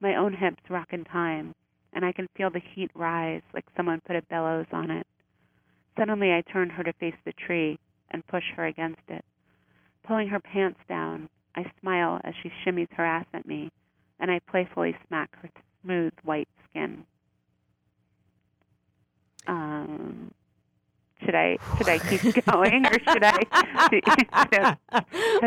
My 0.01 0.17
own 0.17 0.33
hips 0.33 0.63
rock 0.71 0.93
in 0.93 1.05
time, 1.05 1.55
and 1.93 2.05
I 2.05 2.13
can 2.13 2.29
feel 2.37 2.51
the 2.51 2.61
heat 2.61 2.91
rise 2.95 3.43
like 3.53 3.67
someone 3.77 4.01
put 4.07 4.17
a 4.17 4.23
bellows 4.23 4.67
on 4.73 4.91
it. 4.91 5.07
Suddenly, 5.99 6.33
I 6.33 6.43
turn 6.43 6.71
her 6.71 6.85
to 6.85 6.93
face 6.95 7.17
the 7.25 7.33
tree 7.33 7.79
and 8.11 8.27
push 8.27 8.45
her 8.57 8.67
against 8.67 9.03
it. 9.09 9.25
Pulling 10.07 10.29
her 10.29 10.41
pants 10.41 10.81
down, 10.89 11.29
I 11.55 11.71
smile 11.81 12.21
as 12.25 12.35
she 12.43 12.51
shimmies 12.65 12.93
her 12.95 13.05
ass 13.05 13.27
at 13.35 13.47
me, 13.47 13.71
and 14.21 14.31
I 14.31 14.39
playfully 14.51 14.97
smack 15.07 15.37
her 15.43 15.51
smooth 15.83 16.13
white 16.25 16.49
skin. 16.71 17.05
Um, 19.47 20.33
should 21.25 21.35
I 21.35 21.57
should 21.77 21.89
I 21.89 21.99
keep 21.99 22.45
going 22.51 22.87
or 22.87 22.93
should 22.93 23.25
I? 23.25 23.39
You 23.93 24.01
know, 24.59 24.77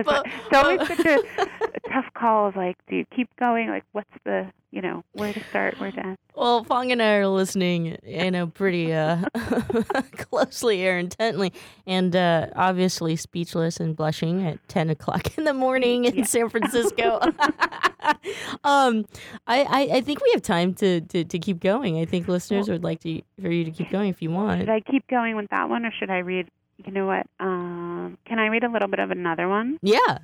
But- 0.04 0.26
it's 0.26 0.54
always 0.54 0.88
such 0.88 1.06
a, 1.06 1.20
a 1.40 1.80
tough 1.92 2.14
call. 2.14 2.48
Of 2.48 2.56
like, 2.56 2.78
do 2.90 2.96
you 2.98 3.06
keep 3.16 3.30
going? 3.38 3.70
Like, 3.70 3.86
what's 3.92 4.10
the 4.26 4.52
you 4.72 4.82
know 4.82 5.04
where 5.14 5.34
to 5.34 5.44
start, 5.50 5.80
where 5.80 5.92
to 5.92 6.06
end? 6.06 6.18
Well, 6.34 6.64
Fong 6.64 6.92
and 6.92 7.02
I 7.02 7.16
are 7.16 7.28
listening, 7.28 7.98
you 8.04 8.32
know, 8.32 8.48
pretty 8.48 8.94
uh, 8.94 9.26
closely 10.18 10.78
here, 10.78 10.98
intently, 10.98 11.52
and 11.86 12.16
uh, 12.16 12.48
obviously 12.56 13.18
speechless 13.18 13.80
and 13.80 13.96
blushing 13.96 14.48
at 14.48 14.66
ten 14.68 14.90
o'clock 14.90 15.38
in 15.38 15.44
the 15.44 15.54
morning 15.54 16.06
in 16.06 16.26
San 16.26 16.50
Francisco. 16.50 17.20
um, 18.64 19.06
I, 19.46 19.64
I 19.64 19.90
I 19.96 20.02
think 20.02 20.22
we 20.22 20.32
have 20.34 20.42
time 20.42 20.74
to, 20.76 21.02
to, 21.02 21.26
to 21.26 21.40
keep 21.40 21.60
going. 21.60 22.00
I 22.00 22.06
think 22.06 22.28
listeners 22.28 22.70
would 22.70 22.84
like 22.84 23.02
to 23.02 23.22
for 23.42 23.50
you 23.50 23.66
to 23.66 23.72
keep 23.72 23.90
going 23.90 24.10
if 24.10 24.22
you 24.22 24.32
want. 24.32 24.62
Should 24.62 24.70
I 24.70 24.80
keep 24.80 25.08
going 25.08 25.36
with 25.36 25.50
that 25.52 25.70
one, 25.70 25.86
or 25.86 25.92
should 25.92 26.10
I 26.10 26.20
read? 26.20 26.50
You 26.86 26.92
know 26.92 27.06
what? 27.06 27.28
Um, 27.40 28.18
can 28.26 28.40
I 28.40 28.48
read 28.48 28.64
a 28.64 28.70
little 28.70 28.88
bit 28.88 29.00
of 29.00 29.12
another 29.12 29.48
one? 29.48 29.78
Yeah. 29.82 30.20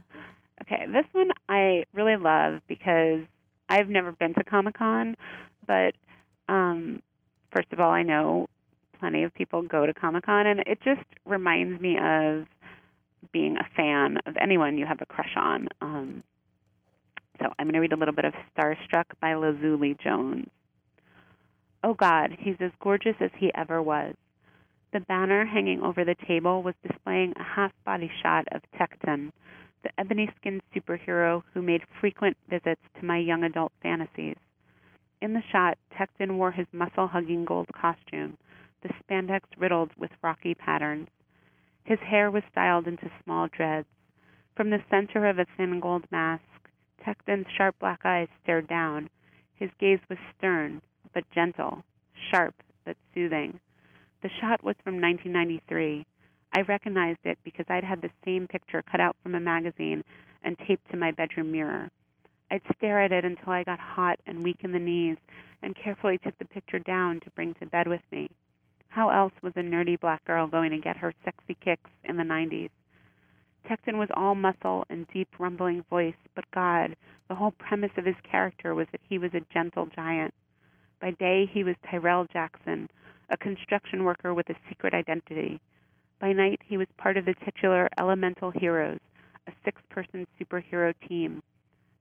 Okay, 0.62 0.86
this 0.92 1.06
one 1.12 1.32
I 1.48 1.84
really 1.94 2.16
love 2.16 2.62
because 2.68 3.22
I've 3.70 3.90
never 3.90 4.12
been 4.12 4.34
to 4.36 4.44
Comic 4.44 4.78
Con, 4.78 5.16
but 5.66 5.94
um, 6.48 7.02
first 7.52 7.68
of 7.72 7.80
all, 7.80 7.92
I 7.92 8.04
know 8.04 8.48
plenty 9.00 9.24
of 9.24 9.34
people 9.34 9.62
go 9.62 9.86
to 9.86 9.94
Comic 9.94 10.26
Con, 10.26 10.48
and 10.48 10.62
it 10.62 10.80
just 10.84 11.06
reminds 11.26 11.80
me 11.82 11.98
of 11.98 12.46
being 13.32 13.58
a 13.58 13.68
fan 13.76 14.18
of 14.26 14.36
anyone 14.40 14.78
you 14.78 14.86
have 14.86 15.02
a 15.02 15.06
crush 15.06 15.36
on. 15.36 15.68
Um, 15.82 16.24
so 17.40 17.48
I'm 17.60 17.66
going 17.66 17.74
to 17.74 17.80
read 17.80 17.94
a 17.94 17.98
little 17.98 18.16
bit 18.16 18.26
of 18.26 18.34
Starstruck 18.56 19.06
by 19.22 19.36
Lazuli 19.36 19.96
Jones. 20.04 20.48
Oh 21.84 21.94
God, 21.94 22.36
he's 22.40 22.56
as 22.60 22.72
gorgeous 22.82 23.16
as 23.20 23.30
he 23.38 23.52
ever 23.54 23.82
was. 23.82 24.16
The 24.94 25.00
banner 25.02 25.46
hanging 25.46 25.82
over 25.82 26.04
the 26.04 26.16
table 26.28 26.64
was 26.64 26.74
displaying 26.88 27.34
a 27.36 27.44
half 27.44 27.72
body 27.86 28.10
shot 28.24 28.48
of 28.52 28.62
Tecton, 28.80 29.32
the 29.84 29.92
ebony 30.00 30.30
skinned 30.38 30.62
superhero 30.76 31.44
who 31.54 31.62
made 31.62 31.82
frequent 32.00 32.38
visits 32.50 32.82
to 33.00 33.06
my 33.06 33.18
young 33.18 33.44
adult 33.44 33.72
fantasies. 33.82 34.38
In 35.22 35.34
the 35.34 35.44
shot, 35.52 35.78
Tecton 35.92 36.38
wore 36.38 36.52
his 36.52 36.68
muscle 36.72 37.08
hugging 37.08 37.46
gold 37.46 37.68
costume, 37.74 38.38
the 38.82 38.90
spandex 38.90 39.42
riddled 39.58 39.92
with 39.98 40.12
rocky 40.22 40.54
patterns. 40.54 41.08
His 41.84 42.00
hair 42.00 42.30
was 42.30 42.44
styled 42.52 42.88
into 42.88 43.10
small 43.24 43.48
dreads. 43.48 43.88
From 44.56 44.70
the 44.70 44.84
center 44.90 45.26
of 45.28 45.40
a 45.40 45.46
thin 45.56 45.80
gold 45.80 46.06
mask, 46.12 46.44
Tecton's 47.04 47.48
sharp 47.56 47.80
black 47.80 48.02
eyes 48.06 48.28
stared 48.44 48.68
down. 48.68 49.10
His 49.56 49.72
gaze 49.80 50.02
was 50.10 50.20
stern, 50.38 50.82
but 51.14 51.30
gentle, 51.32 51.84
sharp, 52.30 52.56
but 52.86 52.98
soothing. 53.14 53.60
The 54.22 54.30
shot 54.30 54.64
was 54.64 54.76
from 54.84 55.00
1993. 55.00 56.06
I 56.58 56.62
recognized 56.62 57.20
it 57.24 57.38
because 57.44 57.68
I'd 57.70 57.84
had 57.84 58.02
the 58.02 58.10
same 58.26 58.48
picture 58.48 58.82
cut 58.82 59.00
out 59.00 59.16
from 59.22 59.36
a 59.36 59.40
magazine 59.40 60.04
and 60.44 60.58
taped 60.68 60.90
to 60.90 60.98
my 60.98 61.12
bedroom 61.12 61.52
mirror. 61.52 61.88
I'd 62.50 62.64
stare 62.76 63.00
at 63.00 63.12
it 63.12 63.24
until 63.24 63.54
I 63.54 63.64
got 63.64 63.80
hot 63.80 64.20
and 64.26 64.44
weak 64.44 64.62
in 64.64 64.72
the 64.72 64.80
knees 64.80 65.18
and 65.62 65.76
carefully 65.76 66.18
took 66.18 66.36
the 66.40 66.46
picture 66.46 66.80
down 66.80 67.20
to 67.20 67.30
bring 67.36 67.54
to 67.60 67.68
bed 67.68 67.88
with 67.88 68.02
me. 68.12 68.32
How 68.88 69.12
else 69.12 69.34
was 69.44 69.54
a 69.56 69.60
nerdy 69.60 70.00
black 70.00 70.26
girl 70.26 70.48
going 70.48 70.72
to 70.72 70.80
get 70.80 70.98
her 70.98 71.14
sexy 71.24 71.56
kicks 71.64 71.92
in 72.06 72.18
the 72.18 72.24
90s? 72.24 72.72
Tecton 73.70 74.00
was 74.00 74.10
all 74.16 74.34
muscle 74.34 74.84
and 74.90 75.06
deep 75.14 75.30
rumbling 75.38 75.84
voice, 75.92 76.18
but 76.34 76.50
God, 76.56 76.96
the 77.30 77.36
whole 77.36 77.52
premise 77.52 77.92
of 77.98 78.06
his 78.06 78.16
character 78.24 78.74
was 78.74 78.88
that 78.92 79.02
he 79.08 79.20
was 79.20 79.36
a 79.36 79.46
gentle 79.54 79.86
giant. 79.96 80.34
By 81.00 81.12
day, 81.12 81.46
he 81.54 81.64
was 81.64 81.76
Tyrell 81.88 82.26
Jackson, 82.34 82.90
a 83.30 83.38
construction 83.38 84.04
worker 84.04 84.34
with 84.34 84.50
a 84.50 84.56
secret 84.68 84.96
identity. 84.96 85.62
By 86.20 86.34
night, 86.34 86.62
he 86.66 86.78
was 86.78 86.88
part 86.98 87.16
of 87.18 87.26
the 87.26 87.36
titular 87.46 87.88
Elemental 88.00 88.50
Heroes, 88.50 89.00
a 89.46 89.52
six 89.64 89.80
person 89.90 90.26
superhero 90.40 90.96
team. 91.08 91.44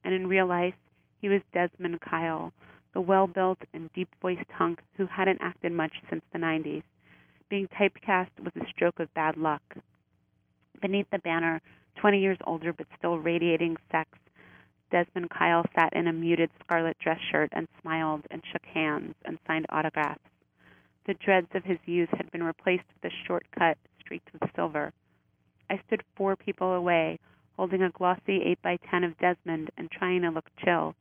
And 0.04 0.14
in 0.14 0.26
real 0.26 0.46
life, 0.46 0.74
he 1.20 1.28
was 1.28 1.42
Desmond 1.52 2.00
Kyle, 2.00 2.50
the 2.94 3.00
well 3.02 3.26
built 3.26 3.58
and 3.74 3.92
deep 3.92 4.08
voiced 4.22 4.50
hunk 4.50 4.80
who 4.96 5.04
hadn't 5.04 5.42
acted 5.42 5.72
much 5.72 5.92
since 6.08 6.24
the 6.32 6.38
90s. 6.38 6.82
Being 7.50 7.68
typecast 7.68 8.30
was 8.42 8.56
a 8.56 8.66
stroke 8.70 9.00
of 9.00 9.12
bad 9.12 9.36
luck. 9.36 9.62
Beneath 10.80 11.10
the 11.10 11.18
banner, 11.18 11.60
20 11.96 12.18
years 12.18 12.38
older 12.46 12.72
but 12.72 12.86
still 12.96 13.18
radiating 13.18 13.76
sex, 13.92 14.08
Desmond 14.90 15.28
Kyle 15.28 15.64
sat 15.74 15.92
in 15.92 16.06
a 16.06 16.12
muted 16.12 16.50
scarlet 16.64 16.98
dress 16.98 17.20
shirt 17.30 17.50
and 17.52 17.68
smiled 17.82 18.26
and 18.30 18.42
shook 18.50 18.64
hands 18.64 19.14
and 19.26 19.38
signed 19.46 19.66
autographs. 19.68 20.20
The 21.06 21.14
dreads 21.14 21.48
of 21.54 21.64
his 21.64 21.78
youth 21.84 22.10
had 22.16 22.30
been 22.30 22.42
replaced 22.42 22.84
with 22.94 23.12
a 23.12 23.26
short 23.26 23.44
cut 23.56 23.76
streaked 24.06 24.32
with 24.32 24.42
silver. 24.54 24.92
I 25.68 25.80
stood 25.86 26.02
four 26.16 26.36
people 26.36 26.74
away, 26.74 27.18
holding 27.56 27.82
a 27.82 27.90
glossy 27.90 28.40
8 28.44 28.62
by 28.62 28.78
10 28.90 29.04
of 29.04 29.18
Desmond 29.18 29.70
and 29.76 29.90
trying 29.90 30.22
to 30.22 30.30
look 30.30 30.48
chill, 30.64 30.94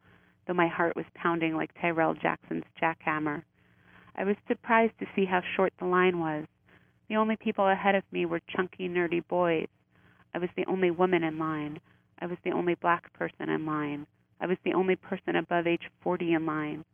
though 0.45 0.53
my 0.53 0.67
heart 0.67 0.95
was 0.95 1.05
pounding 1.13 1.55
like 1.55 1.69
Tyrell 1.79 2.15
Jackson's 2.15 2.63
jackhammer. 2.81 3.43
I 4.15 4.23
was 4.23 4.35
surprised 4.47 4.97
to 4.99 5.05
see 5.15 5.25
how 5.25 5.41
short 5.55 5.73
the 5.79 5.85
line 5.85 6.19
was. 6.19 6.45
The 7.09 7.17
only 7.17 7.35
people 7.35 7.67
ahead 7.67 7.95
of 7.95 8.03
me 8.11 8.25
were 8.25 8.41
chunky, 8.55 8.89
nerdy 8.89 9.25
boys. 9.27 9.67
I 10.33 10.39
was 10.39 10.49
the 10.55 10.65
only 10.67 10.89
woman 10.89 11.23
in 11.23 11.37
line. 11.37 11.79
I 12.19 12.25
was 12.25 12.37
the 12.43 12.51
only 12.51 12.75
black 12.75 13.13
person 13.13 13.49
in 13.49 13.65
line. 13.65 14.07
I 14.41 14.47
was 14.47 14.57
the 14.63 14.73
only 14.73 14.95
person 14.95 15.35
above 15.35 15.67
age 15.67 15.83
40 16.01 16.33
in 16.33 16.45
line. 16.45 16.85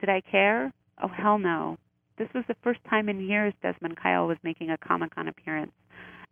Did 0.00 0.10
I 0.10 0.20
care? 0.20 0.72
Oh, 1.02 1.08
hell 1.08 1.38
no. 1.38 1.78
This 2.18 2.28
was 2.34 2.44
the 2.48 2.56
first 2.64 2.80
time 2.90 3.08
in 3.08 3.20
years 3.20 3.54
Desmond 3.62 3.96
Kyle 3.96 4.26
was 4.26 4.38
making 4.42 4.70
a 4.70 4.76
Comic 4.78 5.14
Con 5.14 5.28
appearance, 5.28 5.70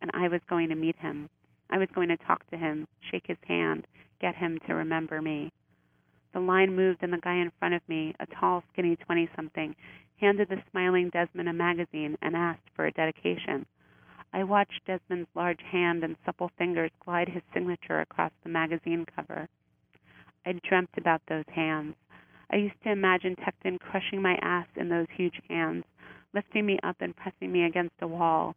and 0.03 0.11
I 0.15 0.27
was 0.27 0.41
going 0.51 0.69
to 0.71 0.75
meet 0.75 0.97
him. 0.97 1.31
I 1.71 1.79
was 1.79 1.89
going 1.95 2.09
to 2.09 2.17
talk 2.17 2.45
to 2.51 2.57
him, 2.57 2.89
shake 3.09 3.29
his 3.29 3.39
hand, 3.47 3.87
get 4.21 4.35
him 4.35 4.59
to 4.67 4.75
remember 4.75 5.23
me. 5.23 5.53
The 6.33 6.41
line 6.41 6.75
moved, 6.75 7.05
and 7.05 7.13
the 7.13 7.19
guy 7.19 7.37
in 7.37 7.53
front 7.61 7.75
of 7.75 7.89
me, 7.89 8.17
a 8.19 8.27
tall, 8.27 8.65
skinny 8.73 8.97
20 8.97 9.31
something, 9.37 9.77
handed 10.21 10.49
the 10.49 10.61
smiling 10.73 11.09
Desmond 11.11 11.49
a 11.49 11.53
magazine 11.53 12.19
and 12.21 12.35
asked 12.35 12.69
for 12.75 12.87
a 12.87 12.93
dedication. 12.93 13.65
I 14.33 14.43
watched 14.43 14.85
Desmond's 14.87 15.29
large 15.37 15.63
hand 15.63 16.03
and 16.03 16.17
supple 16.25 16.51
fingers 16.59 16.91
glide 17.05 17.29
his 17.29 17.45
signature 17.55 18.01
across 18.01 18.33
the 18.43 18.51
magazine 18.51 19.07
cover. 19.15 19.49
I 20.45 20.53
dreamt 20.69 20.91
about 20.97 21.23
those 21.29 21.47
hands. 21.55 21.95
I 22.51 22.57
used 22.57 22.81
to 22.85 22.93
imagine 22.93 23.37
Tecton 23.37 23.79
crushing 23.81 24.23
my 24.23 24.37
ass 24.41 24.67
in 24.77 24.89
those 24.89 25.09
huge 25.17 25.41
hands, 25.49 25.85
lifting 26.33 26.65
me 26.65 26.79
up 26.83 26.97
and 27.01 27.17
pressing 27.17 27.51
me 27.51 27.65
against 27.65 27.95
a 28.01 28.07
wall. 28.07 28.55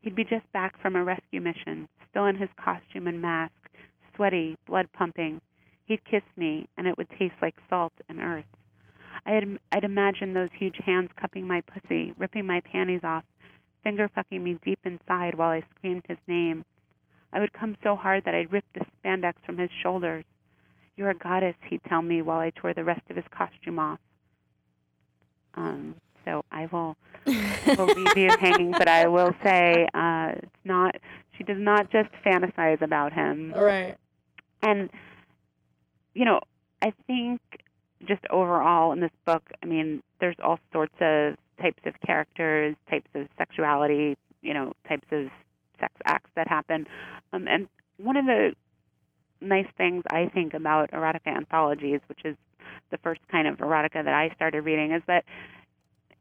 He'd 0.00 0.16
be 0.16 0.24
just 0.24 0.50
back 0.52 0.80
from 0.80 0.96
a 0.96 1.04
rescue 1.04 1.40
mission, 1.40 1.88
still 2.10 2.26
in 2.26 2.36
his 2.36 2.48
costume 2.56 3.06
and 3.06 3.22
mask, 3.22 3.52
sweaty, 4.14 4.56
blood 4.66 4.88
pumping. 4.92 5.40
He'd 5.84 6.04
kiss 6.04 6.22
me, 6.36 6.68
and 6.76 6.86
it 6.86 6.96
would 6.98 7.08
taste 7.10 7.34
like 7.40 7.54
salt 7.70 7.92
and 8.08 8.20
earth. 8.20 8.44
I 9.24 9.32
had, 9.32 9.58
I'd 9.72 9.84
imagine 9.84 10.32
those 10.32 10.50
huge 10.52 10.76
hands 10.84 11.10
cupping 11.16 11.46
my 11.46 11.60
pussy, 11.60 12.12
ripping 12.18 12.46
my 12.46 12.60
panties 12.60 13.04
off, 13.04 13.24
finger 13.82 14.08
fucking 14.08 14.42
me 14.42 14.58
deep 14.64 14.80
inside 14.84 15.34
while 15.34 15.50
I 15.50 15.62
screamed 15.76 16.04
his 16.08 16.18
name. 16.26 16.64
I 17.32 17.40
would 17.40 17.52
come 17.52 17.76
so 17.82 17.94
hard 17.94 18.24
that 18.24 18.34
I'd 18.34 18.52
rip 18.52 18.64
the 18.74 18.84
spandex 18.86 19.34
from 19.44 19.58
his 19.58 19.70
shoulders. 19.82 20.24
You're 20.98 21.10
a 21.10 21.14
goddess, 21.14 21.54
he'd 21.70 21.80
tell 21.88 22.02
me 22.02 22.22
while 22.22 22.40
I 22.40 22.50
tore 22.50 22.74
the 22.74 22.82
rest 22.82 23.02
of 23.08 23.14
his 23.14 23.24
costume 23.30 23.78
off. 23.78 24.00
Um, 25.54 25.94
so 26.24 26.44
I 26.50 26.66
will, 26.72 26.96
will 27.24 27.86
leave 27.86 28.16
you 28.16 28.30
hanging, 28.40 28.72
but 28.72 28.88
I 28.88 29.06
will 29.06 29.32
say 29.44 29.86
uh, 29.94 30.32
it's 30.36 30.64
not. 30.64 30.96
She 31.36 31.44
does 31.44 31.56
not 31.60 31.92
just 31.92 32.08
fantasize 32.26 32.82
about 32.82 33.12
him. 33.12 33.54
Right. 33.54 33.96
And 34.60 34.90
you 36.14 36.24
know, 36.24 36.40
I 36.82 36.92
think 37.06 37.40
just 38.04 38.22
overall 38.28 38.90
in 38.90 38.98
this 38.98 39.12
book, 39.24 39.44
I 39.62 39.66
mean, 39.66 40.02
there's 40.20 40.36
all 40.42 40.58
sorts 40.72 40.94
of 41.00 41.36
types 41.62 41.82
of 41.86 41.94
characters, 42.04 42.74
types 42.90 43.08
of 43.14 43.28
sexuality, 43.38 44.16
you 44.42 44.52
know, 44.52 44.72
types 44.88 45.06
of 45.12 45.28
sex 45.78 45.94
acts 46.06 46.30
that 46.34 46.48
happen. 46.48 46.88
Um, 47.32 47.46
and 47.46 47.68
one 47.98 48.16
of 48.16 48.26
the 48.26 48.54
nice 49.40 49.66
things 49.76 50.04
I 50.10 50.30
think 50.32 50.54
about 50.54 50.90
erotica 50.90 51.28
anthologies, 51.28 52.00
which 52.08 52.20
is 52.24 52.36
the 52.90 52.98
first 52.98 53.20
kind 53.30 53.46
of 53.46 53.58
erotica 53.58 54.04
that 54.04 54.14
I 54.14 54.30
started 54.34 54.62
reading, 54.62 54.92
is 54.92 55.02
that, 55.06 55.24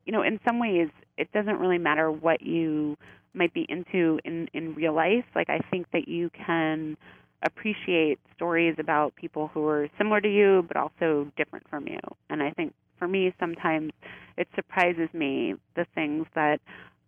you 0.06 0.14
know, 0.14 0.22
in 0.22 0.40
some 0.46 0.60
ways, 0.60 0.90
it 1.18 1.32
doesn't 1.32 1.60
really 1.60 1.78
matter 1.78 2.12
what 2.12 2.42
you 2.42 2.98
might 3.34 3.54
be 3.54 3.66
into 3.70 4.20
in, 4.26 4.48
in 4.54 4.74
real 4.76 4.94
life. 4.94 5.26
Like, 5.36 5.50
I 5.50 5.60
think 5.72 5.88
that 5.92 6.08
you 6.08 6.30
can 6.30 6.98
appreciate 7.44 8.20
stories 8.36 8.76
about 8.80 9.16
people 9.16 9.50
who 9.54 9.68
are 9.68 9.88
similar 9.98 10.20
to 10.22 10.32
you 10.32 10.66
but 10.68 10.78
also 10.78 11.32
different 11.38 11.68
from 11.70 11.88
you. 11.88 12.00
And 12.30 12.42
I 12.42 12.52
think 12.52 12.74
for 12.98 13.08
me 13.08 13.34
sometimes 13.40 13.92
it 14.38 14.48
surprises 14.56 15.10
me 15.14 15.56
the 15.76 15.86
things 15.94 16.26
that 16.34 16.60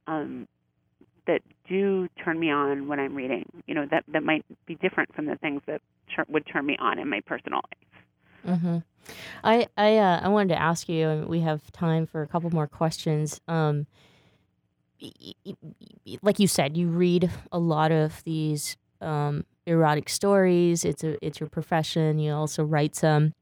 um 0.07 0.47
that 1.29 1.41
do 1.67 2.07
turn 2.23 2.39
me 2.39 2.49
on 2.49 2.87
when 2.87 2.99
I'm 2.99 3.13
reading, 3.13 3.45
you 3.67 3.75
know, 3.75 3.85
that 3.91 4.03
that 4.11 4.23
might 4.23 4.43
be 4.65 4.75
different 4.75 5.13
from 5.13 5.27
the 5.27 5.35
things 5.35 5.61
that 5.67 5.81
would 6.27 6.45
turn 6.47 6.65
me 6.65 6.75
on 6.79 6.97
in 6.97 7.07
my 7.07 7.21
personal 7.21 7.61
life. 7.69 8.57
Mm-hmm. 8.57 8.77
I 9.43 9.67
I 9.77 9.97
uh, 9.97 10.21
I 10.23 10.27
wanted 10.29 10.49
to 10.55 10.61
ask 10.61 10.89
you, 10.89 11.07
and 11.07 11.27
we 11.27 11.41
have 11.41 11.71
time 11.71 12.07
for 12.07 12.23
a 12.23 12.27
couple 12.27 12.49
more 12.49 12.67
questions. 12.67 13.39
Um, 13.47 13.85
like 16.21 16.39
you 16.39 16.47
said, 16.47 16.75
you 16.75 16.87
read 16.87 17.29
a 17.51 17.59
lot 17.59 17.91
of 17.91 18.23
these 18.23 18.75
um, 18.99 19.45
erotic 19.67 20.09
stories. 20.09 20.83
It's 20.83 21.03
a 21.03 21.23
it's 21.25 21.39
your 21.39 21.49
profession. 21.49 22.17
You 22.17 22.33
also 22.33 22.63
write 22.63 22.95
some. 22.95 23.33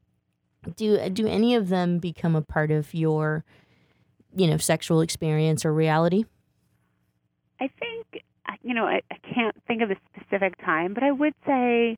Do 0.76 1.08
do 1.08 1.26
any 1.26 1.54
of 1.54 1.70
them 1.70 1.98
become 1.98 2.36
a 2.36 2.42
part 2.42 2.70
of 2.70 2.92
your, 2.92 3.44
you 4.36 4.46
know, 4.46 4.58
sexual 4.58 5.00
experience 5.00 5.64
or 5.64 5.72
reality? 5.72 6.24
I 7.60 7.68
think 7.78 8.22
you 8.62 8.74
know 8.74 8.86
I, 8.86 9.02
I 9.10 9.16
can't 9.34 9.56
think 9.66 9.82
of 9.82 9.90
a 9.90 9.96
specific 10.14 10.58
time, 10.64 10.94
but 10.94 11.02
I 11.02 11.10
would 11.10 11.34
say 11.46 11.96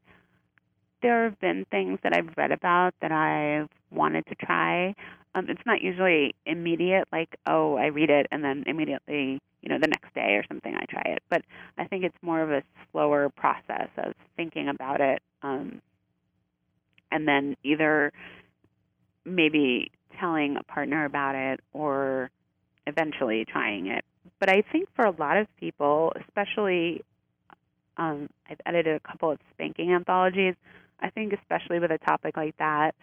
there 1.03 1.25
have 1.25 1.41
been 1.41 1.65
things 1.71 1.99
that 2.03 2.15
I've 2.15 2.31
read 2.37 2.53
about 2.53 2.95
that 3.01 3.13
I've 3.13 3.69
wanted 3.91 4.27
to 4.27 4.35
try. 4.35 4.95
Um, 5.35 5.47
it's 5.49 5.65
not 5.65 5.81
usually 5.81 6.35
immediate, 6.47 7.09
like 7.13 7.37
oh 7.47 7.77
I 7.77 7.87
read 7.87 8.11
it 8.11 8.27
and 8.31 8.43
then 8.43 8.65
immediately 8.67 9.41
you 9.63 9.69
know 9.69 9.79
the 9.81 9.89
next 9.89 10.15
day 10.15 10.35
or 10.35 10.45
something 10.49 10.75
I 10.75 10.85
try 10.89 11.03
it. 11.13 11.23
But 11.29 11.43
I 11.79 11.85
think 11.85 12.05
it's 12.05 12.17
more 12.23 12.43
of 12.43 12.51
a 12.51 12.63
slower 12.91 13.29
process 13.31 13.89
of 13.99 14.15
thinking 14.37 14.69
about 14.69 15.01
it, 15.01 15.23
um, 15.43 15.81
and 17.13 17.27
then 17.29 17.57
either 17.65 18.13
maybe 19.25 19.91
telling 20.19 20.57
a 20.57 20.63
partner 20.65 21.05
about 21.05 21.35
it 21.35 21.61
or 21.73 22.31
eventually 22.87 23.45
trying 23.45 23.87
it. 23.87 24.05
But 24.39 24.51
I 24.51 24.63
think 24.73 24.89
for 24.95 25.05
a 25.05 25.15
lot 25.19 25.37
of 25.37 25.47
people, 25.59 26.13
especially 26.21 27.03
um, 27.97 28.29
I've 28.49 28.61
edited 28.67 28.97
a 28.97 29.01
couple 29.01 29.31
of 29.31 29.39
spanking 29.55 29.93
anthologies. 29.93 30.55
I 31.01 31.11
think 31.11 31.33
especially 31.33 31.79
with 31.79 31.91
a 31.91 31.99
topic 31.99 32.37
like 32.37 32.57
that, 32.59 32.95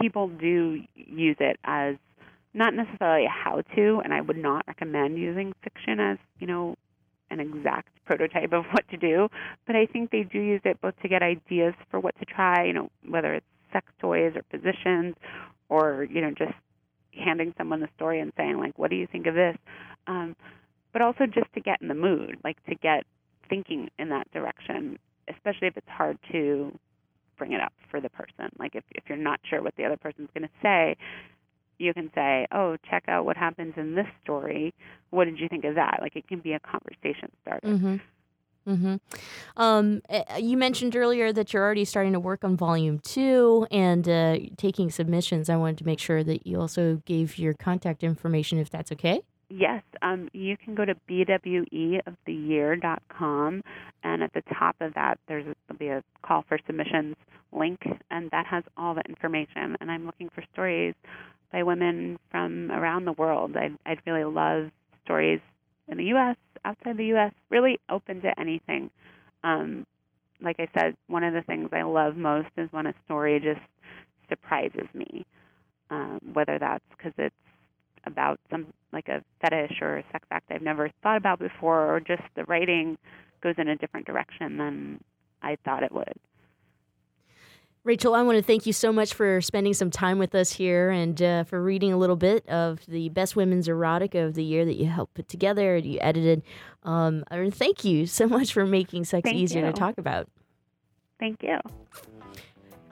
people 0.00 0.28
do 0.28 0.82
use 0.94 1.36
it 1.40 1.58
as 1.64 1.96
not 2.52 2.74
necessarily 2.74 3.26
a 3.26 3.28
how 3.28 3.62
to, 3.74 4.00
and 4.02 4.12
I 4.12 4.20
would 4.20 4.36
not 4.36 4.66
recommend 4.66 5.18
using 5.18 5.54
fiction 5.62 6.00
as, 6.00 6.18
you 6.38 6.46
know, 6.46 6.76
an 7.30 7.40
exact 7.40 7.88
prototype 8.04 8.52
of 8.52 8.64
what 8.72 8.88
to 8.90 8.96
do, 8.96 9.28
but 9.66 9.76
I 9.76 9.86
think 9.86 10.10
they 10.10 10.22
do 10.22 10.38
use 10.38 10.62
it 10.64 10.80
both 10.80 10.94
to 11.02 11.08
get 11.08 11.22
ideas 11.22 11.74
for 11.90 12.00
what 12.00 12.18
to 12.18 12.24
try, 12.24 12.64
you 12.64 12.72
know, 12.72 12.90
whether 13.08 13.34
it's 13.34 13.46
sex 13.72 13.86
toys 14.00 14.32
or 14.36 14.42
positions 14.42 15.14
or, 15.68 16.06
you 16.10 16.20
know, 16.20 16.30
just 16.30 16.54
handing 17.16 17.54
someone 17.56 17.80
the 17.80 17.88
story 17.96 18.20
and 18.20 18.32
saying 18.36 18.58
like, 18.58 18.78
"What 18.78 18.90
do 18.90 18.96
you 18.96 19.06
think 19.06 19.26
of 19.26 19.34
this?" 19.34 19.56
Um, 20.06 20.36
but 20.92 21.02
also 21.02 21.26
just 21.26 21.52
to 21.54 21.60
get 21.60 21.80
in 21.82 21.88
the 21.88 21.94
mood, 21.94 22.38
like 22.44 22.62
to 22.66 22.74
get 22.74 23.04
thinking 23.48 23.90
in 23.98 24.08
that 24.10 24.30
direction, 24.32 24.98
especially 25.28 25.68
if 25.68 25.76
it's 25.76 25.88
hard 25.88 26.18
to 26.32 26.76
bring 27.36 27.52
it 27.52 27.60
up 27.60 27.72
for 27.90 28.00
the 28.00 28.08
person. 28.10 28.50
Like 28.58 28.74
if 28.74 28.84
if 28.92 29.04
you're 29.08 29.18
not 29.18 29.40
sure 29.48 29.62
what 29.62 29.76
the 29.76 29.84
other 29.84 29.96
person's 29.96 30.30
going 30.34 30.48
to 30.48 30.54
say, 30.62 30.96
you 31.78 31.92
can 31.92 32.10
say, 32.14 32.46
"Oh, 32.52 32.76
check 32.88 33.04
out 33.08 33.24
what 33.24 33.36
happens 33.36 33.74
in 33.76 33.94
this 33.94 34.06
story. 34.22 34.74
What 35.10 35.26
did 35.26 35.38
you 35.38 35.48
think 35.48 35.64
of 35.64 35.74
that?" 35.74 35.98
Like 36.00 36.16
it 36.16 36.26
can 36.28 36.40
be 36.40 36.52
a 36.52 36.60
conversation 36.60 37.30
starter. 37.42 37.66
Mm-hmm. 37.66 37.96
Mm-hmm. 38.66 38.96
Um, 39.56 40.02
eh, 40.08 40.38
you 40.38 40.56
mentioned 40.56 40.96
earlier 40.96 41.32
that 41.32 41.52
you're 41.52 41.62
already 41.62 41.84
starting 41.84 42.14
to 42.14 42.20
work 42.20 42.42
on 42.44 42.56
volume 42.56 42.98
two 42.98 43.66
and 43.70 44.08
uh, 44.08 44.38
taking 44.56 44.90
submissions. 44.90 45.48
I 45.48 45.54
wanted 45.56 45.78
to 45.78 45.86
make 45.86 46.00
sure 46.00 46.24
that 46.24 46.46
you 46.46 46.60
also 46.60 47.00
gave 47.04 47.38
your 47.38 47.54
contact 47.54 48.02
information, 48.02 48.58
if 48.58 48.68
that's 48.70 48.90
okay. 48.92 49.22
Yes, 49.48 49.84
um, 50.02 50.28
you 50.32 50.56
can 50.56 50.74
go 50.74 50.84
to 50.84 50.96
bweoftheyear.com, 51.08 53.62
and 54.02 54.22
at 54.22 54.32
the 54.32 54.42
top 54.58 54.74
of 54.80 54.92
that, 54.94 55.20
there's 55.28 55.44
there'll 55.44 55.78
be 55.78 55.86
a 55.86 56.02
call 56.22 56.44
for 56.48 56.58
submissions 56.66 57.14
link, 57.52 57.78
and 58.10 58.28
that 58.32 58.44
has 58.46 58.64
all 58.76 58.94
the 58.94 59.02
information. 59.02 59.76
And 59.80 59.88
I'm 59.88 60.04
looking 60.04 60.30
for 60.34 60.42
stories 60.52 60.94
by 61.52 61.62
women 61.62 62.18
from 62.30 62.72
around 62.72 63.04
the 63.04 63.12
world. 63.12 63.56
I'd, 63.56 63.78
I'd 63.86 64.00
really 64.04 64.24
love 64.24 64.72
stories 65.04 65.40
in 65.88 65.98
the 65.98 66.04
U.S., 66.04 66.36
outside 66.64 66.96
the 66.96 67.06
U.S., 67.06 67.32
really 67.50 67.78
open 67.88 68.20
to 68.22 68.38
anything. 68.38 68.90
Um, 69.44 69.86
like 70.40 70.56
I 70.58 70.68
said, 70.78 70.96
one 71.06 71.24
of 71.24 71.32
the 71.32 71.42
things 71.42 71.70
I 71.72 71.82
love 71.82 72.16
most 72.16 72.48
is 72.56 72.68
when 72.72 72.86
a 72.86 72.94
story 73.04 73.40
just 73.40 73.60
surprises 74.28 74.88
me, 74.92 75.24
um, 75.90 76.20
whether 76.32 76.58
that's 76.58 76.84
because 76.96 77.12
it's 77.18 77.34
about 78.04 78.38
some 78.50 78.66
like 78.92 79.08
a 79.08 79.22
fetish 79.40 79.78
or 79.80 79.98
a 79.98 80.04
sex 80.12 80.26
act 80.30 80.46
I've 80.50 80.62
never 80.62 80.90
thought 81.02 81.16
about 81.16 81.38
before, 81.38 81.94
or 81.94 82.00
just 82.00 82.22
the 82.34 82.44
writing 82.44 82.96
goes 83.42 83.54
in 83.58 83.68
a 83.68 83.76
different 83.76 84.06
direction 84.06 84.56
than 84.56 85.00
I 85.42 85.56
thought 85.64 85.82
it 85.82 85.92
would. 85.92 86.14
Rachel, 87.86 88.16
I 88.16 88.22
want 88.22 88.34
to 88.34 88.42
thank 88.42 88.66
you 88.66 88.72
so 88.72 88.92
much 88.92 89.14
for 89.14 89.40
spending 89.40 89.72
some 89.72 89.92
time 89.92 90.18
with 90.18 90.34
us 90.34 90.50
here 90.50 90.90
and 90.90 91.22
uh, 91.22 91.44
for 91.44 91.62
reading 91.62 91.92
a 91.92 91.96
little 91.96 92.16
bit 92.16 92.44
of 92.48 92.80
the 92.88 93.10
best 93.10 93.36
women's 93.36 93.68
erotica 93.68 94.26
of 94.26 94.34
the 94.34 94.42
year 94.42 94.64
that 94.64 94.74
you 94.74 94.86
helped 94.86 95.14
put 95.14 95.28
together, 95.28 95.76
you 95.76 96.00
edited. 96.02 96.42
Um, 96.82 97.22
and 97.30 97.54
thank 97.54 97.84
you 97.84 98.06
so 98.06 98.26
much 98.28 98.52
for 98.52 98.66
making 98.66 99.04
sex 99.04 99.26
Thank 99.26 99.36
easier 99.36 99.64
you. 99.64 99.70
to 99.70 99.72
talk 99.72 99.98
about. 99.98 100.28
Thank 101.20 101.44
you. 101.44 101.60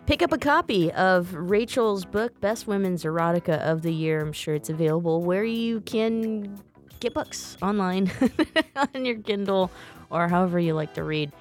Pick 0.06 0.22
up 0.22 0.32
a 0.32 0.38
copy 0.38 0.92
of 0.92 1.34
Rachel's 1.34 2.04
book, 2.04 2.40
Best 2.40 2.68
Women's 2.68 3.02
Erotica 3.02 3.58
of 3.62 3.82
the 3.82 3.92
Year. 3.92 4.20
I'm 4.20 4.32
sure 4.32 4.54
it's 4.54 4.70
available 4.70 5.24
where 5.24 5.42
you 5.42 5.80
can 5.80 6.62
get 7.00 7.14
books 7.14 7.56
online 7.60 8.12
on 8.94 9.04
your 9.04 9.16
Kindle 9.16 9.72
or 10.08 10.28
however 10.28 10.60
you 10.60 10.74
like 10.74 10.94
to 10.94 11.02
read. 11.02 11.32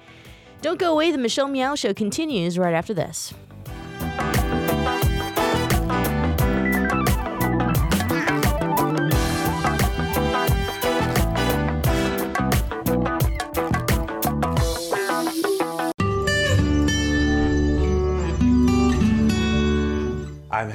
Don't 0.60 0.80
go 0.80 0.90
away. 0.90 1.12
The 1.12 1.18
Michelle 1.18 1.46
Meow 1.46 1.76
Show 1.76 1.94
continues 1.94 2.58
right 2.58 2.74
after 2.74 2.92
this. 2.92 3.32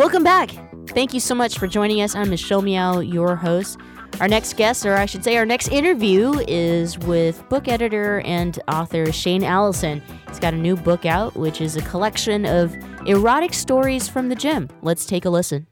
Welcome 0.00 0.24
back. 0.24 0.52
Thank 0.86 1.12
you 1.12 1.20
so 1.20 1.34
much 1.34 1.58
for 1.58 1.66
joining 1.66 2.00
us. 2.00 2.16
I'm 2.16 2.30
Michelle 2.30 2.62
Meow, 2.62 3.00
your 3.00 3.36
host. 3.36 3.78
Our 4.18 4.28
next 4.28 4.56
guest, 4.56 4.86
or 4.86 4.94
I 4.94 5.04
should 5.04 5.22
say, 5.22 5.36
our 5.36 5.44
next 5.44 5.68
interview, 5.68 6.42
is 6.48 6.98
with 7.00 7.46
book 7.50 7.68
editor 7.68 8.20
and 8.20 8.58
author 8.66 9.12
Shane 9.12 9.44
Allison. 9.44 10.02
He's 10.26 10.38
got 10.38 10.54
a 10.54 10.56
new 10.56 10.74
book 10.74 11.04
out, 11.04 11.36
which 11.36 11.60
is 11.60 11.76
a 11.76 11.82
collection 11.82 12.46
of 12.46 12.74
erotic 13.06 13.52
stories 13.52 14.08
from 14.08 14.30
the 14.30 14.34
gym. 14.34 14.70
Let's 14.80 15.04
take 15.04 15.26
a 15.26 15.30
listen. 15.30 15.66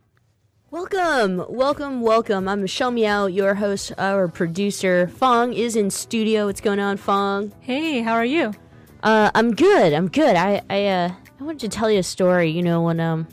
Welcome, 0.71 1.43
welcome, 1.49 2.03
welcome. 2.03 2.49
I'm 2.49 2.61
Michelle 2.61 2.91
Meow, 2.91 3.29
your 3.29 3.55
host, 3.55 3.93
our 3.97 4.29
producer. 4.29 5.09
Fong 5.09 5.55
is 5.55 5.75
in 5.75 5.89
studio. 5.89 6.45
What's 6.49 6.61
going 6.61 6.81
on, 6.81 6.99
Fong? 6.99 7.51
Hey, 7.61 8.03
how 8.03 8.13
are 8.13 8.27
you? 8.27 8.53
Uh, 9.03 9.31
I'm 9.35 9.55
good. 9.55 9.95
I'm 9.95 10.09
good. 10.09 10.37
I 10.37 10.61
I 10.69 10.85
uh, 10.85 11.13
I 11.41 11.43
wanted 11.43 11.61
to 11.61 11.69
tell 11.71 11.91
you 11.91 12.01
a 12.01 12.03
story. 12.03 12.51
You 12.51 12.63
know 12.63 12.83
when 12.83 13.01
um, 13.01 13.27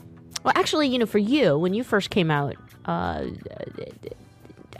well, 0.45 0.53
actually, 0.55 0.87
you 0.87 0.99
know, 0.99 1.07
for 1.07 1.17
you 1.17 1.57
when 1.57 1.73
you 1.73 1.83
first 1.83 2.11
came 2.11 2.29
out, 2.29 2.55
uh, 2.85 3.25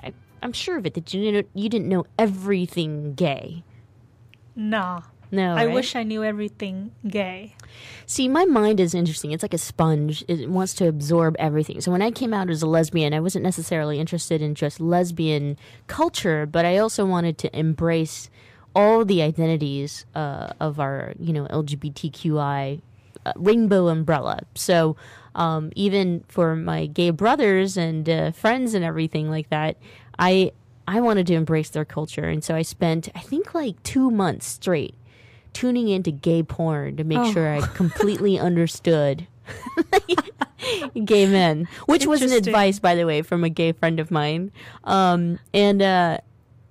I, 0.03 0.13
I'm 0.43 0.53
sure 0.53 0.77
of 0.77 0.85
it 0.85 0.93
that 0.93 1.11
you 1.11 1.31
didn't 1.31 1.49
you 1.55 1.69
didn't 1.69 1.89
know 1.89 2.05
everything 2.19 3.15
gay. 3.15 3.63
Nah. 4.55 5.01
No, 5.31 5.55
I 5.55 5.65
right? 5.65 5.73
wish 5.73 5.95
I 5.95 6.03
knew 6.03 6.23
everything 6.23 6.91
gay. 7.07 7.55
See, 8.05 8.27
my 8.27 8.45
mind 8.45 8.79
is 8.79 8.93
interesting. 8.93 9.31
It's 9.31 9.41
like 9.41 9.55
a 9.55 9.57
sponge. 9.57 10.23
It 10.27 10.47
wants 10.51 10.75
to 10.75 10.87
absorb 10.87 11.35
everything. 11.39 11.81
So 11.81 11.91
when 11.91 12.03
I 12.03 12.11
came 12.11 12.31
out 12.31 12.51
as 12.51 12.61
a 12.61 12.67
lesbian, 12.67 13.11
I 13.11 13.19
wasn't 13.19 13.43
necessarily 13.43 13.99
interested 13.99 14.43
in 14.43 14.53
just 14.53 14.79
lesbian 14.79 15.57
culture, 15.87 16.45
but 16.45 16.63
I 16.63 16.77
also 16.77 17.07
wanted 17.07 17.39
to 17.39 17.59
embrace 17.59 18.29
all 18.75 19.03
the 19.03 19.23
identities 19.23 20.05
uh, 20.13 20.53
of 20.59 20.79
our, 20.79 21.13
you 21.19 21.33
know, 21.33 21.47
LGBTQI 21.47 22.81
uh, 23.25 23.33
rainbow 23.35 23.87
umbrella. 23.87 24.41
So 24.53 24.95
um, 25.35 25.71
even 25.75 26.23
for 26.27 26.55
my 26.55 26.87
gay 26.87 27.11
brothers 27.11 27.77
and 27.77 28.09
uh, 28.09 28.31
friends 28.31 28.73
and 28.73 28.83
everything 28.83 29.29
like 29.29 29.49
that, 29.49 29.77
I 30.17 30.51
I 30.87 31.01
wanted 31.01 31.27
to 31.27 31.33
embrace 31.33 31.69
their 31.69 31.85
culture, 31.85 32.25
and 32.25 32.43
so 32.43 32.55
I 32.55 32.61
spent 32.63 33.09
I 33.15 33.19
think 33.19 33.53
like 33.53 33.81
two 33.83 34.09
months 34.11 34.47
straight 34.47 34.95
tuning 35.53 35.87
into 35.87 36.11
gay 36.11 36.43
porn 36.43 36.97
to 36.97 37.03
make 37.03 37.17
Oh. 37.19 37.31
sure 37.31 37.53
I 37.53 37.61
completely 37.67 38.37
understood 38.49 39.27
gay 41.05 41.25
men, 41.27 41.67
which 41.85 42.05
was 42.05 42.21
an 42.21 42.31
advice, 42.31 42.79
by 42.79 42.95
the 42.95 43.05
way, 43.05 43.21
from 43.21 43.43
a 43.43 43.49
gay 43.49 43.71
friend 43.71 43.99
of 43.99 44.11
mine. 44.11 44.51
Um, 44.83 45.39
and 45.53 45.81
uh, 45.81 46.17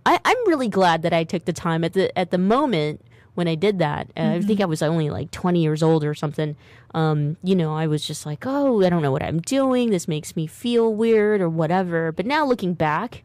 I, 0.07 0.20
I'm 0.24 0.48
really 0.48 0.68
glad 0.68 1.03
that 1.03 1.12
I 1.12 1.24
took 1.24 1.44
the 1.44 1.53
time 1.53 1.85
at 1.85 1.92
the 1.94 2.16
at 2.18 2.31
the 2.31 2.38
moment 2.38 3.00
when 3.35 3.49
I 3.49 3.55
did 3.55 3.79
that. 3.81 4.09
Uh, 4.16 4.35
I 4.35 4.40
think 4.40 4.61
I 4.61 4.64
was 4.64 4.83
only 4.83 5.11
like 5.11 5.31
20 5.31 5.61
years 5.62 5.83
old 5.83 6.05
or 6.05 6.14
something. 6.14 6.57
Um, 6.94 7.37
you 7.42 7.55
know, 7.55 7.75
I 7.75 7.87
was 7.87 8.07
just 8.07 8.25
like, 8.25 8.44
oh, 8.47 8.83
I 8.83 8.88
don't 8.88 9.03
know 9.03 9.12
what 9.12 9.23
I'm 9.23 9.40
doing. 9.40 9.90
This 9.90 10.07
makes 10.09 10.37
me 10.37 10.47
feel 10.47 10.94
weird 10.94 11.40
or 11.40 11.49
whatever. 11.49 12.12
But 12.12 12.27
now 12.27 12.47
looking 12.47 12.75
back, 12.75 13.25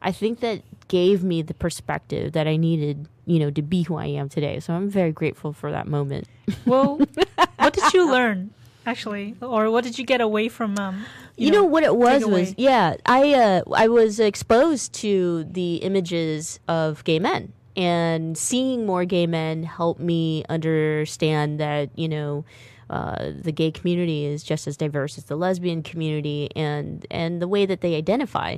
I 0.00 0.12
think 0.12 0.40
that 0.40 0.62
gave 0.86 1.24
me 1.24 1.42
the 1.42 1.54
perspective 1.54 2.32
that 2.32 2.46
I 2.46 2.56
needed, 2.56 3.08
you 3.26 3.38
know, 3.38 3.50
to 3.50 3.62
be 3.62 3.82
who 3.82 3.96
I 3.96 4.06
am 4.06 4.28
today. 4.28 4.60
So 4.60 4.72
I'm 4.72 4.88
very 4.88 5.12
grateful 5.12 5.52
for 5.52 5.70
that 5.72 5.88
moment. 5.88 6.28
Well, 6.64 7.00
what 7.58 7.72
did 7.72 7.92
you 7.92 8.10
learn 8.10 8.50
actually, 8.86 9.36
or 9.42 9.70
what 9.70 9.84
did 9.84 9.98
you 9.98 10.06
get 10.06 10.20
away 10.20 10.48
from? 10.48 10.78
Um, 10.78 11.04
You, 11.36 11.50
know, 11.50 11.64
what 11.64 11.82
it 11.82 11.94
was 11.94 12.24
was 12.24 12.54
yeah, 12.56 12.96
I 13.04 13.34
uh, 13.34 13.62
I 13.74 13.88
was 13.88 14.18
exposed 14.18 14.92
to 14.94 15.44
the 15.44 15.76
images 15.76 16.58
of 16.66 17.04
gay 17.04 17.18
men 17.18 17.52
and 17.78 18.36
seeing 18.36 18.84
more 18.84 19.04
gay 19.06 19.26
men 19.26 19.62
helped 19.62 20.00
me 20.00 20.44
understand 20.50 21.58
that 21.60 21.90
you 21.96 22.08
know 22.08 22.44
uh, 22.90 23.30
the 23.40 23.52
gay 23.52 23.70
community 23.70 24.24
is 24.26 24.42
just 24.42 24.66
as 24.66 24.76
diverse 24.76 25.16
as 25.16 25.24
the 25.24 25.36
lesbian 25.36 25.82
community 25.82 26.50
and 26.56 27.06
and 27.10 27.40
the 27.40 27.48
way 27.48 27.64
that 27.64 27.80
they 27.80 27.94
identify. 27.94 28.56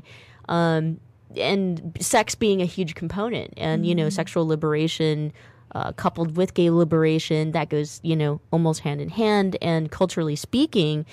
Um, 0.49 0.99
and 1.37 1.97
sex 2.01 2.35
being 2.35 2.61
a 2.61 2.65
huge 2.65 2.97
component, 2.97 3.55
and 3.57 3.87
you 3.87 3.95
know, 3.95 4.07
Mhm. 4.09 4.13
sexual 4.13 4.47
liberation 4.49 5.33
uh, 5.75 5.93
coupled 5.93 6.37
with 6.37 6.55
gay 6.55 6.71
liberation, 6.71 7.53
that 7.53 7.69
goes, 7.69 8.01
you 8.03 8.17
know, 8.17 8.41
almost 8.51 8.81
hand 8.81 9.01
in 9.01 9.09
hand. 9.09 9.57
And 9.63 9.91
culturally 9.91 10.37
speaking, 10.37 11.07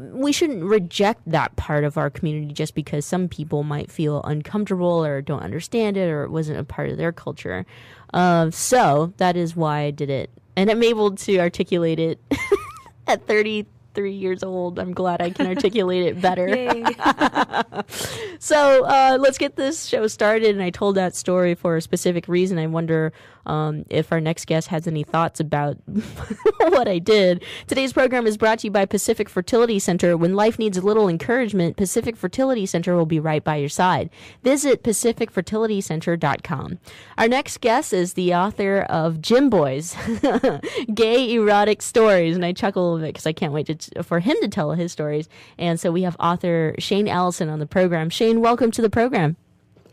we 0.00 0.32
shouldn't 0.32 0.64
reject 0.64 1.22
that 1.26 1.56
part 1.56 1.84
of 1.84 1.96
our 1.96 2.10
community 2.10 2.52
just 2.52 2.74
because 2.74 3.04
some 3.04 3.28
people 3.28 3.62
might 3.62 3.90
feel 3.90 4.22
uncomfortable 4.22 5.04
or 5.04 5.20
don't 5.20 5.42
understand 5.42 5.96
it 5.96 6.08
or 6.08 6.24
it 6.24 6.30
wasn't 6.30 6.58
a 6.58 6.64
part 6.64 6.90
of 6.90 6.96
their 6.96 7.12
culture. 7.12 7.66
Uh, 8.12 8.50
so 8.50 9.12
that 9.16 9.36
is 9.36 9.56
why 9.56 9.80
I 9.80 9.90
did 9.90 10.10
it. 10.10 10.30
And 10.56 10.70
I'm 10.70 10.82
able 10.82 11.14
to 11.14 11.38
articulate 11.38 11.98
it 11.98 12.20
at 13.06 13.26
33 13.26 14.12
years 14.12 14.42
old. 14.42 14.78
I'm 14.78 14.92
glad 14.92 15.22
I 15.22 15.30
can 15.30 15.46
articulate 15.46 16.04
it 16.04 16.20
better. 16.20 16.48
so 18.38 18.84
uh, 18.84 19.18
let's 19.20 19.38
get 19.38 19.56
this 19.56 19.86
show 19.86 20.06
started. 20.06 20.50
And 20.50 20.62
I 20.62 20.70
told 20.70 20.96
that 20.96 21.14
story 21.14 21.54
for 21.54 21.76
a 21.76 21.80
specific 21.80 22.28
reason. 22.28 22.58
I 22.58 22.66
wonder 22.66 23.12
um, 23.46 23.84
if 23.88 24.12
our 24.12 24.20
next 24.20 24.46
guest 24.46 24.68
has 24.68 24.86
any 24.86 25.02
thoughts 25.02 25.40
about 25.40 25.76
what 26.58 26.88
I 26.88 26.98
did. 26.98 27.44
Today's 27.66 27.92
program 27.92 28.26
is 28.26 28.36
brought 28.36 28.60
to 28.60 28.66
you 28.66 28.70
by 28.70 28.86
Pacific 28.86 29.28
Fertility 29.28 29.78
Center. 29.78 30.16
When 30.16 30.34
life 30.34 30.58
needs 30.58 30.78
a 30.78 30.82
little 30.82 31.08
encouragement, 31.08 31.76
Pacific 31.76 32.16
Fertility 32.16 32.66
Center 32.66 32.96
will 32.96 33.06
be 33.06 33.20
right 33.20 33.42
by 33.42 33.56
your 33.56 33.68
side. 33.68 34.10
Visit 34.42 34.82
pacificfertilitycenter.com. 34.82 36.78
Our 37.18 37.28
next 37.28 37.60
guest 37.60 37.92
is 37.92 38.14
the 38.14 38.34
author 38.34 38.82
of 38.82 39.20
Gym 39.20 39.50
Boys, 39.50 39.96
Gay 40.94 41.34
Erotic 41.34 41.82
Stories. 41.82 42.36
And 42.36 42.44
I 42.44 42.52
chuckle 42.52 42.82
a 42.82 42.86
little 42.92 43.06
bit 43.06 43.14
because 43.14 43.26
I 43.26 43.32
can't 43.32 43.52
wait 43.52 43.66
to, 43.66 44.02
for 44.02 44.20
him 44.20 44.36
to 44.40 44.48
tell 44.48 44.72
his 44.72 44.92
stories. 44.92 45.28
And 45.58 45.80
so 45.80 45.90
we 45.90 46.02
have 46.02 46.16
author 46.20 46.74
Shane 46.78 47.08
Allison 47.08 47.48
on 47.48 47.58
the 47.58 47.66
program. 47.66 48.10
Shane, 48.10 48.40
welcome 48.40 48.70
to 48.72 48.82
the 48.82 48.90
program. 48.90 49.36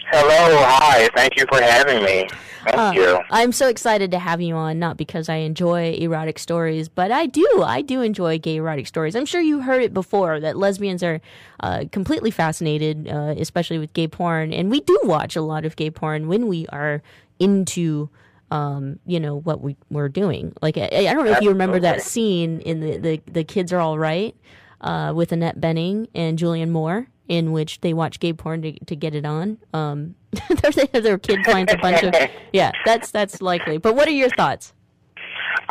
Hello, 0.10 0.58
hi. 0.64 1.10
Thank 1.16 1.36
you 1.38 1.46
for 1.50 1.62
having 1.62 2.04
me. 2.04 2.28
Thank 2.64 2.78
Uh, 2.78 2.92
you. 2.96 3.20
I'm 3.30 3.52
so 3.52 3.68
excited 3.68 4.12
to 4.12 4.20
have 4.20 4.42
you 4.42 4.56
on, 4.56 4.80
not 4.80 4.98
because 4.98 5.30
I 5.30 5.36
enjoy 5.38 5.94
erotic 5.94 6.40
stories, 6.40 6.90
but 6.90 7.12
I 7.12 7.26
do. 7.26 7.48
I 7.64 7.82
do 7.82 8.02
enjoy 8.02 8.40
gay 8.40 8.56
erotic 8.58 8.88
stories. 8.88 9.16
I'm 9.16 9.26
sure 9.26 9.42
you 9.42 9.62
heard 9.62 9.82
it 9.82 9.94
before 9.94 10.40
that 10.40 10.58
lesbians 10.58 11.04
are 11.04 11.22
uh, 11.62 11.86
completely 11.92 12.32
fascinated, 12.32 13.08
uh, 13.08 13.36
especially 13.38 13.80
with 13.80 13.94
gay 13.94 14.08
porn. 14.08 14.54
And 14.54 14.70
we 14.72 14.82
do 14.82 15.00
watch 15.04 15.36
a 15.36 15.42
lot 15.42 15.66
of 15.66 15.76
gay 15.76 15.90
porn 15.90 16.28
when 16.28 16.48
we 16.48 16.68
are 16.68 17.02
into 17.40 18.10
um, 18.50 19.00
you 19.06 19.20
know, 19.20 19.36
what 19.42 19.60
we 19.62 19.76
were 19.90 20.08
doing. 20.08 20.54
Like, 20.62 20.78
I, 20.78 20.88
I 21.10 21.14
don't 21.14 21.26
know 21.26 21.32
if 21.34 21.42
you 21.42 21.50
remember 21.50 21.82
that 21.82 22.02
scene 22.02 22.62
in 22.62 22.80
the, 22.80 22.98
the, 22.98 23.22
the 23.30 23.44
Kids 23.44 23.74
Are 23.74 23.80
All 23.82 24.00
Right 24.00 24.36
uh, 24.80 25.12
with 25.14 25.34
Annette 25.34 25.60
Bening 25.60 26.08
and 26.16 26.40
Julianne 26.40 26.70
Moore, 26.70 27.10
in 27.28 27.52
which 27.52 27.82
they 27.82 27.94
watch 27.94 28.20
gay 28.20 28.34
porn 28.34 28.62
to, 28.62 28.72
to 28.86 28.96
get 28.96 29.14
it 29.16 29.26
on. 29.26 29.58
Um, 29.74 30.16
their, 30.62 31.02
their 31.02 31.18
kid 31.18 31.40
finds 31.46 31.74
a 31.74 31.78
bunch 31.78 32.04
of. 32.04 32.14
Yeah, 32.54 32.72
that's 32.86 33.12
that's 33.12 33.42
likely. 33.42 33.78
But 33.78 33.96
what 33.96 34.08
are 34.08 34.12
your 34.12 34.30
thoughts? 34.30 34.74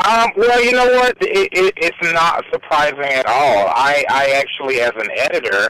Um, 0.05 0.31
well, 0.37 0.63
you 0.63 0.73
know 0.73 0.87
what? 0.87 1.17
It, 1.21 1.49
it, 1.53 1.75
it's 1.77 2.13
not 2.13 2.45
surprising 2.53 3.13
at 3.13 3.27
all. 3.27 3.69
I, 3.69 4.05
I 4.11 4.31
actually, 4.33 4.81
as 4.81 4.93
an 4.97 5.09
editor 5.17 5.69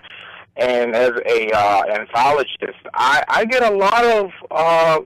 and 0.56 0.94
as 0.94 1.12
a 1.26 1.50
uh, 1.52 1.82
anthologist, 1.84 2.74
I, 2.94 3.22
I 3.28 3.44
get 3.44 3.62
a 3.62 3.70
lot 3.70 4.04
of 4.04 4.30
uh, 4.50 5.00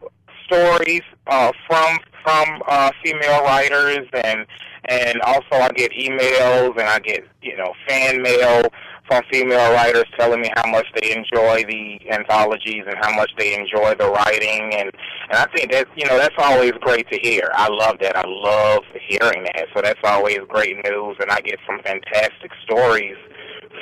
stories 0.45 1.03
uh, 1.26 1.53
from 1.66 1.99
from 2.22 2.62
uh, 2.66 2.91
female 3.03 3.43
writers, 3.43 4.07
and 4.12 4.47
and 4.87 5.20
also 5.22 5.53
I 5.53 5.68
get 5.70 5.93
emails 5.93 6.78
and 6.78 6.89
I 6.89 6.99
get 7.01 7.26
you 7.43 7.57
know 7.57 7.72
fan 7.89 8.22
mail 8.22 8.62
from 9.11 9.25
female 9.33 9.73
writers 9.73 10.05
telling 10.17 10.41
me 10.41 10.51
how 10.55 10.71
much 10.71 10.87
they 10.95 11.11
enjoy 11.13 11.65
the 11.65 12.01
anthologies 12.11 12.85
and 12.87 12.95
how 13.01 13.13
much 13.15 13.31
they 13.37 13.55
enjoy 13.55 13.93
the 13.97 14.09
writing 14.09 14.71
and 14.75 14.91
and 15.31 15.39
I 15.39 15.47
think 15.55 15.73
that 15.73 15.89
you 15.97 16.07
know 16.07 16.17
that's 16.17 16.35
always 16.39 16.73
great 16.81 17.09
to 17.11 17.19
hear. 17.19 17.51
I 17.53 17.69
love 17.69 17.99
that. 18.01 18.17
I 18.17 18.25
love 18.27 18.83
hearing 19.09 19.45
that. 19.45 19.67
So 19.75 19.83
that's 19.83 20.01
always 20.05 20.39
great 20.49 20.77
news 20.85 21.17
and 21.21 21.31
I 21.31 21.41
get 21.41 21.59
some 21.67 21.81
fantastic 21.83 22.53
stories 22.65 23.17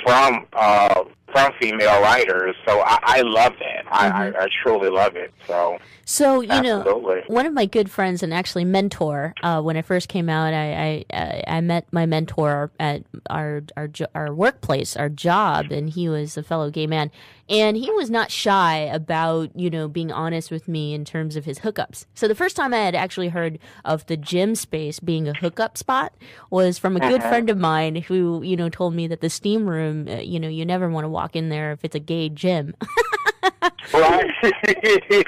from 0.02 0.46
uh 0.54 1.04
from 1.32 1.52
female 1.60 2.00
writers. 2.02 2.54
So 2.66 2.80
I, 2.80 2.98
I 3.02 3.20
love 3.22 3.52
that. 3.60 3.84
I, 3.90 4.08
I, 4.08 4.44
I 4.44 4.46
truly 4.62 4.90
love 4.90 5.16
it. 5.16 5.32
So 5.46 5.78
So 6.04 6.40
you 6.40 6.48
Absolutely. 6.62 7.16
know, 7.16 7.22
one 7.26 7.44
of 7.46 7.52
my 7.52 7.66
good 7.66 7.90
friends 7.90 8.22
and 8.22 8.32
actually 8.32 8.64
mentor, 8.64 9.34
uh, 9.42 9.60
when 9.60 9.76
I 9.76 9.82
first 9.82 10.08
came 10.08 10.28
out, 10.28 10.54
I, 10.54 11.04
I 11.12 11.16
I 11.16 11.44
I 11.56 11.60
met 11.60 11.86
my 11.92 12.06
mentor 12.06 12.70
at 12.80 13.02
our 13.28 13.62
our 13.76 13.88
our 14.14 14.32
workplace, 14.34 14.96
our 14.96 15.08
job, 15.10 15.70
and 15.70 15.90
he 15.90 16.08
was 16.08 16.36
a 16.36 16.42
fellow 16.42 16.70
gay 16.70 16.86
man, 16.86 17.10
and 17.48 17.76
he 17.76 17.90
was 17.92 18.08
not 18.10 18.30
shy 18.30 18.76
about 18.76 19.50
you 19.58 19.68
know 19.68 19.86
being 19.88 20.10
honest 20.12 20.50
with 20.50 20.66
me 20.68 20.94
in 20.94 21.04
terms 21.04 21.36
of 21.36 21.44
his 21.44 21.60
hookups. 21.60 22.06
So 22.14 22.26
the 22.28 22.34
first 22.34 22.56
time 22.56 22.72
I 22.72 22.78
had 22.78 22.94
actually 22.94 23.28
heard 23.28 23.58
of 23.84 24.06
the 24.06 24.16
gym 24.16 24.54
space 24.54 25.00
being 25.00 25.28
a 25.28 25.34
hookup 25.34 25.76
spot 25.76 26.14
was 26.50 26.78
from 26.78 26.96
a 26.96 27.00
good 27.00 27.20
Uh-huh. 27.20 27.28
friend 27.28 27.50
of 27.50 27.58
mine 27.58 27.96
who 27.96 28.42
you 28.42 28.56
know 28.56 28.68
told 28.70 28.94
me 28.94 29.06
that 29.08 29.20
the 29.20 29.28
steam 29.30 29.68
room, 29.68 30.08
uh, 30.08 30.16
you 30.16 30.40
know, 30.40 30.48
you 30.48 30.64
never 30.64 30.88
want 30.88 31.04
to 31.04 31.08
walk 31.18 31.34
in 31.34 31.48
there 31.48 31.72
if 31.72 31.84
it's 31.84 31.96
a 31.96 32.00
gay 32.00 32.28
gym. 32.28 32.74
right 33.92 34.30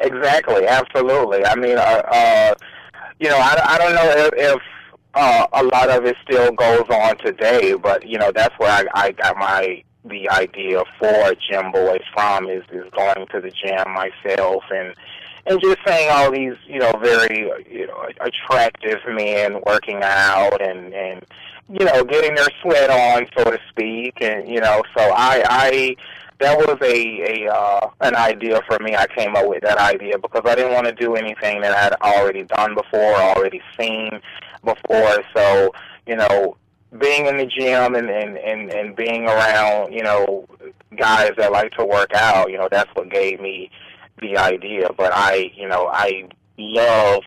exactly 0.00 0.66
absolutely 0.66 1.44
i 1.46 1.54
mean 1.56 1.76
uh, 1.78 2.02
uh 2.12 2.54
you 3.18 3.28
know 3.28 3.38
i, 3.38 3.60
I 3.64 3.78
don't 3.78 3.94
know 3.94 4.10
if, 4.26 4.30
if 4.36 4.62
uh 5.14 5.46
a 5.52 5.64
lot 5.64 5.88
of 5.90 6.04
it 6.04 6.16
still 6.22 6.52
goes 6.52 6.84
on 6.90 7.16
today 7.18 7.74
but 7.74 8.06
you 8.06 8.18
know 8.18 8.30
that's 8.32 8.56
where 8.58 8.70
i 8.70 8.84
i 8.94 9.10
got 9.12 9.36
my 9.36 9.82
the 10.04 10.28
idea 10.28 10.82
for 10.98 11.34
gym 11.50 11.72
boys 11.72 12.02
from 12.12 12.48
is 12.48 12.62
is 12.72 12.88
going 12.96 13.26
to 13.32 13.40
the 13.40 13.50
gym 13.50 13.92
myself 13.92 14.62
and 14.70 14.94
and 15.46 15.60
just 15.60 15.78
seeing 15.86 16.08
all 16.10 16.30
these 16.30 16.54
you 16.66 16.78
know 16.78 16.92
very 17.02 17.50
you 17.70 17.86
know 17.86 18.06
attractive 18.20 18.98
men 19.08 19.60
working 19.66 20.00
out 20.02 20.60
and 20.60 20.92
and 20.94 21.24
you 21.72 21.84
know 21.84 22.04
getting 22.04 22.34
their 22.34 22.48
sweat 22.60 22.90
on 22.90 23.26
so 23.36 23.50
to 23.50 23.58
speak 23.70 24.20
and 24.20 24.48
you 24.48 24.60
know 24.60 24.82
so 24.96 25.02
i 25.14 25.42
i 25.48 25.96
that 26.42 26.58
was 26.58 26.76
a 26.82 27.46
a 27.46 27.52
uh, 27.52 27.88
an 28.00 28.14
idea 28.16 28.60
for 28.68 28.78
me. 28.80 28.94
I 28.94 29.06
came 29.06 29.34
up 29.36 29.48
with 29.48 29.62
that 29.62 29.78
idea 29.78 30.18
because 30.18 30.42
I 30.44 30.54
didn't 30.54 30.72
want 30.72 30.86
to 30.86 30.92
do 30.92 31.14
anything 31.14 31.60
that 31.62 31.72
I 31.72 31.80
had 31.80 31.94
already 32.02 32.42
done 32.42 32.74
before, 32.74 33.14
already 33.14 33.62
seen 33.78 34.10
before. 34.64 35.22
So 35.34 35.72
you 36.06 36.16
know, 36.16 36.56
being 36.98 37.26
in 37.26 37.36
the 37.38 37.46
gym 37.46 37.94
and 37.94 38.10
and 38.10 38.36
and, 38.36 38.70
and 38.70 38.96
being 38.96 39.24
around 39.24 39.92
you 39.92 40.02
know 40.02 40.46
guys 40.96 41.30
that 41.38 41.52
like 41.52 41.72
to 41.72 41.84
work 41.84 42.12
out, 42.14 42.50
you 42.50 42.58
know, 42.58 42.68
that's 42.70 42.90
what 42.94 43.08
gave 43.10 43.40
me 43.40 43.70
the 44.20 44.36
idea. 44.36 44.90
But 44.96 45.12
I 45.14 45.52
you 45.54 45.68
know 45.68 45.88
I 45.92 46.28
love 46.58 47.22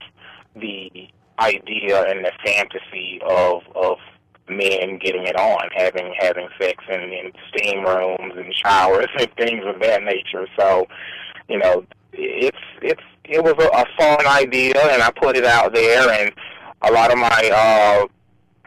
the 0.55 1.09
idea 1.39 2.03
and 2.03 2.25
the 2.25 2.31
fantasy 2.43 3.21
of 3.25 3.63
of 3.75 3.97
men 4.47 4.99
getting 4.99 5.25
it 5.25 5.35
on, 5.35 5.69
having 5.75 6.13
having 6.19 6.47
sex 6.59 6.83
in, 6.89 7.01
in 7.01 7.31
steam 7.49 7.83
rooms 7.83 8.33
and 8.35 8.53
showers 8.53 9.07
and 9.17 9.29
things 9.37 9.63
of 9.65 9.79
that 9.81 10.03
nature. 10.03 10.47
So, 10.57 10.87
you 11.47 11.57
know, 11.57 11.85
it's 12.13 12.57
it's 12.81 13.03
it 13.25 13.43
was 13.43 13.53
a, 13.59 13.67
a 13.69 13.85
fun 13.97 14.25
idea, 14.27 14.79
and 14.91 15.01
I 15.01 15.11
put 15.11 15.35
it 15.35 15.45
out 15.45 15.73
there, 15.73 16.09
and 16.09 16.31
a 16.81 16.91
lot 16.91 17.11
of 17.11 17.17
my 17.17 17.51
uh, 17.53 18.07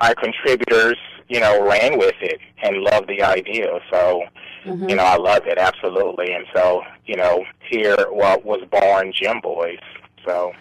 my 0.01 0.15
contributors, 0.15 0.99
you 1.29 1.41
know, 1.41 1.65
ran 1.67 1.99
with 1.99 2.17
it 2.21 2.41
and 2.63 2.79
loved 2.79 3.09
the 3.09 3.23
idea. 3.23 3.79
So, 3.91 4.23
you 4.65 4.97
know, 4.97 5.05
I 5.05 5.17
love 5.17 5.47
it 5.47 5.59
absolutely, 5.59 6.33
and 6.33 6.45
so 6.55 6.83
you 7.07 7.17
know, 7.17 7.45
here 7.69 7.97
well, 8.13 8.41
was 8.43 8.61
born 8.71 9.13
Gym 9.13 9.41
Boys. 9.41 9.79
So. 10.25 10.53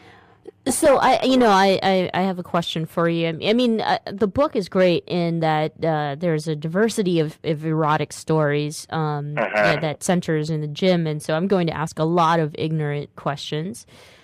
So 0.69 0.97
I, 0.97 1.23
you 1.23 1.37
know, 1.37 1.49
I, 1.49 1.79
I, 1.81 2.09
I 2.13 2.21
have 2.21 2.39
a 2.39 2.43
question 2.43 2.85
for 2.85 3.07
you. 3.09 3.27
I 3.27 3.53
mean, 3.53 3.81
uh, 3.81 3.99
the 4.11 4.27
book 4.27 4.55
is 4.55 4.67
great 4.69 5.03
in 5.07 5.39
that 5.39 5.73
uh, 5.83 6.15
there's 6.19 6.47
a 6.47 6.55
diversity 6.55 7.19
of, 7.19 7.39
of 7.43 7.65
erotic 7.65 8.11
stories 8.13 8.85
um, 8.89 9.37
Uh-huh. 9.37 9.49
yeah, 9.55 9.79
that 9.79 10.03
centers 10.03 10.49
in 10.49 10.61
the 10.61 10.67
gym, 10.67 11.07
and 11.07 11.21
so 11.21 11.35
I'm 11.35 11.47
going 11.47 11.67
to 11.67 11.73
ask 11.73 11.99
a 11.99 12.03
lot 12.03 12.39
of 12.39 12.53
ignorant 12.57 13.15
questions. 13.15 13.85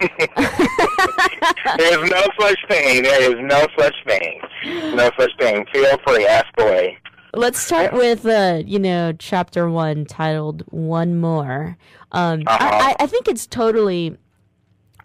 There's 1.78 2.10
no 2.10 2.24
such 2.40 2.60
thing. 2.68 3.04
There 3.04 3.32
is 3.32 3.36
no 3.42 3.66
such 3.78 3.96
thing. 4.08 4.42
No 4.96 5.10
such 5.18 5.32
thing. 5.40 5.66
Feel 5.74 5.98
free. 6.06 6.26
Ask 6.28 6.48
away. 6.60 6.98
Let's 7.36 7.60
start 7.60 7.94
with, 7.94 8.26
uh, 8.28 8.62
you 8.66 8.78
know, 8.78 9.12
chapter 9.18 9.70
one 9.70 10.06
titled 10.06 10.64
"One 10.68 11.20
More." 11.20 11.78
Um, 12.12 12.44
Uh-huh. 12.46 12.58
I, 12.62 12.90
I, 12.92 12.96
I 13.04 13.08
think 13.08 13.28
it's 13.28 13.48
totally 13.48 14.16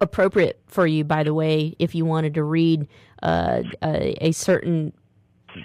appropriate 0.01 0.61
for 0.67 0.87
you, 0.87 1.05
by 1.05 1.23
the 1.23 1.35
way, 1.35 1.75
if 1.79 1.95
you 1.95 2.05
wanted 2.05 2.35
to 2.35 2.43
read 2.43 2.87
uh, 3.23 3.63
a, 3.83 4.27
a 4.29 4.33
certain 4.33 4.93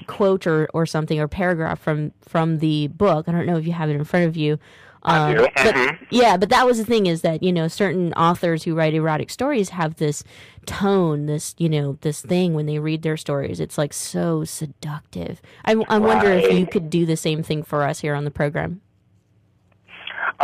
quote 0.07 0.47
or, 0.47 0.67
or 0.73 0.85
something 0.85 1.19
or 1.19 1.27
paragraph 1.27 1.79
from 1.79 2.11
from 2.21 2.59
the 2.59 2.87
book. 2.87 3.27
I 3.27 3.31
don't 3.31 3.45
know 3.45 3.57
if 3.57 3.65
you 3.67 3.73
have 3.73 3.89
it 3.89 3.95
in 3.95 4.03
front 4.03 4.25
of 4.25 4.35
you. 4.37 4.57
Um, 5.05 5.35
but- 5.35 5.53
Mhm. 5.55 5.97
yeah, 6.11 6.37
but 6.37 6.47
that 6.49 6.65
was 6.65 6.77
the 6.77 6.85
thing 6.85 7.05
is 7.07 7.21
that 7.23 7.43
you 7.43 7.51
know 7.51 7.67
certain 7.67 8.13
authors 8.13 8.63
who 8.63 8.73
write 8.73 8.93
erotic 8.93 9.29
stories 9.29 9.69
have 9.69 9.95
this 9.95 10.23
tone, 10.65 11.25
this 11.25 11.53
you 11.57 11.67
know 11.69 11.97
this 12.01 12.21
thing 12.21 12.53
when 12.53 12.65
they 12.65 12.79
read 12.79 13.01
their 13.03 13.17
stories. 13.17 13.59
It's 13.59 13.77
like 13.77 13.91
so 13.93 14.45
seductive. 14.45 15.41
I, 15.65 15.73
I 15.89 15.97
wonder 15.97 16.31
if 16.31 16.51
you 16.57 16.65
could 16.65 16.89
do 16.89 17.05
the 17.05 17.17
same 17.17 17.43
thing 17.43 17.63
for 17.63 17.83
us 17.83 17.99
here 17.99 18.15
on 18.15 18.23
the 18.23 18.31
program. 18.31 18.79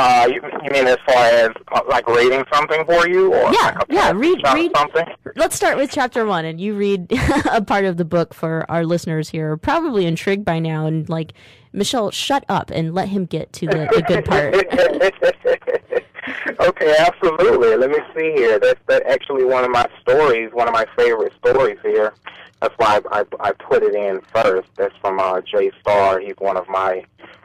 Uh, 0.02 0.30
you, 0.32 0.42
you 0.64 0.70
mean 0.72 0.88
as 0.88 0.96
far 1.06 1.26
as 1.26 1.50
uh, 1.74 1.82
like 1.90 2.08
reading 2.08 2.42
something 2.54 2.86
for 2.86 3.06
you, 3.10 3.34
or 3.34 3.52
Yeah, 3.52 3.76
like 3.78 3.86
yeah, 3.90 4.12
read- 4.16 4.40
read- 4.54 4.72
something? 4.74 5.06
Let's 5.36 5.58
start 5.58 5.76
with 5.76 5.92
chapter 5.92 6.26
one, 6.26 6.46
and 6.46 6.60
you 6.62 6.74
read 6.74 7.12
a 7.52 7.62
part 7.62 7.84
of 7.84 7.98
the 7.98 8.06
book 8.06 8.34
for 8.34 8.66
our 8.72 8.86
listeners 8.86 9.28
here. 9.30 9.58
Probably 9.58 10.06
intrigued 10.06 10.46
by 10.46 10.60
now, 10.60 10.86
and 10.86 11.10
like 11.10 11.34
Michelle, 11.74 12.12
shut 12.12 12.46
up 12.48 12.72
and 12.72 12.96
let 12.96 13.10
him 13.10 13.26
get 13.26 13.52
to 13.54 13.68
the, 13.68 13.90
the 13.94 14.02
good 14.08 14.24
part. 14.24 14.56
okay, 16.62 16.96
absolutely. 17.00 17.76
Let 17.76 17.90
me 17.90 17.98
see 18.16 18.32
here. 18.40 18.58
That's 18.58 18.80
that 18.88 19.06
actually 19.06 19.44
one 19.44 19.66
of 19.66 19.72
my 19.72 19.86
stories, 20.00 20.50
one 20.54 20.70
of 20.70 20.74
my 20.74 20.86
favorite 20.98 21.34
stories 21.44 21.78
here. 21.84 22.14
That's 22.62 22.74
why 22.78 23.02
I, 23.12 23.20
I, 23.20 23.50
I 23.50 23.52
put 23.52 23.84
it 23.84 23.96
in 23.96 24.22
first. 24.34 24.70
That's 24.78 24.96
from 25.02 25.20
uh, 25.20 25.42
Jay 25.42 25.72
Starr. 25.82 26.22
He's 26.22 26.36
one 26.38 26.56
of 26.56 26.70
my 26.70 27.04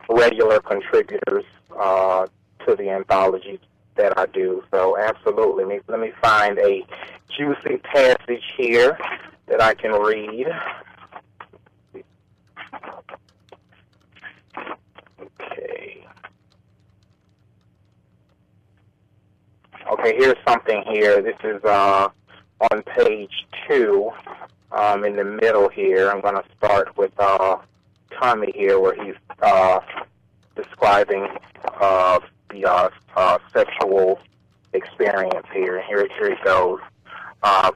regular 0.09 0.61
contributors 0.61 1.45
uh, 1.79 2.27
to 2.67 2.77
the 2.77 2.91
anthology 2.91 3.61
that 3.97 4.19
I 4.19 4.27
do. 4.27 4.65
So 4.73 4.99
absolutely, 4.99 5.65
let 5.65 5.77
me, 5.77 5.81
let 5.89 6.01
me 6.01 6.13
find 6.21 6.59
a 6.59 6.85
juicy 7.37 7.79
passage 7.79 8.43
here 8.57 8.99
that 9.47 9.61
I 9.61 9.75
can 9.75 9.93
read. 9.93 10.47
Okay. 15.21 16.07
Okay, 19.91 20.17
here's 20.17 20.37
something 20.47 20.83
here. 20.89 21.23
This 21.23 21.37
is 21.45 21.63
uh, 21.65 22.09
on 22.73 22.83
page 22.83 23.47
two, 23.69 24.11
um, 24.73 25.05
in 25.05 25.17
the 25.17 25.25
middle 25.25 25.69
here. 25.69 26.11
I'm 26.11 26.21
going 26.21 26.35
to 26.37 26.45
start 26.57 26.97
with 26.97 27.13
uh, 27.19 27.59
Tommy 28.19 28.53
here, 28.55 28.81
where 28.81 28.95
he's 29.05 29.15
uh, 29.43 29.81
describing 30.57 31.29
uh, 31.81 32.19
the 32.55 32.71
uh, 32.71 32.91
uh, 33.17 33.39
sexual 33.53 34.21
experience 34.73 35.47
here. 35.53 35.83
Here, 35.87 36.09
here 36.19 36.29
it 36.29 36.45
goes. 36.45 36.81
Uh, 37.43 37.73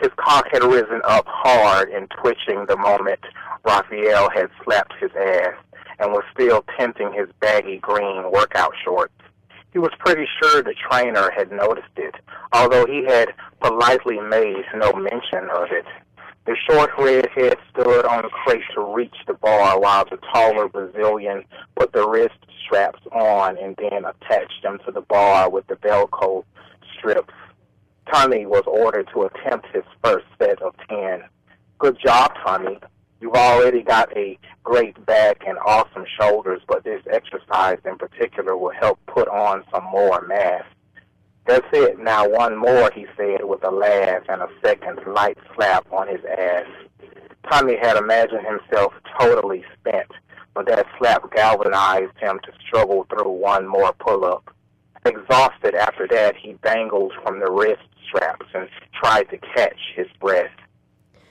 his 0.00 0.10
cock 0.16 0.46
had 0.52 0.62
risen 0.62 1.00
up 1.04 1.26
hard 1.28 1.90
and 1.90 2.10
twitching 2.20 2.64
the 2.66 2.76
moment 2.76 3.20
Raphael 3.64 4.30
had 4.30 4.48
slapped 4.64 4.94
his 4.98 5.10
ass 5.14 5.54
and 5.98 6.12
was 6.12 6.24
still 6.32 6.64
tinting 6.78 7.12
his 7.12 7.28
baggy 7.40 7.78
green 7.78 8.30
workout 8.32 8.72
shorts. 8.82 9.12
He 9.72 9.78
was 9.78 9.90
pretty 9.98 10.26
sure 10.40 10.62
the 10.62 10.74
trainer 10.90 11.30
had 11.30 11.52
noticed 11.52 11.96
it, 11.96 12.14
although 12.52 12.86
he 12.86 13.04
had 13.04 13.28
politely 13.60 14.18
made 14.18 14.64
no 14.74 14.92
mention 14.92 15.48
of 15.54 15.68
it. 15.70 15.84
The 16.46 16.56
short 16.68 16.90
redhead 16.98 17.58
stood 17.70 18.06
on 18.06 18.22
the 18.22 18.30
crate 18.30 18.62
to 18.74 18.80
reach 18.80 19.14
the 19.26 19.34
bar 19.34 19.78
while 19.78 20.06
the 20.06 20.16
taller 20.32 20.68
Brazilian 20.68 21.44
put 21.76 21.92
the 21.92 22.08
wrist 22.08 22.38
straps 22.70 23.00
on 23.12 23.58
and 23.58 23.76
then 23.76 24.04
attached 24.04 24.62
them 24.62 24.78
to 24.86 24.92
the 24.92 25.00
bar 25.00 25.50
with 25.50 25.66
the 25.66 25.74
Velcro 25.76 26.44
strips. 26.96 27.34
Tommy 28.12 28.46
was 28.46 28.62
ordered 28.66 29.08
to 29.12 29.22
attempt 29.22 29.66
his 29.72 29.84
first 30.04 30.26
set 30.38 30.62
of 30.62 30.74
ten. 30.88 31.24
Good 31.78 31.98
job, 32.04 32.32
Tommy. 32.44 32.78
You've 33.20 33.34
already 33.34 33.82
got 33.82 34.16
a 34.16 34.38
great 34.64 35.04
back 35.04 35.42
and 35.46 35.58
awesome 35.58 36.04
shoulders, 36.18 36.62
but 36.66 36.84
this 36.84 37.02
exercise 37.10 37.78
in 37.84 37.98
particular 37.98 38.56
will 38.56 38.72
help 38.72 38.98
put 39.06 39.28
on 39.28 39.64
some 39.72 39.84
more 39.84 40.22
mass. 40.26 40.64
That's 41.46 41.66
it. 41.72 41.98
Now 41.98 42.28
one 42.28 42.56
more, 42.56 42.90
he 42.94 43.06
said 43.16 43.44
with 43.44 43.64
a 43.64 43.70
laugh 43.70 44.22
and 44.28 44.42
a 44.42 44.48
second 44.64 45.00
light 45.06 45.38
slap 45.54 45.90
on 45.92 46.08
his 46.08 46.24
ass. 46.38 46.66
Tommy 47.50 47.76
had 47.76 47.96
imagined 47.96 48.46
himself 48.46 48.92
totally 49.18 49.64
spent, 49.78 50.10
but 50.54 50.66
that 50.66 50.86
slap 50.98 51.30
galvanized 51.32 52.16
him 52.18 52.40
to 52.44 52.52
struggle 52.66 53.06
through 53.08 53.30
one 53.30 53.66
more 53.66 53.92
pull-up. 53.94 54.54
Exhausted 55.04 55.74
after 55.74 56.06
that, 56.08 56.36
he 56.36 56.54
dangled 56.62 57.12
from 57.22 57.40
the 57.40 57.50
wrist 57.50 57.82
straps 58.06 58.46
and 58.54 58.68
tried 58.92 59.30
to 59.30 59.38
catch 59.38 59.78
his 59.94 60.08
breath. 60.20 60.50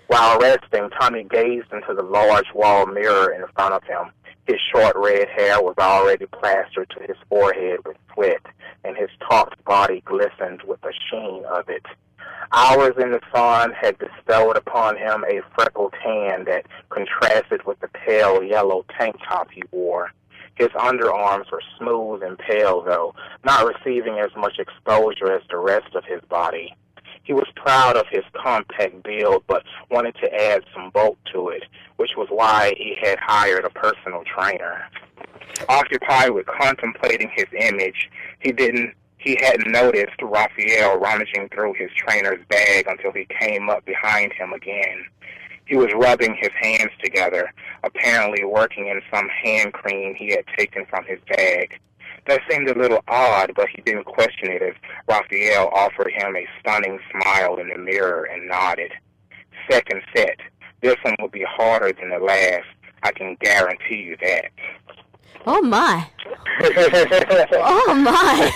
While 0.08 0.40
resting, 0.40 0.90
Tommy 1.00 1.24
gazed 1.24 1.72
into 1.72 1.94
the 1.94 2.02
large 2.04 2.52
wall 2.56 2.88
mirror 2.88 3.32
in 3.32 3.46
front 3.54 3.76
of 3.76 3.84
him. 3.84 4.12
His 4.50 4.60
short 4.74 4.96
red 4.96 5.30
hair 5.30 5.62
was 5.62 5.76
already 5.78 6.26
plastered 6.26 6.90
to 6.90 7.04
his 7.04 7.18
forehead 7.30 7.86
with 7.86 7.98
sweat, 8.12 8.42
and 8.84 8.98
his 8.98 9.12
taut 9.20 9.54
body 9.64 10.02
glistened 10.06 10.64
with 10.64 10.82
the 10.82 10.92
sheen 11.08 11.46
of 11.46 11.70
it. 11.70 11.86
Hours 12.52 12.96
in 13.00 13.12
the 13.12 13.22
sun 13.32 13.74
had 13.74 14.00
bestowed 14.00 14.58
upon 14.58 14.98
him 14.98 15.24
a 15.30 15.44
freckled 15.54 15.94
tan 16.04 16.46
that 16.46 16.66
contrasted 16.90 17.64
with 17.68 17.80
the 17.80 17.90
pale 17.90 18.44
yellow 18.44 18.86
tank 18.98 19.18
top 19.24 19.52
he 19.52 19.62
wore. 19.70 20.12
His 20.56 20.70
underarms 20.70 21.52
were 21.52 21.62
smooth 21.78 22.24
and 22.24 22.36
pale, 22.40 22.82
though, 22.82 23.14
not 23.46 23.72
receiving 23.72 24.18
as 24.18 24.36
much 24.36 24.58
exposure 24.58 25.32
as 25.32 25.44
the 25.52 25.58
rest 25.58 25.94
of 25.94 26.06
his 26.06 26.22
body. 26.22 26.76
He 27.30 27.34
was 27.34 27.46
proud 27.56 27.96
of 27.96 28.08
his 28.10 28.24
compact 28.34 29.04
build, 29.04 29.44
but 29.46 29.62
wanted 29.92 30.16
to 30.16 30.34
add 30.34 30.64
some 30.74 30.90
bulk 30.90 31.16
to 31.32 31.50
it, 31.50 31.62
which 31.98 32.10
was 32.18 32.28
why 32.32 32.74
he 32.76 32.98
had 33.00 33.20
hired 33.20 33.66
a 33.66 33.70
personal 33.70 34.24
trainer. 34.24 34.90
Occupied 35.70 36.32
with 36.32 36.48
contemplating 36.48 37.30
his 37.36 37.46
image, 37.56 38.10
he 38.40 38.52
didn't 38.52 38.96
he 39.20 39.38
hadn't 39.40 39.72
noticed 39.72 40.20
Raphael 40.20 40.98
rummaging 40.98 41.50
through 41.50 41.74
his 41.74 41.92
trainer's 41.96 42.44
bag 42.50 42.88
until 42.88 43.12
he 43.12 43.28
came 43.40 43.70
up 43.70 43.86
behind 43.86 44.34
him 44.34 44.52
again. 44.52 45.06
He 45.66 45.76
was 45.76 45.94
rubbing 45.94 46.34
his 46.34 46.50
hands 46.60 46.94
together, 47.00 47.54
apparently 47.84 48.44
working 48.44 48.88
in 48.88 49.04
some 49.14 49.30
hand 49.30 49.74
cream 49.74 50.16
he 50.16 50.32
had 50.32 50.46
taken 50.58 50.84
from 50.88 51.06
his 51.06 51.20
bag. 51.28 51.80
That 52.30 52.42
seemed 52.48 52.70
a 52.70 52.78
little 52.78 53.04
odd, 53.08 53.54
but 53.56 53.70
he 53.76 53.82
didn't 53.82 54.04
question 54.04 54.52
it 54.52 54.62
as 54.62 54.76
Raphael 55.08 55.68
offered 55.74 56.12
him 56.12 56.36
a 56.36 56.46
stunning 56.60 57.00
smile 57.10 57.56
in 57.56 57.70
the 57.70 57.78
mirror 57.80 58.26
and 58.26 58.48
nodded. 58.48 58.92
Second 59.68 60.04
set. 60.16 60.38
This 60.82 60.96
one 61.02 61.16
will 61.20 61.30
be 61.30 61.44
harder 61.44 61.92
than 61.92 62.12
the 62.12 62.20
last. 62.20 62.68
I 63.02 63.14
can 63.14 63.36
guarantee 63.42 63.96
you 63.96 64.16
that. 64.22 64.52
Oh 65.48 65.60
my. 65.64 66.08
oh 67.56 67.96
my. 67.96 68.52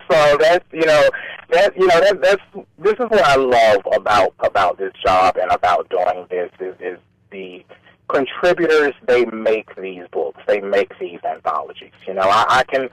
so 0.10 0.38
that's 0.38 0.64
you 0.72 0.86
know 0.86 1.10
that 1.50 1.76
you 1.76 1.86
know 1.86 2.00
that 2.00 2.22
that's 2.22 2.42
this 2.78 2.94
is 2.94 3.10
what 3.10 3.24
I 3.24 3.36
love 3.36 3.82
about 3.92 4.32
about 4.38 4.78
this 4.78 4.94
job 5.04 5.36
and 5.36 5.52
about 5.52 5.90
doing 5.90 6.26
this 6.30 6.50
is 6.60 6.74
is 6.80 6.98
the 7.30 7.62
contributors 8.08 8.94
they 9.06 9.24
make 9.26 9.74
these 9.76 10.04
books. 10.12 10.40
They 10.46 10.60
make 10.60 10.98
these 10.98 11.20
anthologies. 11.24 11.92
You 12.06 12.14
know 12.14 12.22
i, 12.22 12.44
I 12.48 12.64
can 12.64 12.88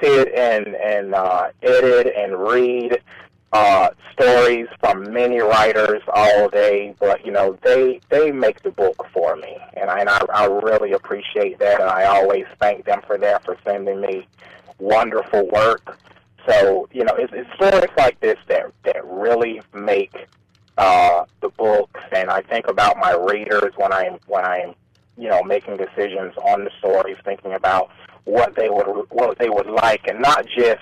sit 0.00 0.32
and 0.34 0.68
and 0.76 1.14
uh, 1.14 1.50
edit 1.62 2.12
and 2.16 2.38
read 2.38 3.00
uh, 3.52 3.88
stories 4.12 4.66
from 4.78 5.10
many 5.12 5.38
writers 5.38 6.02
all 6.12 6.48
day, 6.50 6.94
but 7.00 7.24
you 7.24 7.32
know 7.32 7.58
they 7.62 8.00
they 8.10 8.30
make 8.30 8.62
the 8.62 8.70
book 8.70 9.06
for 9.12 9.36
me, 9.36 9.56
and 9.74 9.90
I 9.90 10.00
and 10.00 10.08
I, 10.08 10.20
I 10.32 10.44
really 10.46 10.92
appreciate 10.92 11.58
that, 11.58 11.80
and 11.80 11.88
I 11.88 12.04
always 12.04 12.44
thank 12.60 12.84
them 12.84 13.00
for 13.06 13.16
that 13.18 13.44
for 13.44 13.56
sending 13.64 14.00
me 14.00 14.26
wonderful 14.78 15.48
work. 15.48 15.98
So 16.46 16.88
you 16.92 17.04
know 17.04 17.14
it's, 17.16 17.32
it's 17.34 17.52
stories 17.54 17.90
like 17.96 18.20
this 18.20 18.38
that 18.48 18.72
that 18.84 19.04
really 19.04 19.62
make 19.72 20.26
uh, 20.78 21.24
the 21.40 21.48
books, 21.50 22.00
and 22.12 22.30
I 22.30 22.40
think 22.42 22.68
about 22.68 22.96
my 22.96 23.12
readers 23.12 23.72
when 23.76 23.92
I'm 23.92 24.18
when 24.26 24.44
I'm 24.44 24.74
you 25.16 25.28
know 25.28 25.42
making 25.42 25.76
decisions 25.76 26.34
on 26.36 26.64
the 26.64 26.70
stories, 26.78 27.16
thinking 27.24 27.52
about 27.52 27.90
what 28.24 28.54
they 28.56 28.70
would 28.70 28.86
what 29.10 29.38
they 29.38 29.50
would 29.50 29.66
like, 29.66 30.06
and 30.06 30.20
not 30.20 30.46
just 30.46 30.80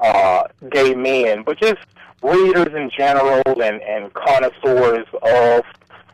uh, 0.00 0.44
gay 0.70 0.94
men, 0.94 1.42
but 1.42 1.58
just 1.58 1.80
readers 2.22 2.72
in 2.74 2.90
general 2.96 3.42
and, 3.46 3.82
and 3.82 4.14
connoisseurs 4.14 5.06
of 5.22 5.64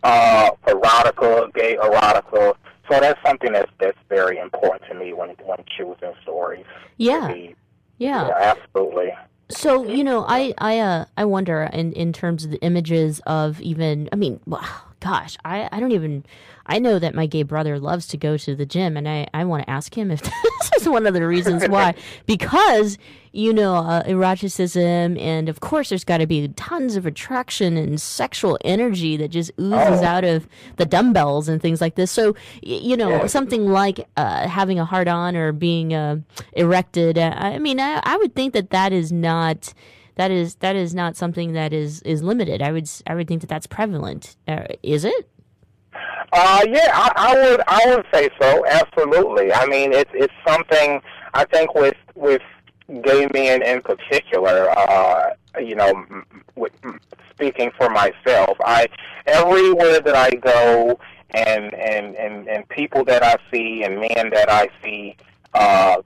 uh, 0.02 0.50
erotica, 0.66 1.52
gay 1.54 1.76
erotica. 1.76 2.54
So 2.90 3.00
that's 3.00 3.20
something 3.26 3.52
that's 3.52 3.70
that's 3.78 3.98
very 4.08 4.38
important 4.38 4.90
to 4.90 4.94
me 4.94 5.12
when 5.12 5.30
when 5.44 5.58
choosing 5.76 6.14
stories. 6.22 6.64
Yeah. 6.96 7.28
yeah. 7.28 7.50
Yeah. 7.98 8.30
absolutely. 8.38 9.10
So 9.50 9.88
you 9.88 10.04
know, 10.04 10.24
I 10.28 10.52
I 10.58 10.78
uh 10.78 11.04
I 11.16 11.24
wonder 11.24 11.62
in 11.72 11.92
in 11.94 12.12
terms 12.12 12.44
of 12.44 12.50
the 12.50 12.60
images 12.60 13.20
of 13.26 13.60
even 13.60 14.08
I 14.12 14.16
mean, 14.16 14.40
wow, 14.46 14.66
gosh, 15.00 15.36
I 15.44 15.68
I 15.72 15.80
don't 15.80 15.92
even 15.92 16.24
I 16.66 16.78
know 16.78 16.98
that 16.98 17.14
my 17.14 17.26
gay 17.26 17.42
brother 17.44 17.78
loves 17.78 18.06
to 18.08 18.16
go 18.16 18.36
to 18.36 18.54
the 18.54 18.66
gym, 18.66 18.96
and 18.96 19.08
I 19.08 19.26
I 19.32 19.44
want 19.44 19.64
to 19.64 19.70
ask 19.70 19.96
him 19.96 20.10
if 20.10 20.20
this 20.60 20.70
is 20.82 20.88
one 20.88 21.06
of 21.06 21.14
the 21.14 21.26
reasons 21.26 21.66
why 21.68 21.94
because 22.26 22.98
you 23.32 23.52
know 23.52 23.74
uh, 23.76 24.02
eroticism 24.06 25.18
and 25.18 25.48
of 25.48 25.60
course 25.60 25.90
there's 25.90 26.04
got 26.04 26.18
to 26.18 26.26
be 26.26 26.48
tons 26.48 26.96
of 26.96 27.04
attraction 27.06 27.76
and 27.76 28.00
sexual 28.00 28.58
energy 28.64 29.16
that 29.16 29.28
just 29.28 29.50
oozes 29.60 30.00
Oh. 30.02 30.04
out 30.04 30.24
of 30.24 30.48
the 30.76 30.86
dumbbells 30.86 31.48
and 31.48 31.60
things 31.60 31.80
like 31.80 31.94
this. 31.94 32.10
So 32.10 32.34
you 32.62 32.96
know 32.96 33.10
Yeah. 33.10 33.26
something 33.26 33.66
like 33.68 34.06
uh, 34.16 34.48
having 34.48 34.78
a 34.78 34.84
hard 34.84 35.08
on 35.08 35.36
or 35.36 35.52
being 35.52 35.94
uh, 35.94 36.18
erected. 36.54 37.18
Uh, 37.18 37.34
I 37.36 37.58
mean, 37.58 37.78
I, 37.80 38.00
I 38.02 38.16
would 38.16 38.34
think 38.34 38.54
that 38.54 38.70
that 38.70 38.92
is 38.92 39.12
not 39.12 39.72
that 40.18 40.30
is 40.32 40.56
that 40.56 40.76
is 40.76 40.94
not 40.94 41.16
something 41.16 41.52
that 41.52 41.72
is 41.72 42.02
is 42.02 42.22
limited. 42.22 42.60
I 42.60 42.72
would 42.72 42.90
I 43.06 43.14
would 43.14 43.28
think 43.28 43.40
that 43.40 43.46
that's 43.46 43.66
prevalent. 43.66 44.36
Uh, 44.46 44.66
is 44.82 45.04
it? 45.04 45.30
Uh, 46.32 46.64
yeah, 46.68 46.90
I, 46.92 47.12
I 47.16 47.34
would 47.34 47.60
I 47.66 47.80
would 47.86 48.04
say 48.12 48.28
so. 48.40 48.66
Absolutely. 48.66 49.52
I 49.52 49.64
mean, 49.66 49.92
it's 49.92 50.10
it's 50.12 50.34
something 50.46 51.00
I 51.34 51.44
think 51.44 51.74
with 51.74 51.96
with 52.16 52.42
gay 53.02 53.28
men 53.32 53.62
in 53.62 53.80
particular. 53.80 54.68
Uh, 54.70 55.30
you 55.60 55.76
know, 55.76 56.04
with, 56.56 56.72
speaking 57.30 57.70
for 57.78 57.88
myself, 57.88 58.58
I 58.64 58.88
everywhere 59.26 60.00
that 60.00 60.16
I 60.16 60.30
go 60.30 60.98
and 61.30 61.72
and 61.74 62.16
and 62.16 62.48
and 62.48 62.68
people 62.68 63.04
that 63.04 63.22
I 63.22 63.36
see 63.52 63.84
and 63.84 64.00
men 64.00 64.30
that 64.30 64.50
I 64.50 64.68
see, 64.82 65.16
uh, 65.54 66.02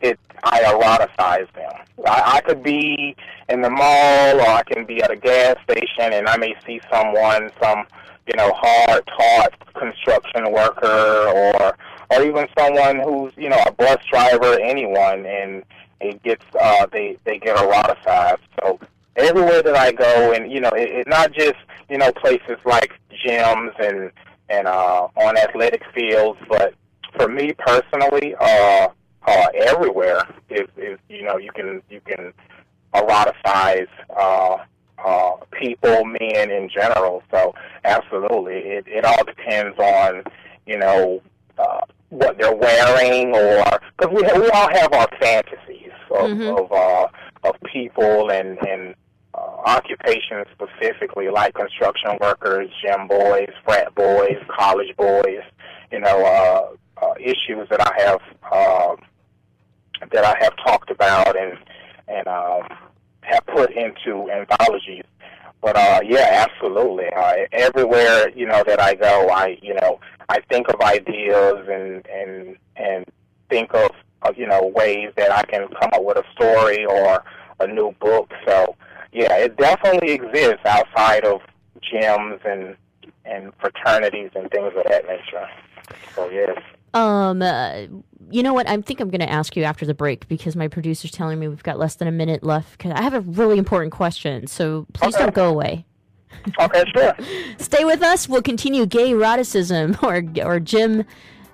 it 0.00 0.18
I 0.44 0.62
eroticize 0.62 1.52
them. 1.54 1.72
I, 2.06 2.36
I 2.36 2.40
could 2.42 2.62
be 2.62 3.16
in 3.48 3.62
the 3.62 3.70
mall 3.70 4.40
or 4.40 4.48
I 4.48 4.62
can 4.64 4.84
be 4.84 5.02
at 5.02 5.10
a 5.10 5.16
gas 5.16 5.56
station 5.64 6.12
and 6.12 6.28
I 6.28 6.36
may 6.36 6.54
see 6.66 6.80
someone, 6.90 7.50
some 7.60 7.86
you 8.26 8.36
know, 8.36 8.52
hard 8.54 9.06
taut 9.06 9.74
construction 9.74 10.52
worker 10.52 11.28
or 11.28 11.76
or 12.10 12.22
even 12.22 12.46
someone 12.56 13.00
who's, 13.00 13.32
you 13.36 13.48
know, 13.48 13.60
a 13.66 13.72
bus 13.72 13.98
driver, 14.10 14.58
anyone 14.60 15.26
and 15.26 15.64
it 16.00 16.22
gets 16.22 16.44
uh 16.60 16.86
they, 16.92 17.16
they 17.24 17.38
get 17.38 17.56
eroticized. 17.56 18.38
So 18.60 18.78
everywhere 19.16 19.62
that 19.62 19.76
I 19.76 19.92
go 19.92 20.32
and, 20.32 20.50
you 20.50 20.60
know, 20.60 20.70
it, 20.70 20.90
it 20.90 21.08
not 21.08 21.32
just, 21.32 21.56
you 21.88 21.98
know, 21.98 22.12
places 22.12 22.58
like 22.64 22.92
gyms 23.24 23.78
and 23.80 24.10
and 24.48 24.68
uh 24.68 25.08
on 25.16 25.36
athletic 25.36 25.82
fields, 25.94 26.38
but 26.48 26.74
for 27.16 27.28
me 27.28 27.52
personally, 27.58 28.34
uh 28.38 28.88
uh 29.26 29.46
everywhere 29.54 30.22
is, 30.50 30.68
is 30.76 30.98
you 31.08 31.22
know, 31.22 31.36
you 31.36 31.50
can 31.52 31.82
you 31.90 32.00
can 32.00 32.32
eroticize 32.94 33.88
uh 34.16 34.58
uh, 35.04 35.32
people, 35.52 36.04
men 36.04 36.50
in 36.50 36.68
general. 36.68 37.22
So 37.30 37.54
absolutely, 37.84 38.54
it, 38.54 38.84
it 38.86 39.04
all 39.04 39.24
depends 39.24 39.78
on 39.78 40.24
you 40.66 40.78
know 40.78 41.22
uh, 41.58 41.80
what 42.08 42.38
they're 42.38 42.54
wearing, 42.54 43.34
or 43.34 43.64
because 43.98 44.12
we 44.14 44.40
we 44.40 44.48
all 44.50 44.70
have 44.70 44.92
our 44.92 45.08
fantasies 45.20 45.92
of 46.10 46.30
of, 46.40 46.72
uh, 46.72 47.06
of 47.44 47.54
people 47.72 48.30
and 48.30 48.58
and 48.66 48.94
uh, 49.34 49.38
occupations 49.66 50.46
specifically, 50.52 51.28
like 51.28 51.54
construction 51.54 52.16
workers, 52.20 52.70
gym 52.82 53.06
boys, 53.06 53.50
frat 53.64 53.94
boys, 53.94 54.38
college 54.58 54.94
boys. 54.96 55.42
You 55.92 56.00
know, 56.00 56.24
uh, 56.24 57.04
uh, 57.04 57.14
issues 57.20 57.68
that 57.70 57.80
I 57.80 58.02
have. 58.02 58.20
Uh, 58.50 58.96
that 60.12 60.24
I 60.24 60.36
have 60.40 60.56
talked 60.56 60.90
about 60.90 61.36
and 61.38 61.58
and 62.08 62.26
um, 62.28 62.68
have 63.22 63.44
put 63.46 63.70
into 63.72 64.30
anthologies. 64.30 65.04
But 65.60 65.76
uh, 65.76 66.00
yeah, 66.04 66.46
absolutely. 66.48 67.06
Uh, 67.16 67.46
everywhere 67.52 68.30
you 68.30 68.46
know 68.46 68.62
that 68.66 68.80
I 68.80 68.94
go, 68.94 69.28
I 69.28 69.58
you 69.62 69.74
know 69.74 70.00
I 70.28 70.40
think 70.48 70.68
of 70.68 70.80
ideas 70.80 71.66
and 71.68 72.06
and 72.06 72.56
and 72.76 73.04
think 73.48 73.74
of, 73.74 73.90
of 74.22 74.36
you 74.36 74.46
know 74.46 74.66
ways 74.74 75.10
that 75.16 75.32
I 75.32 75.42
can 75.44 75.68
come 75.68 75.90
up 75.92 76.04
with 76.04 76.18
a 76.18 76.24
story 76.32 76.84
or 76.84 77.24
a 77.60 77.66
new 77.66 77.92
book. 78.00 78.30
So 78.46 78.76
yeah, 79.12 79.34
it 79.36 79.56
definitely 79.56 80.12
exists 80.12 80.64
outside 80.64 81.24
of 81.24 81.40
gyms 81.82 82.44
and 82.44 82.76
and 83.24 83.52
fraternities 83.58 84.30
and 84.34 84.50
things 84.50 84.72
of 84.76 84.84
that 84.84 85.06
nature. 85.06 85.48
So 86.14 86.30
yes. 86.30 86.58
Um, 86.96 87.42
uh, 87.42 87.86
you 88.30 88.42
know 88.42 88.54
what? 88.54 88.68
I 88.68 88.76
think 88.80 89.00
I'm 89.00 89.10
going 89.10 89.20
to 89.20 89.30
ask 89.30 89.54
you 89.56 89.62
after 89.64 89.84
the 89.86 89.94
break 89.94 90.26
because 90.28 90.56
my 90.56 90.66
producer's 90.68 91.10
telling 91.10 91.38
me 91.38 91.46
we've 91.48 91.62
got 91.62 91.78
less 91.78 91.96
than 91.96 92.08
a 92.08 92.12
minute 92.12 92.42
left. 92.42 92.78
Cause 92.78 92.92
I 92.94 93.02
have 93.02 93.14
a 93.14 93.20
really 93.20 93.58
important 93.58 93.92
question, 93.92 94.46
so 94.46 94.86
please 94.94 95.14
Okay. 95.14 95.24
don't 95.24 95.34
go 95.34 95.48
away. 95.48 95.84
Okay, 96.60 96.84
sure. 96.94 97.14
Stay 97.58 97.84
with 97.84 98.02
us. 98.02 98.28
We'll 98.28 98.42
continue 98.42 98.86
gay 98.86 99.10
eroticism 99.12 99.96
or 100.02 100.22
or 100.44 100.58
gym, 100.60 101.04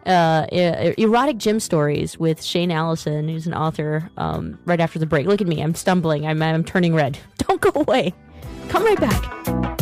uh, 0.07 0.47
erotic 0.53 1.39
gym 1.39 1.61
stories 1.61 2.19
with 2.19 2.43
Shane 2.43 2.71
Allison, 2.71 3.29
who's 3.29 3.47
an 3.47 3.55
author. 3.55 4.11
Um, 4.17 4.59
right 4.65 4.81
after 4.81 4.99
the 4.99 5.07
break. 5.07 5.27
Look 5.27 5.41
at 5.41 5.47
me. 5.47 5.61
I'm 5.63 5.75
stumbling. 5.75 6.27
I'm 6.27 6.43
I'm 6.43 6.65
turning 6.65 6.95
red. 6.95 7.19
Don't 7.39 7.61
go 7.61 7.71
away. 7.75 8.15
Come 8.69 8.85
right 8.85 8.99
back. 9.01 9.82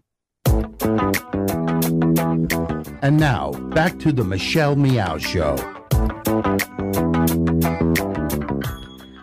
And 3.03 3.19
now, 3.19 3.51
back 3.73 3.99
to 3.99 4.11
the 4.11 4.23
Michelle 4.23 4.75
Meow 4.75 5.19
Show. 5.19 5.55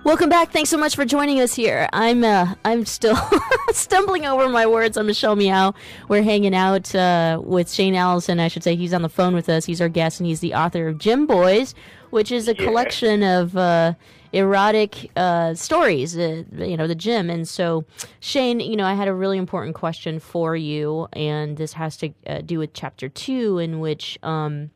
Welcome 0.05 0.29
back. 0.31 0.53
Thanks 0.53 0.71
so 0.71 0.79
much 0.79 0.95
for 0.95 1.05
joining 1.05 1.41
us 1.41 1.55
here. 1.55 1.89
I'm 1.93 2.23
uh, 2.23 2.55
I'm 2.65 2.87
still 2.87 3.19
stumbling 3.73 4.25
over 4.25 4.49
my 4.49 4.67
words. 4.67 4.97
I'm 4.97 5.07
Michelle 5.07 5.35
Meow. 5.35 5.75
We're 6.09 6.23
hanging 6.23 6.55
out 6.55 6.95
uh, 6.95 7.43
with 7.45 7.71
Shane 7.71 7.97
Allison. 7.97 8.39
I 8.39 8.47
should 8.49 8.63
say 8.63 8.77
he's 8.77 8.95
on 8.95 9.03
the 9.03 9.09
phone 9.09 9.35
with 9.35 9.49
us. 9.49 9.65
He's 9.65 9.81
our 9.81 9.89
guest, 9.89 10.21
and 10.21 10.29
he's 10.29 10.41
the 10.41 10.55
author 10.55 10.87
of 10.87 10.99
Gym 10.99 11.27
Boys, 11.27 11.75
which 12.11 12.31
is 12.31 12.47
a 12.47 12.55
collection 12.55 13.25
of 13.25 13.57
uh, 13.57 13.95
erotic 14.33 15.11
uh, 15.17 15.55
stories. 15.55 16.17
Uh, 16.17 16.45
you 16.57 16.77
know, 16.77 16.87
the 16.87 16.95
gym. 16.95 17.31
And 17.31 17.47
so, 17.47 17.85
Shane, 18.21 18.61
you 18.61 18.77
know, 18.77 18.85
I 18.85 18.95
had 18.95 19.09
a 19.09 19.15
really 19.15 19.39
important 19.39 19.75
question 19.75 20.21
for 20.21 20.57
you, 20.57 21.09
and 21.13 21.57
this 21.57 21.75
has 21.75 21.97
to 21.99 22.11
uh, 22.27 22.41
do 22.41 22.59
with 22.59 22.73
chapter 22.73 23.09
two, 23.09 23.59
in 23.59 23.81
which. 23.81 24.19
Um, 24.23 24.71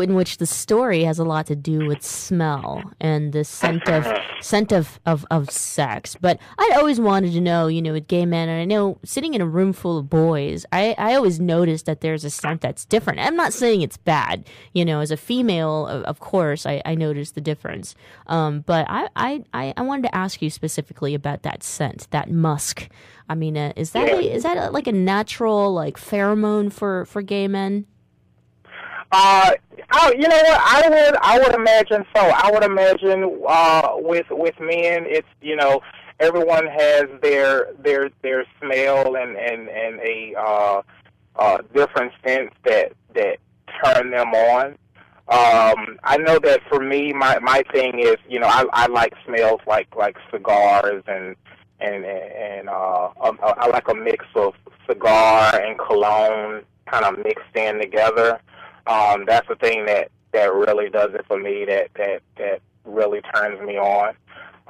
in 0.00 0.14
which 0.14 0.38
the 0.38 0.46
story 0.46 1.04
has 1.04 1.18
a 1.18 1.24
lot 1.24 1.46
to 1.46 1.56
do 1.56 1.86
with 1.86 2.02
smell 2.02 2.82
and 3.00 3.32
the 3.32 3.44
scent 3.44 3.88
of 3.88 4.06
scent 4.40 4.72
of, 4.72 5.00
of, 5.06 5.24
of 5.30 5.50
sex. 5.50 6.16
But 6.20 6.38
I'd 6.58 6.76
always 6.76 7.00
wanted 7.00 7.32
to 7.32 7.40
know, 7.40 7.66
you 7.68 7.82
know, 7.82 7.92
with 7.92 8.08
gay 8.08 8.26
men, 8.26 8.48
and 8.48 8.60
I 8.60 8.64
know 8.64 8.98
sitting 9.04 9.34
in 9.34 9.40
a 9.40 9.46
room 9.46 9.72
full 9.72 9.98
of 9.98 10.08
boys, 10.08 10.64
I, 10.72 10.94
I 10.98 11.14
always 11.14 11.38
noticed 11.38 11.86
that 11.86 12.00
there's 12.00 12.24
a 12.24 12.30
scent 12.30 12.60
that's 12.60 12.84
different. 12.84 13.20
I'm 13.20 13.36
not 13.36 13.52
saying 13.52 13.82
it's 13.82 13.96
bad, 13.96 14.48
you 14.72 14.84
know, 14.84 15.00
as 15.00 15.10
a 15.10 15.16
female, 15.16 15.86
of, 15.86 16.02
of 16.04 16.20
course, 16.20 16.66
I, 16.66 16.82
I 16.84 16.94
noticed 16.94 17.34
the 17.34 17.40
difference. 17.40 17.94
Um, 18.26 18.60
but 18.60 18.86
I, 18.88 19.08
I, 19.14 19.44
I 19.52 19.72
I 19.76 19.82
wanted 19.82 20.02
to 20.02 20.14
ask 20.14 20.40
you 20.40 20.50
specifically 20.50 21.14
about 21.14 21.42
that 21.42 21.62
scent, 21.62 22.08
that 22.10 22.30
musk. 22.30 22.88
I 23.28 23.34
mean, 23.34 23.56
uh, 23.56 23.72
is 23.76 23.92
that 23.92 24.08
a, 24.08 24.34
is 24.34 24.42
that 24.42 24.56
a, 24.56 24.70
like 24.70 24.86
a 24.86 24.92
natural 24.92 25.72
like 25.72 25.96
pheromone 25.96 26.72
for 26.72 27.04
for 27.06 27.22
gay 27.22 27.48
men? 27.48 27.86
Uh, 29.12 29.52
I, 29.90 30.12
you 30.12 30.26
know 30.26 30.36
what? 30.36 30.60
I 30.60 30.88
would, 30.88 31.16
I 31.20 31.38
would 31.38 31.54
imagine 31.54 32.06
so. 32.16 32.22
I 32.22 32.50
would 32.50 32.64
imagine 32.64 33.42
uh, 33.46 33.90
with 33.96 34.26
with 34.30 34.58
men, 34.58 35.04
it's 35.06 35.28
you 35.42 35.54
know, 35.54 35.82
everyone 36.18 36.66
has 36.66 37.04
their 37.20 37.74
their 37.78 38.08
their 38.22 38.46
smell 38.58 39.16
and 39.16 39.36
and 39.36 39.68
and 39.68 40.00
a 40.00 40.34
uh, 40.38 40.82
uh, 41.36 41.58
different 41.74 42.12
sense 42.26 42.52
that 42.64 42.92
that 43.14 43.36
turn 43.84 44.10
them 44.10 44.32
on. 44.32 44.66
Um, 45.28 45.98
I 46.04 46.16
know 46.16 46.38
that 46.38 46.62
for 46.70 46.80
me, 46.80 47.12
my 47.12 47.38
my 47.40 47.62
thing 47.70 47.98
is, 47.98 48.16
you 48.26 48.40
know, 48.40 48.48
I 48.48 48.64
I 48.72 48.86
like 48.86 49.12
smells 49.26 49.60
like 49.66 49.94
like 49.94 50.16
cigars 50.30 51.04
and 51.06 51.36
and 51.80 52.06
and 52.06 52.70
uh, 52.70 53.10
I 53.18 53.68
like 53.68 53.88
a 53.88 53.94
mix 53.94 54.24
of 54.36 54.54
cigar 54.88 55.60
and 55.60 55.78
cologne 55.78 56.62
kind 56.86 57.04
of 57.04 57.22
mixed 57.22 57.54
in 57.54 57.78
together 57.78 58.40
um, 58.86 59.24
that's 59.26 59.48
the 59.48 59.56
thing 59.56 59.86
that 59.86 60.10
that 60.32 60.52
really 60.52 60.88
does 60.90 61.14
it 61.14 61.24
for 61.26 61.38
me. 61.38 61.64
That 61.64 61.90
that 61.96 62.22
that 62.36 62.62
really 62.84 63.20
turns 63.34 63.60
me 63.60 63.78
on. 63.78 64.14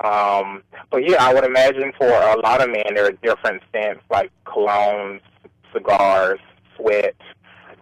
Um, 0.02 0.62
but 0.90 1.08
yeah, 1.08 1.22
I 1.24 1.34
would 1.34 1.44
imagine 1.44 1.92
for 1.98 2.08
a 2.08 2.40
lot 2.40 2.62
of 2.62 2.70
men 2.70 2.94
there 2.94 3.06
are 3.06 3.12
different 3.12 3.62
scents 3.72 4.02
like 4.10 4.30
colognes, 4.46 5.20
cigars, 5.72 6.40
sweat. 6.76 7.16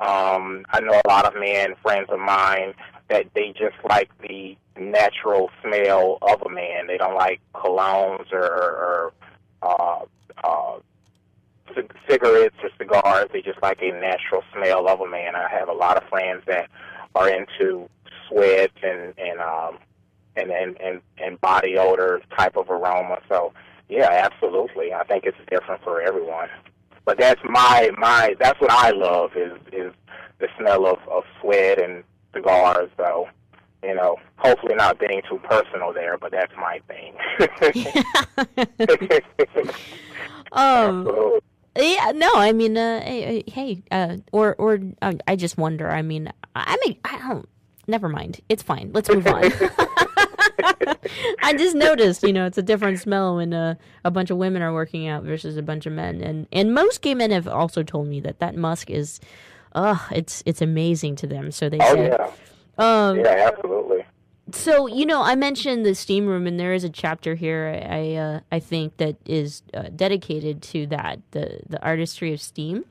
Um, 0.00 0.64
I 0.70 0.80
know 0.80 1.00
a 1.04 1.08
lot 1.08 1.26
of 1.26 1.38
men, 1.38 1.74
friends 1.82 2.08
of 2.10 2.18
mine, 2.18 2.74
that 3.08 3.26
they 3.34 3.52
just 3.52 3.76
like 3.88 4.10
the 4.26 4.56
natural 4.78 5.50
smell 5.62 6.18
of 6.22 6.42
a 6.42 6.48
man. 6.48 6.86
They 6.86 6.96
don't 6.96 7.14
like 7.14 7.40
colognes 7.54 8.32
or, 8.32 8.42
or 8.42 9.12
uh, 9.62 10.04
uh, 10.42 10.78
c- 11.74 11.82
cigarettes 12.08 12.56
or 12.62 12.70
cigars. 12.78 13.28
They 13.32 13.42
just 13.42 13.62
like 13.62 13.80
a 13.82 13.92
natural 13.92 14.42
smell 14.52 14.88
of 14.88 15.00
a 15.00 15.08
man. 15.08 15.34
I 15.34 15.48
have 15.48 15.68
a 15.68 15.72
lot 15.72 15.96
of 15.96 16.08
friends 16.08 16.42
that 16.46 16.68
are 17.14 17.28
into 17.28 17.88
sweat 18.28 18.70
and 18.82 19.14
and 19.18 19.40
um 19.40 19.78
and 20.36 20.50
and 20.50 20.80
and, 20.80 21.00
and 21.18 21.40
body 21.40 21.76
odor 21.76 22.20
type 22.36 22.56
of 22.56 22.70
aroma. 22.70 23.18
So 23.28 23.52
yeah, 23.88 24.08
absolutely. 24.10 24.92
I 24.92 25.04
think 25.04 25.24
it's 25.24 25.36
different 25.50 25.82
for 25.82 26.00
everyone. 26.00 26.48
But 27.04 27.18
that's 27.18 27.40
my 27.44 27.90
my 27.98 28.36
that's 28.38 28.60
what 28.60 28.70
I 28.70 28.90
love 28.90 29.32
is 29.36 29.52
is 29.72 29.92
the 30.38 30.48
smell 30.58 30.86
of 30.86 30.98
of 31.08 31.24
sweat 31.40 31.80
and 31.80 32.04
cigars. 32.32 32.90
So 32.96 33.28
you 33.82 33.94
know, 33.94 34.16
hopefully 34.36 34.74
not 34.74 34.98
being 34.98 35.22
too 35.28 35.40
personal 35.42 35.92
there, 35.92 36.18
but 36.18 36.32
that's 36.32 36.52
my 36.56 36.80
thing. 36.86 37.14
Um, 40.52 41.04
yeah, 41.76 42.12
no, 42.14 42.30
I 42.34 42.52
mean, 42.52 42.76
uh, 42.76 43.00
hey, 43.00 43.44
hey, 43.46 43.82
uh, 43.90 44.16
or 44.32 44.54
or 44.56 44.80
uh, 45.02 45.14
I 45.26 45.36
just 45.36 45.56
wonder. 45.56 45.88
I 45.90 46.02
mean, 46.02 46.32
I 46.54 46.76
mean, 46.84 46.96
I 47.04 47.18
don't. 47.18 47.48
Never 47.86 48.08
mind. 48.08 48.40
It's 48.48 48.62
fine. 48.62 48.90
Let's 48.92 49.08
move 49.08 49.26
on. 49.26 49.44
I 51.42 51.54
just 51.56 51.74
noticed, 51.74 52.22
you 52.22 52.32
know, 52.32 52.46
it's 52.46 52.58
a 52.58 52.62
different 52.62 53.00
smell 53.00 53.36
when 53.36 53.52
uh, 53.52 53.74
a 54.04 54.10
bunch 54.10 54.30
of 54.30 54.36
women 54.36 54.62
are 54.62 54.72
working 54.72 55.08
out 55.08 55.24
versus 55.24 55.56
a 55.56 55.62
bunch 55.62 55.86
of 55.86 55.92
men, 55.92 56.20
and 56.20 56.46
and 56.52 56.74
most 56.74 57.02
gay 57.02 57.14
men 57.14 57.30
have 57.30 57.48
also 57.48 57.82
told 57.82 58.08
me 58.08 58.20
that 58.20 58.40
that 58.40 58.56
musk 58.56 58.90
is, 58.90 59.20
uh, 59.74 59.98
it's 60.10 60.42
it's 60.46 60.60
amazing 60.62 61.16
to 61.16 61.26
them. 61.26 61.50
So 61.50 61.68
they 61.68 61.78
oh 61.80 61.94
say, 61.94 62.08
yeah, 62.08 62.30
um, 62.78 63.18
yeah, 63.18 63.50
absolutely. 63.52 63.99
So 64.52 64.86
you 64.86 65.06
know, 65.06 65.22
I 65.22 65.34
mentioned 65.34 65.84
the 65.84 65.94
steam 65.94 66.26
room, 66.26 66.46
and 66.46 66.58
there 66.58 66.72
is 66.74 66.84
a 66.84 66.88
chapter 66.90 67.34
here. 67.34 67.84
I 67.88 68.14
uh, 68.14 68.40
I 68.52 68.60
think 68.60 68.96
that 68.98 69.16
is 69.26 69.62
uh, 69.74 69.84
dedicated 69.94 70.62
to 70.62 70.86
that 70.88 71.20
the 71.32 71.60
the 71.68 71.82
artistry 71.82 72.32
of 72.32 72.40
steam. 72.40 72.84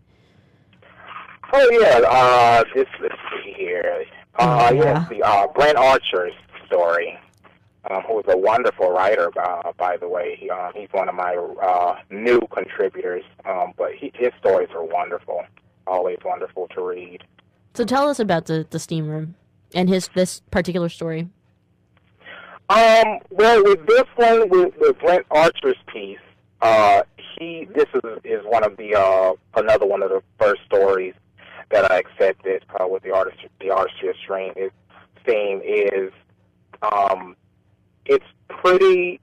Oh 1.52 1.70
yeah, 1.82 2.02
uh, 2.08 2.64
this 2.76 2.88
let's 3.02 3.16
see 3.44 3.54
here. 3.58 4.06
Uh, 4.38 4.70
Oh, 4.72 4.74
yeah. 4.74 4.84
yes, 4.84 5.10
the 5.10 5.22
uh, 5.24 5.48
Brent 5.48 5.78
Archer's 5.78 6.34
story, 6.66 7.20
um, 7.90 8.02
who 8.04 8.20
is 8.20 8.26
a 8.30 8.38
wonderful 8.38 8.90
writer, 8.92 9.30
uh, 9.38 9.74
by 9.78 9.98
the 9.98 10.08
way. 10.08 10.38
He, 10.40 10.50
um, 10.50 10.72
he's 10.76 10.88
one 10.92 11.10
of 11.10 11.16
my 11.16 11.36
uh, 11.62 11.96
new 12.10 12.40
contributors, 12.52 13.24
um, 13.46 13.74
but 13.78 13.94
he, 13.96 14.12
his 14.16 14.32
stories 14.40 14.70
are 14.74 14.84
wonderful. 14.84 15.44
Always 15.88 16.20
wonderful 16.24 16.68
to 16.76 16.82
read. 16.84 17.24
So 17.74 17.84
tell 17.84 18.08
us 18.08 18.20
about 18.20 18.46
the 18.46 18.66
the 18.70 18.80
steam 18.80 19.10
room 19.10 19.36
and 19.74 19.90
his 19.90 20.10
this 20.14 20.42
particular 20.52 20.88
story. 20.90 21.28
Um, 22.70 23.20
well, 23.32 23.64
with 23.64 23.88
this 23.88 24.06
one, 24.16 24.48
with, 24.50 24.74
with 24.80 25.00
Brent 25.00 25.26
Archer's 25.32 25.78
piece, 25.88 26.20
uh, 26.62 27.02
he 27.38 27.68
this 27.74 27.88
is 27.96 28.04
is 28.24 28.42
one 28.46 28.64
of 28.64 28.78
the 28.78 28.94
uh, 28.94 29.34
another 29.56 29.88
one 29.88 30.04
of 30.04 30.10
the 30.10 30.22
first 30.38 30.62
stories 30.66 31.14
that 31.72 31.92
I 31.92 32.00
accepted 32.00 32.64
uh, 32.80 32.88
with 32.88 33.02
the 33.04 33.12
artist 33.14 33.38
the 33.60 33.72
artistry 33.72 34.10
of 34.10 34.16
steam. 34.24 34.54
His 34.56 34.72
theme 35.26 35.62
is 35.64 36.12
um, 36.82 37.36
it's 38.06 38.26
pretty. 38.50 39.20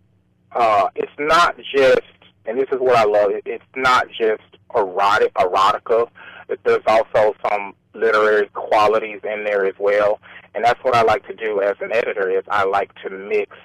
Uh, 0.53 0.88
it's 0.94 1.12
not 1.18 1.57
just, 1.59 2.01
and 2.47 2.59
this 2.59 2.68
is 2.72 2.78
what 2.78 2.97
I 2.97 3.05
love. 3.05 3.30
It, 3.30 3.42
it's 3.47 3.64
not 3.76 4.09
just 4.09 4.42
erotic 4.74 5.32
erotica. 5.34 6.09
But 6.47 6.61
there's 6.64 6.82
also 6.86 7.34
some 7.49 7.74
literary 7.94 8.49
qualities 8.49 9.20
in 9.24 9.44
there 9.44 9.64
as 9.66 9.74
well, 9.78 10.20
and 10.55 10.64
that's 10.64 10.82
what 10.84 10.94
I 10.94 11.03
like 11.03 11.26
to 11.26 11.34
do 11.34 11.61
as 11.62 11.76
an 11.80 11.92
editor. 11.92 12.30
Is 12.30 12.44
I 12.49 12.64
like 12.64 12.94
to 13.03 13.11
mix 13.11 13.57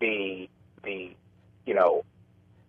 the 0.00 0.48
the 0.84 1.10
you 1.66 1.74
know 1.74 2.04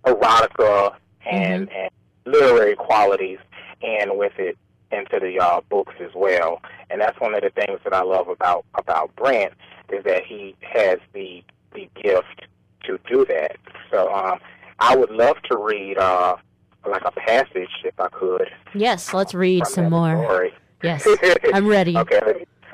erotica 0.06 0.96
and 1.26 1.70
and 1.72 1.90
literary 2.26 2.76
qualities 2.76 3.40
and 3.82 4.18
with 4.18 4.34
it 4.38 4.58
into 4.92 5.20
the 5.20 5.40
uh, 5.40 5.62
books 5.70 5.96
as 6.00 6.12
well. 6.16 6.62
And 6.90 7.02
that's 7.02 7.20
one 7.20 7.34
of 7.34 7.42
the 7.42 7.50
things 7.50 7.80
that 7.84 7.94
I 7.94 8.04
love 8.04 8.28
about 8.28 8.66
about 8.76 9.16
Brent 9.16 9.54
is 9.92 10.04
that 10.04 10.26
he 10.26 10.56
has 10.62 11.00
the 11.14 11.44
the 11.74 11.90
gift 12.02 12.48
to 12.84 13.00
do 13.08 13.26
that. 13.26 13.58
So 13.90 14.14
um, 14.14 14.40
I 14.80 14.96
would 14.96 15.12
love 15.12 15.38
to 15.50 15.58
read 15.58 15.98
uh, 15.98 16.38
like 16.86 17.04
a 17.06 17.12
passage 17.12 17.70
if 17.84 18.00
I 18.00 18.08
could. 18.10 18.50
Yes, 18.74 19.14
let's 19.14 19.34
read 19.34 19.66
some 19.68 19.90
more. 19.90 20.24
story. 20.24 20.54
Yes, 20.84 21.08
I'm 21.54 21.68
ready. 21.68 21.96
okay, 21.98 22.20
let 22.24 22.38
me, 22.38 22.46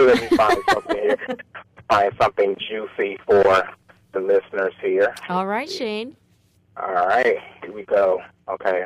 let 0.00 0.20
me 0.30 0.36
find 0.36 0.58
something 0.70 0.96
here. 0.96 1.18
Find 1.88 2.12
something 2.20 2.56
juicy 2.68 3.18
for 3.26 3.68
the 4.12 4.20
listeners 4.20 4.72
here. 4.80 5.14
All 5.28 5.46
right, 5.46 5.70
Shane. 5.70 6.16
All 6.76 6.92
right, 6.92 7.36
here 7.62 7.72
we 7.72 7.84
go. 7.84 8.20
Okay. 8.48 8.84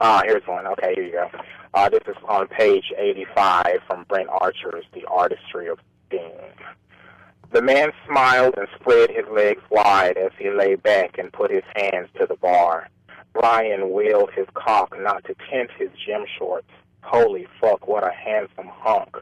Ah, 0.00 0.22
here's 0.24 0.46
one. 0.46 0.66
Okay, 0.66 0.94
here 0.94 1.04
you 1.04 1.12
go. 1.12 1.30
Uh, 1.74 1.88
this 1.88 2.02
is 2.06 2.16
on 2.28 2.48
page 2.48 2.92
85 2.96 3.66
from 3.86 4.04
Brent 4.08 4.28
Archer's 4.28 4.84
The 4.92 5.04
Artistry 5.06 5.68
of 5.68 5.78
Steam. 6.08 6.30
The 7.52 7.62
man 7.62 7.90
smiled 8.06 8.54
and 8.56 8.66
spread 8.80 9.10
his 9.10 9.26
legs 9.30 9.60
wide 9.70 10.16
as 10.16 10.30
he 10.38 10.50
lay 10.50 10.74
back 10.74 11.18
and 11.18 11.32
put 11.32 11.50
his 11.50 11.62
hands 11.76 12.08
to 12.18 12.26
the 12.26 12.36
bar. 12.36 12.88
Brian 13.32 13.92
wheeled 13.92 14.30
his 14.32 14.46
cock 14.54 14.94
not 15.00 15.24
to 15.24 15.34
tint 15.50 15.70
his 15.78 15.90
gym 16.06 16.24
shorts. 16.38 16.68
Holy 17.02 17.46
fuck, 17.60 17.88
what 17.88 18.04
a 18.04 18.12
handsome 18.12 18.68
hunk. 18.68 19.16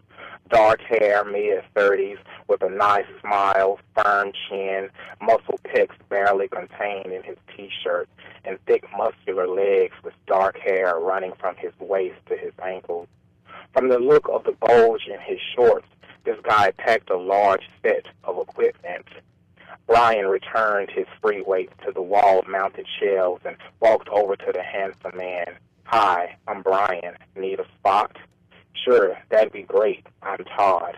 Dark 0.50 0.80
hair, 0.80 1.24
mid 1.24 1.62
30s, 1.76 2.18
with 2.48 2.62
a 2.62 2.68
nice 2.68 3.06
smile, 3.20 3.78
firm 3.94 4.32
chin, 4.48 4.90
muscle 5.20 5.60
pecs 5.64 5.94
barely 6.08 6.48
contained 6.48 7.12
in 7.12 7.22
his 7.22 7.36
t-shirt, 7.56 8.08
and 8.44 8.58
thick 8.66 8.84
muscular 8.96 9.46
legs 9.46 9.94
with 10.02 10.14
dark 10.26 10.58
hair 10.58 10.98
running 10.98 11.32
from 11.38 11.54
his 11.56 11.72
waist 11.78 12.18
to 12.26 12.36
his 12.36 12.52
ankles. 12.62 13.06
From 13.72 13.88
the 13.88 13.98
look 13.98 14.28
of 14.28 14.44
the 14.44 14.52
bulge 14.52 15.06
in 15.06 15.20
his 15.20 15.38
shorts, 15.54 15.86
this 16.24 16.36
guy 16.42 16.72
packed 16.72 17.10
a 17.10 17.16
large 17.16 17.68
set 17.82 18.06
of 18.24 18.38
equipment. 18.38 19.06
Brian 19.90 20.26
returned 20.26 20.88
his 20.88 21.08
free 21.20 21.42
weights 21.42 21.72
to 21.84 21.90
the 21.90 22.00
wall 22.00 22.38
of 22.38 22.46
mounted 22.46 22.86
shelves 23.00 23.42
and 23.44 23.56
walked 23.80 24.08
over 24.10 24.36
to 24.36 24.52
the 24.54 24.62
handsome 24.62 25.16
man. 25.16 25.56
Hi, 25.82 26.36
I'm 26.46 26.62
Brian. 26.62 27.16
Need 27.34 27.58
a 27.58 27.64
spot? 27.76 28.16
Sure, 28.84 29.18
that'd 29.30 29.52
be 29.52 29.64
great. 29.64 30.06
I'm 30.22 30.44
Todd. 30.56 30.96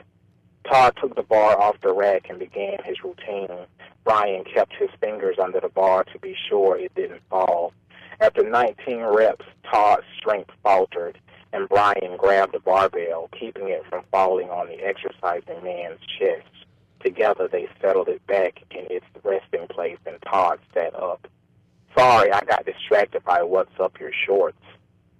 Todd 0.70 0.94
took 1.00 1.16
the 1.16 1.22
bar 1.22 1.58
off 1.58 1.80
the 1.80 1.94
rack 1.94 2.26
and 2.28 2.38
began 2.38 2.76
his 2.84 3.02
routine. 3.02 3.64
Brian 4.04 4.44
kept 4.44 4.74
his 4.74 4.90
fingers 5.00 5.38
under 5.42 5.60
the 5.60 5.70
bar 5.70 6.04
to 6.12 6.18
be 6.18 6.36
sure 6.50 6.78
it 6.78 6.94
didn't 6.94 7.22
fall. 7.30 7.72
After 8.20 8.46
19 8.46 9.04
reps, 9.04 9.46
Todd's 9.70 10.04
strength 10.18 10.50
faltered, 10.62 11.18
and 11.54 11.66
Brian 11.66 12.18
grabbed 12.18 12.52
the 12.52 12.60
barbell, 12.60 13.30
keeping 13.40 13.70
it 13.70 13.86
from 13.88 14.04
falling 14.10 14.50
on 14.50 14.68
the 14.68 14.84
exercising 14.84 15.64
man's 15.64 16.00
chest. 16.18 16.61
Together, 17.02 17.48
they 17.48 17.68
settled 17.80 18.08
it 18.08 18.24
back 18.26 18.60
in 18.70 18.86
its 18.90 19.06
resting 19.24 19.66
place, 19.68 19.98
and 20.06 20.16
Todd 20.22 20.58
sat 20.72 20.94
up. 20.94 21.26
Sorry, 21.96 22.32
I 22.32 22.40
got 22.44 22.64
distracted 22.64 23.24
by 23.24 23.42
what's 23.42 23.78
up 23.80 23.98
your 24.00 24.12
shorts. 24.26 24.62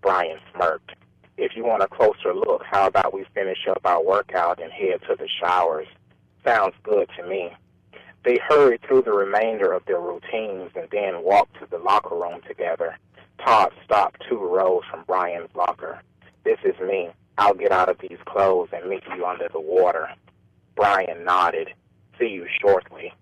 Brian 0.00 0.38
smirked. 0.54 0.92
If 1.36 1.56
you 1.56 1.64
want 1.64 1.82
a 1.82 1.88
closer 1.88 2.34
look, 2.34 2.62
how 2.64 2.86
about 2.86 3.12
we 3.12 3.24
finish 3.34 3.66
up 3.68 3.80
our 3.84 4.02
workout 4.02 4.62
and 4.62 4.72
head 4.72 5.00
to 5.08 5.16
the 5.16 5.28
showers? 5.40 5.86
Sounds 6.44 6.74
good 6.82 7.08
to 7.16 7.26
me. 7.26 7.50
They 8.24 8.38
hurried 8.48 8.82
through 8.82 9.02
the 9.02 9.12
remainder 9.12 9.72
of 9.72 9.84
their 9.86 10.00
routines 10.00 10.70
and 10.76 10.88
then 10.92 11.24
walked 11.24 11.58
to 11.60 11.66
the 11.66 11.78
locker 11.78 12.14
room 12.14 12.40
together. 12.46 12.96
Todd 13.44 13.72
stopped 13.84 14.22
two 14.28 14.38
rows 14.38 14.82
from 14.90 15.04
Brian's 15.06 15.54
locker. 15.54 16.00
This 16.44 16.58
is 16.64 16.78
me. 16.80 17.10
I'll 17.38 17.54
get 17.54 17.72
out 17.72 17.88
of 17.88 17.98
these 17.98 18.18
clothes 18.24 18.68
and 18.72 18.88
meet 18.88 19.02
you 19.16 19.26
under 19.26 19.48
the 19.48 19.60
water. 19.60 20.10
Brian 20.74 21.24
nodded. 21.24 21.68
See 22.18 22.28
you 22.28 22.46
shortly. 22.60 23.12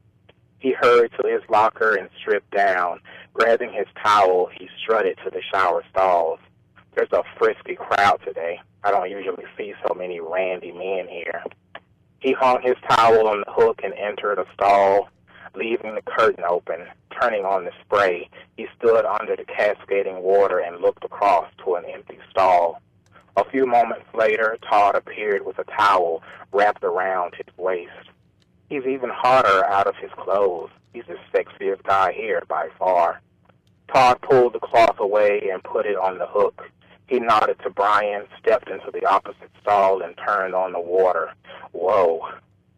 He 0.59 0.73
hurried 0.73 1.13
to 1.21 1.27
his 1.27 1.43
locker 1.49 1.95
and 1.95 2.09
stripped 2.21 2.51
down. 2.51 3.01
Grabbing 3.33 3.73
his 3.73 3.87
towel, 4.03 4.51
he 4.59 4.69
strutted 4.83 5.19
to 5.25 5.31
the 5.31 5.43
shower 5.53 5.83
stalls. 5.91 6.39
There's 6.95 7.13
a 7.13 7.23
frisky 7.39 7.77
crowd 7.77 8.21
today. 8.25 8.61
I 8.85 8.91
don't 8.91 9.11
usually 9.11 9.45
see 9.57 9.75
so 9.87 9.95
many 9.95 10.21
randy 10.21 10.73
men 10.73 11.09
here. 11.09 11.43
He 12.21 12.33
hung 12.33 12.61
his 12.63 12.77
towel 12.89 13.29
on 13.29 13.43
the 13.47 13.53
hook 13.53 13.81
and 13.83 13.95
entered 13.95 14.39
a 14.39 14.47
stall, 14.53 15.09
leaving 15.55 15.95
the 15.95 16.03
curtain 16.03 16.45
open. 16.49 16.87
Turning 17.19 17.45
on 17.45 17.65
the 17.65 17.73
spray, 17.83 18.29
he 18.57 18.67
stood 18.79 19.05
under 19.05 19.37
the 19.37 19.45
cascading 19.45 20.23
water 20.23 20.59
and 20.59 20.81
looked 20.81 21.05
across 21.05 21.51
to 21.65 21.75
an 21.77 21.85
empty 21.87 22.19
stall. 22.31 22.81
A 23.37 23.45
few 23.45 23.67
moments 23.67 24.07
later, 24.15 24.59
Todd 24.69 24.97
appeared 24.97 25.45
with 25.47 25.59
a 25.59 25.65
towel 25.65 26.23
wrapped 26.53 26.83
around 26.83 27.35
his 27.35 27.57
waist. 27.57 28.11
He's 28.69 28.87
even 28.87 29.11
hotter 29.11 29.65
out 29.67 29.87
of 29.87 29.97
his 29.97 30.11
clothes. 30.13 30.71
He's 30.93 31.05
the 31.07 31.17
sexiest 31.33 31.83
guy 31.85 32.13
here 32.13 32.43
by 32.49 32.69
far. 32.79 33.21
Todd 33.93 34.21
pulled 34.23 34.53
the 34.53 34.61
cloth 34.61 34.99
away 34.99 35.51
and 35.53 35.63
put 35.63 35.87
it 35.87 35.97
on 35.97 36.19
the 36.19 36.27
hook. 36.27 36.71
He 37.07 37.19
nodded 37.19 37.59
to 37.65 37.71
Brian, 37.71 38.27
stepped 38.39 38.69
into 38.69 38.91
the 38.93 39.05
opposite 39.05 39.51
stall, 39.61 40.03
and 40.03 40.17
turned 40.17 40.55
on 40.55 40.73
the 40.73 40.81
water. 40.81 41.33
Whoa. 41.73 42.29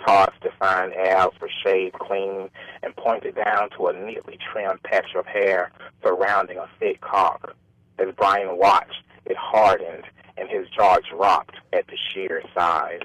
Todd's 0.07 0.35
defined 0.43 0.95
abs 0.95 1.39
were 1.41 1.51
shaved 1.63 1.99
clean 1.99 2.51
and 2.83 2.97
pointed 2.97 3.37
down 3.37 3.71
to 3.77 3.89
a 3.89 3.93
neatly 3.93 4.39
trimmed 4.51 4.83
patch 4.83 5.15
of 5.15 5.27
hair 5.27 5.71
surrounding 6.03 6.59
a 6.59 6.69
thick 6.81 7.01
cock. 7.01 7.55
As 7.99 8.09
Brian 8.17 8.57
watched, 8.59 9.05
it 9.27 9.37
hardened 9.37 10.05
and 10.37 10.49
his 10.49 10.69
jaw 10.69 10.99
dropped 11.11 11.57
at 11.73 11.87
the 11.87 11.97
sheer 12.11 12.43
size. 12.55 13.01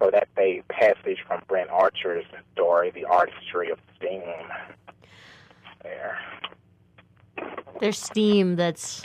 So 0.00 0.10
that's 0.10 0.30
a 0.38 0.62
passage 0.68 1.18
from 1.26 1.42
Brent 1.46 1.70
Archer's 1.70 2.24
story, 2.52 2.90
The 2.90 3.04
Artistry 3.04 3.70
of 3.70 3.78
Steam. 3.96 4.22
There. 5.82 6.18
There's 7.80 7.98
steam 7.98 8.56
that's 8.56 9.02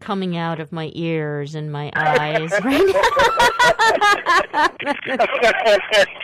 coming 0.00 0.36
out 0.36 0.60
of 0.60 0.72
my 0.72 0.90
ears 0.94 1.54
and 1.54 1.70
my 1.70 1.92
eyes 1.94 2.50
right 2.64 2.94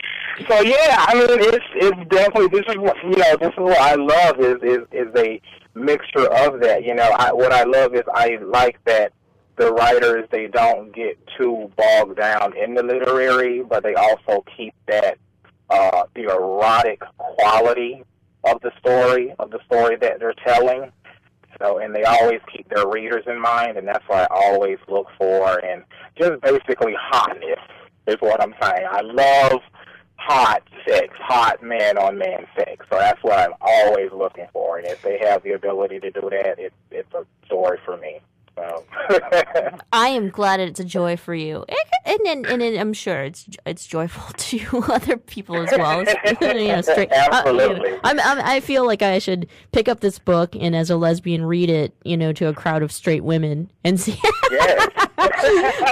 so 0.47 0.61
yeah, 0.61 1.05
I 1.07 1.13
mean, 1.15 1.27
it's 1.29 1.65
it's 1.75 2.09
definitely 2.09 2.47
this 2.47 2.65
is 2.69 2.77
what 2.77 2.95
you 3.03 3.15
know. 3.15 3.37
This 3.37 3.49
is 3.49 3.57
what 3.57 3.79
I 3.79 3.95
love 3.95 4.39
is 4.39 4.57
is 4.61 4.85
is 4.91 5.07
a 5.15 5.41
mixture 5.73 6.27
of 6.27 6.59
that. 6.61 6.83
You 6.83 6.95
know, 6.95 7.09
I, 7.17 7.33
what 7.33 7.51
I 7.51 7.63
love 7.63 7.95
is 7.95 8.03
I 8.13 8.37
like 8.41 8.77
that 8.85 9.13
the 9.57 9.73
writers 9.73 10.27
they 10.31 10.47
don't 10.47 10.93
get 10.93 11.17
too 11.37 11.71
bogged 11.75 12.17
down 12.17 12.55
in 12.55 12.75
the 12.75 12.83
literary, 12.83 13.63
but 13.63 13.83
they 13.83 13.95
also 13.95 14.43
keep 14.55 14.73
that 14.87 15.17
uh, 15.69 16.03
the 16.15 16.23
erotic 16.23 17.01
quality 17.17 18.03
of 18.43 18.61
the 18.61 18.71
story 18.79 19.33
of 19.39 19.49
the 19.49 19.59
story 19.65 19.95
that 19.97 20.19
they're 20.19 20.35
telling. 20.45 20.91
So, 21.59 21.79
and 21.79 21.95
they 21.95 22.03
always 22.03 22.39
keep 22.55 22.69
their 22.69 22.87
readers 22.87 23.23
in 23.25 23.41
mind, 23.41 23.77
and 23.77 23.87
that's 23.87 24.07
what 24.07 24.31
I 24.31 24.35
always 24.35 24.77
look 24.87 25.07
for, 25.17 25.57
and 25.65 25.83
just 26.15 26.39
basically 26.41 26.93
hotness 26.95 27.59
is 28.05 28.17
what 28.19 28.41
I'm 28.41 28.53
saying. 28.61 28.85
I 28.87 29.01
love 29.01 29.61
hot 30.27 30.61
sex, 30.85 31.17
hot 31.17 31.63
man 31.63 31.97
on 31.97 32.17
man 32.17 32.45
sex. 32.53 32.85
So 32.91 32.97
that's 32.97 33.23
what 33.23 33.39
I'm 33.39 33.53
always 33.61 34.11
looking 34.11 34.47
for. 34.51 34.77
And 34.77 34.85
if 34.85 35.01
they 35.01 35.17
have 35.19 35.41
the 35.43 35.53
ability 35.53 36.01
to 36.01 36.11
do 36.11 36.29
that, 36.29 36.59
it, 36.59 36.73
it's 36.91 37.13
a 37.13 37.25
story 37.45 37.79
for 37.85 37.95
me. 37.95 38.19
So. 38.57 38.83
I 39.93 40.09
am 40.09 40.29
glad 40.29 40.59
it's 40.59 40.79
a 40.79 40.83
joy 40.83 41.15
for 41.15 41.35
you, 41.35 41.63
and 42.05 42.19
and, 42.25 42.45
and, 42.47 42.61
and 42.61 42.77
I'm 42.77 42.93
sure 42.93 43.21
it's 43.21 43.47
it's 43.67 43.85
joyful 43.85 44.33
to 44.37 44.83
other 44.91 45.17
people 45.17 45.57
as 45.57 45.69
well. 45.77 45.99
you 46.41 46.67
know, 46.67 46.81
straight, 46.81 47.11
Absolutely. 47.11 47.65
Uh, 47.75 47.83
you 47.83 47.91
know, 47.91 47.99
I'm, 48.03 48.19
I 48.19 48.59
feel 48.59 48.85
like 48.85 49.03
I 49.03 49.19
should 49.19 49.47
pick 49.71 49.87
up 49.87 49.99
this 49.99 50.17
book 50.17 50.55
and, 50.55 50.75
as 50.75 50.89
a 50.89 50.97
lesbian, 50.97 51.45
read 51.45 51.69
it. 51.69 51.93
You 52.03 52.17
know, 52.17 52.33
to 52.33 52.47
a 52.47 52.53
crowd 52.53 52.81
of 52.81 52.91
straight 52.91 53.23
women 53.23 53.69
and 53.83 53.99
see. 53.99 54.19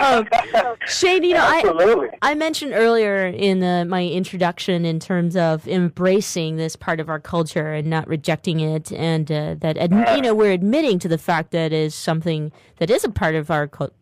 um, 0.01 0.27
Shane, 0.87 1.23
you 1.23 1.35
know, 1.35 1.41
Absolutely. 1.41 2.09
I 2.21 2.31
I 2.31 2.35
mentioned 2.35 2.73
earlier 2.73 3.27
in 3.27 3.61
uh, 3.63 3.85
my 3.85 4.05
introduction 4.05 4.85
in 4.85 4.99
terms 4.99 5.37
of 5.37 5.67
embracing 5.67 6.57
this 6.57 6.75
part 6.75 6.99
of 6.99 7.09
our 7.09 7.19
culture 7.19 7.73
and 7.73 7.87
not 7.89 8.07
rejecting 8.07 8.59
it, 8.59 8.91
and 8.91 9.31
uh, 9.31 9.55
that 9.59 9.77
you 10.15 10.21
know 10.21 10.33
we're 10.33 10.51
admitting 10.51 10.97
to 10.99 11.07
the 11.07 11.19
fact 11.19 11.51
that 11.51 11.71
it 11.71 11.73
is 11.73 11.93
something 11.93 12.51
that 12.77 12.89
is 12.89 13.03
a 13.03 13.09
part 13.09 13.35
of 13.35 13.49
our 13.49 13.67
culture 13.67 13.93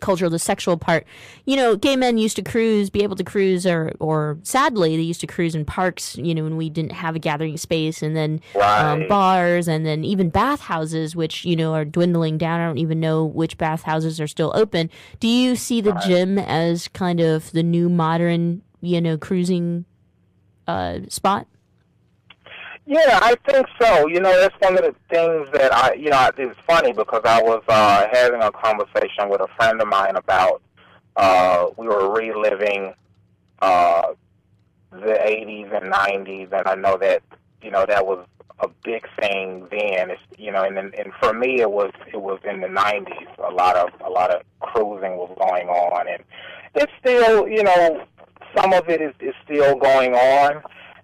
culture, 0.00 0.28
the 0.28 0.38
sexual 0.38 0.76
part. 0.76 1.06
You 1.46 1.56
know, 1.56 1.76
gay 1.76 1.96
men 1.96 2.18
used 2.18 2.36
to 2.36 2.42
cruise, 2.42 2.90
be 2.90 3.02
able 3.02 3.16
to 3.16 3.24
cruise, 3.24 3.66
or 3.66 3.92
or 4.00 4.38
sadly, 4.42 4.96
they 4.96 5.02
used 5.02 5.20
to 5.22 5.26
cruise 5.26 5.54
in 5.54 5.64
parks. 5.64 6.16
You 6.16 6.34
know, 6.34 6.44
when 6.44 6.56
we 6.56 6.68
didn't 6.68 6.92
have 6.92 7.16
a 7.16 7.18
gathering 7.18 7.56
space, 7.56 8.02
and 8.02 8.16
then 8.16 8.40
um, 8.60 9.08
bars, 9.08 9.68
and 9.68 9.86
then 9.86 10.04
even 10.04 10.30
bathhouses, 10.30 11.16
which 11.16 11.44
you 11.44 11.56
know 11.56 11.74
are 11.74 11.84
dwindling 11.84 12.38
down. 12.38 12.60
I 12.60 12.66
don't 12.66 12.78
even 12.78 13.00
know 13.00 13.24
which 13.24 13.56
bathhouses 13.56 14.20
are 14.20 14.28
still 14.28 14.52
open. 14.54 14.90
Do 15.20 15.28
you 15.28 15.56
see 15.56 15.80
the 15.80 15.92
gym 16.06 16.38
as 16.38 16.88
kind 16.88 17.20
of 17.20 17.50
the 17.52 17.62
new 17.62 17.88
modern, 17.88 18.62
you 18.80 19.00
know, 19.00 19.16
cruising 19.16 19.84
uh, 20.66 21.00
spot? 21.08 21.46
Yeah, 22.88 23.18
I 23.20 23.34
think 23.46 23.66
so. 23.78 24.06
You 24.08 24.18
know, 24.18 24.34
that's 24.40 24.54
one 24.60 24.78
of 24.78 24.82
the 24.82 24.94
things 25.10 25.46
that 25.52 25.74
I, 25.74 25.92
you 25.92 26.08
know, 26.08 26.30
it's 26.38 26.58
funny 26.66 26.94
because 26.94 27.20
I 27.22 27.42
was 27.42 27.62
uh, 27.68 28.06
having 28.10 28.40
a 28.42 28.50
conversation 28.50 29.28
with 29.28 29.42
a 29.42 29.48
friend 29.58 29.78
of 29.82 29.88
mine 29.88 30.16
about, 30.16 30.62
uh, 31.14 31.66
we 31.76 31.86
were 31.86 32.10
reliving 32.10 32.94
uh, 33.60 34.14
the 34.90 34.96
80s 35.20 35.76
and 35.76 35.92
90s, 35.92 36.50
and 36.50 36.66
I 36.66 36.76
know 36.76 36.96
that, 36.96 37.22
you 37.60 37.70
know, 37.70 37.84
that 37.86 38.06
was 38.06 38.24
a 38.60 38.68
big 38.84 39.06
thing 39.20 39.68
then. 39.70 40.10
It's, 40.10 40.22
you 40.38 40.50
know, 40.50 40.62
and 40.64 40.78
and 40.78 41.12
for 41.20 41.34
me, 41.34 41.60
it 41.60 41.70
was 41.70 41.92
it 42.10 42.22
was 42.22 42.40
in 42.48 42.62
the 42.62 42.68
90s. 42.68 43.50
A 43.50 43.52
lot 43.52 43.76
of 43.76 43.90
a 44.00 44.08
lot 44.08 44.30
of 44.34 44.40
cruising 44.60 45.16
was 45.18 45.30
going 45.38 45.68
on, 45.68 46.08
and 46.08 46.24
it's 46.74 46.92
still, 47.00 47.46
you 47.48 47.62
know, 47.62 48.04
some 48.56 48.72
of 48.72 48.88
it 48.88 49.02
is, 49.02 49.12
is 49.20 49.34
still 49.44 49.76
going 49.76 50.14
on. 50.14 50.62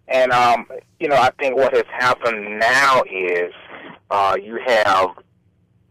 And 0.09 0.33
um, 0.33 0.67
you 1.01 1.09
know, 1.09 1.17
I 1.17 1.31
think 1.39 1.57
what 1.57 1.75
has 1.75 1.87
happened 1.91 2.59
now 2.59 3.03
is 3.11 3.53
uh, 4.11 4.37
you 4.41 4.59
have, 4.67 5.11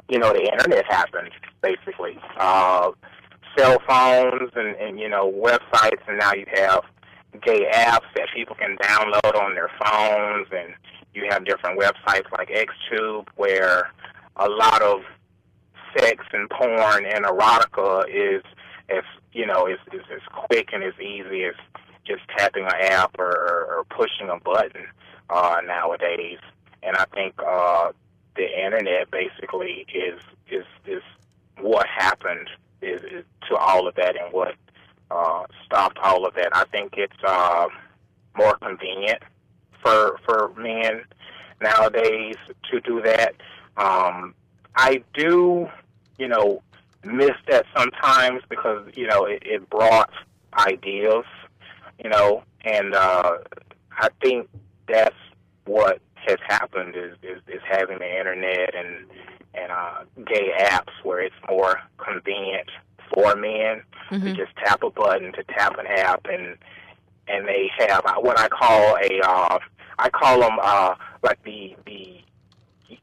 you 0.10 0.20
know, 0.20 0.32
the 0.34 0.52
internet 0.52 0.86
happened 0.86 1.32
basically. 1.62 2.20
Uh, 2.38 2.92
cell 3.58 3.78
phones 3.88 4.52
and, 4.56 4.76
and 4.76 5.00
you 5.00 5.10
know 5.10 5.32
websites, 5.32 6.02
and 6.08 6.20
now 6.20 6.34
you 6.34 6.46
have 6.54 6.82
gay 7.42 7.66
apps 7.74 8.06
that 8.16 8.28
people 8.36 8.56
can 8.56 8.78
download 8.78 9.36
on 9.42 9.56
their 9.56 9.70
phones, 9.84 10.48
and 10.52 10.74
you 11.14 11.26
have 11.30 11.46
different 11.46 11.80
websites 11.80 12.32
like 12.38 12.50
XTube 12.50 13.28
where 13.36 13.92
a 14.38 14.48
lot 14.48 14.82
of 14.82 15.02
sex 15.98 16.26
and 16.34 16.50
porn 16.50 17.06
and 17.06 17.26
erotica 17.26 18.04
is 18.10 18.44
as 18.90 19.04
you 19.32 19.46
know 19.46 19.68
is 19.68 19.80
is 19.92 20.02
as 20.14 20.22
quick 20.32 20.70
and 20.74 20.84
as 20.84 20.94
easy 21.00 21.46
as 21.46 21.56
just 22.06 22.22
tapping 22.38 22.66
an 22.66 22.92
app 22.92 23.18
or, 23.18 23.32
or, 23.32 23.86
pushing 23.90 24.30
a 24.30 24.40
button 24.40 24.86
uh, 25.30 25.58
nowadays. 25.66 26.40
And 26.82 26.96
I 26.98 27.06
think 27.14 27.36
uh, 27.46 27.92
the 28.36 28.66
internet 28.66 29.10
basically 29.12 29.86
is 29.94 30.20
is 30.50 30.66
is 30.86 31.04
what 31.60 31.88
happened 31.88 32.50
is, 32.82 33.02
is 33.04 33.26
to 33.50 33.56
all 33.56 33.88
of 33.88 33.96
that 33.96 34.20
and 34.20 34.34
what 34.34 34.56
uh, 35.12 35.44
stopped 35.66 35.98
all 36.00 36.26
of 36.26 36.34
that. 36.36 36.50
I 36.54 36.66
think 36.66 36.96
it's 36.98 37.24
uh, 37.26 37.68
more 38.36 38.58
convenient 38.58 39.22
for 39.82 40.20
for 40.26 40.52
men 40.58 41.04
nowadays 41.62 42.36
to 42.72 42.82
do 42.82 43.02
that. 43.02 43.36
Um, 43.78 44.34
I 44.76 45.04
do, 45.14 45.70
you 46.18 46.28
know, 46.28 46.62
miss 47.04 47.36
that 47.48 47.66
sometimes 47.76 48.42
because 48.50 48.90
you 48.96 49.08
know 49.08 49.26
it, 49.26 49.44
it 49.46 49.70
brought 49.70 50.12
ideas, 50.58 51.26
you 52.04 52.10
know, 52.10 52.44
and 52.62 52.94
uh, 52.94 53.38
I 53.92 54.10
think 54.22 54.50
that's 54.88 55.16
what 55.66 56.00
has 56.28 56.38
happened 56.48 56.96
is, 56.96 57.14
is 57.24 57.42
is 57.48 57.62
having 57.70 58.00
the 58.00 58.20
internet 58.20 58.76
and 58.76 59.06
and 59.54 59.72
uh, 59.72 60.04
gay 60.26 60.52
apps 60.60 60.92
where 61.04 61.22
it's 61.22 61.36
more 61.50 61.80
convenient 61.98 62.70
for 63.14 63.36
men 63.36 63.82
to 64.10 64.34
just 64.36 64.56
tap 64.58 64.84
a 64.84 64.90
button 64.90 65.32
to 65.34 65.44
tap 65.44 65.78
an 65.78 65.88
app 65.88 66.26
and 66.26 66.58
and 67.28 67.48
they 67.48 67.70
have 67.78 68.06
uh, 68.06 68.16
what 68.16 68.40
I 68.40 68.48
call 68.50 68.98
a 68.98 69.22
uh, 69.24 69.60
I 70.00 70.10
call 70.10 70.40
them 70.40 70.58
uh, 70.62 70.96
like 71.22 71.42
the 71.44 71.76
the 71.86 72.20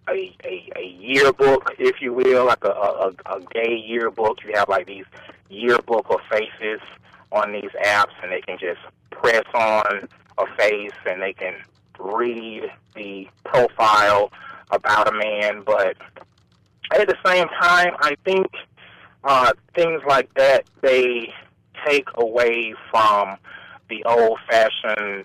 a, 0.09 0.35
a, 0.45 0.71
a 0.77 0.87
yearbook, 0.99 1.75
if 1.79 2.01
you 2.01 2.13
will, 2.13 2.47
like 2.47 2.65
a, 2.65 2.71
a, 2.71 3.13
a 3.27 3.41
gay 3.53 3.77
yearbook. 3.77 4.39
You 4.45 4.53
have 4.55 4.69
like 4.69 4.87
these 4.87 5.05
yearbook 5.49 6.07
of 6.11 6.21
faces 6.31 6.81
on 7.33 7.53
these 7.53 7.70
apps, 7.85 8.12
and 8.22 8.33
they 8.33 8.41
can 8.41 8.59
just 8.59 8.81
press 9.11 9.45
on 9.55 10.09
a 10.39 10.47
face 10.57 10.93
and 11.07 11.22
they 11.22 11.33
can 11.33 11.55
read 11.99 12.64
the 12.95 13.28
profile 13.45 14.33
about 14.70 15.09
a 15.09 15.12
man. 15.12 15.62
But 15.64 15.97
at 16.93 17.07
the 17.07 17.16
same 17.24 17.49
time, 17.61 17.95
I 18.01 18.16
think 18.24 18.47
uh, 19.24 19.53
things 19.74 20.03
like 20.09 20.33
that 20.35 20.64
they 20.81 21.33
take 21.87 22.09
away 22.14 22.74
from 22.91 23.37
the 23.89 24.03
old-fashioned 24.05 25.24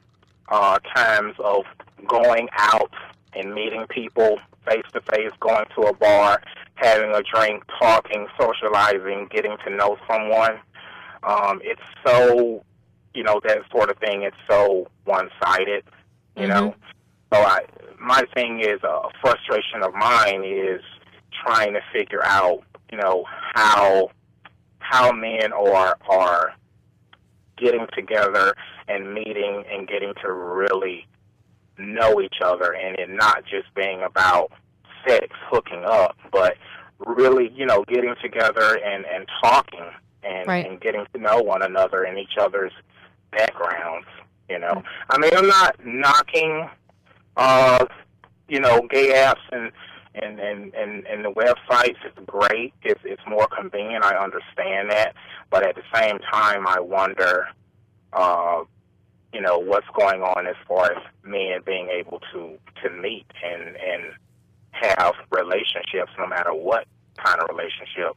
uh, 0.50 0.80
times 0.96 1.36
of 1.40 1.64
going 2.08 2.48
out 2.58 2.92
and 3.34 3.54
meeting 3.54 3.86
people 3.90 4.40
face 4.68 4.84
to 4.94 5.02
face, 5.14 5.32
going 5.40 5.66
to 5.76 5.82
a 5.82 5.94
bar, 5.94 6.42
having 6.76 7.12
a 7.12 7.22
drink, 7.22 7.64
talking, 7.80 8.28
socializing, 8.40 9.28
getting 9.32 9.56
to 9.66 9.76
know 9.76 9.98
someone. 10.10 10.60
Um, 11.26 11.60
it's 11.64 11.82
so, 12.06 12.64
you 13.14 13.24
know, 13.24 13.42
that 13.46 13.60
sort 13.72 13.90
of 13.90 13.98
thing. 13.98 14.24
It's 14.24 14.38
so 14.50 14.88
one-sided, 15.06 15.84
you 16.38 16.48
know. 16.48 16.76
So 17.34 17.40
I, 17.40 17.62
my 18.00 18.24
thing 18.34 18.60
is 18.62 18.82
a 18.84 19.10
frustration 19.22 19.82
of 19.84 19.94
mine 19.94 20.44
is 20.44 20.82
trying 21.44 21.74
to 21.74 21.82
figure 21.92 22.24
out, 22.24 22.64
you 22.92 22.98
know, 22.98 23.26
how 23.54 24.12
how 24.80 25.12
men 25.12 25.52
are 25.52 25.98
are 26.10 26.54
getting 27.58 27.88
together 27.96 28.54
and 28.88 29.14
meeting 29.14 29.64
and 29.72 29.88
getting 29.88 30.14
to 30.24 30.32
really 30.32 31.08
know 31.78 32.22
each 32.22 32.38
other 32.44 32.74
and 32.74 32.98
it 33.00 33.10
not 33.10 33.44
just 33.46 33.74
being 33.74 34.02
about 34.04 34.52
sex 35.08 35.28
hooking 35.50 35.84
up 35.86 36.16
but 36.32 36.56
really 37.06 37.52
you 37.54 37.66
know 37.66 37.84
getting 37.88 38.14
together 38.22 38.80
and 38.86 39.06
and 39.06 39.28
talking 39.44 39.90
and, 40.26 40.48
Right. 40.48 40.66
and 40.70 40.80
getting 40.82 41.06
to 41.14 41.20
know 41.22 41.42
one 41.42 41.62
another 41.62 42.04
and 42.04 42.18
each 42.18 42.38
other's 42.40 42.72
backgrounds 43.32 44.08
you 44.50 44.60
know. 44.60 44.84
I 45.10 45.18
mean 45.18 45.32
i'm 45.36 45.48
not 45.48 45.76
knocking 45.86 46.70
uh 47.38 47.86
you 48.48 48.60
know 48.60 48.82
gay 48.90 49.14
apps 49.14 49.42
and 49.52 49.72
and 50.16 50.40
and 50.40 50.74
and, 50.76 51.06
and 51.08 51.26
the 51.26 51.32
websites. 51.32 51.98
It's 52.06 52.18
great. 52.26 52.74
It's 52.84 53.02
it's 53.04 53.22
more 53.28 53.48
convenient. 53.48 54.06
I 54.06 54.16
understand 54.16 54.90
that. 54.92 55.14
But 55.50 55.68
at 55.68 55.76
the 55.76 55.84
same 55.94 56.20
time 56.32 56.68
i 56.68 56.80
wonder 56.80 57.48
uh 58.14 58.64
you 59.34 59.42
know 59.42 59.58
what's 59.58 59.88
going 60.00 60.22
on 60.22 60.48
as 60.48 60.56
far 60.68 60.86
as 60.92 61.02
men 61.24 61.60
being 61.66 61.90
able 61.90 62.20
to 62.34 62.58
to 62.84 62.90
meet 62.90 63.26
and 63.44 63.76
and 63.76 64.04
have 64.72 65.14
relationships 65.32 66.12
no 66.18 66.28
matter 66.28 66.54
what 66.54 66.86
kind 67.18 67.40
of 67.42 67.48
relationship 67.50 68.16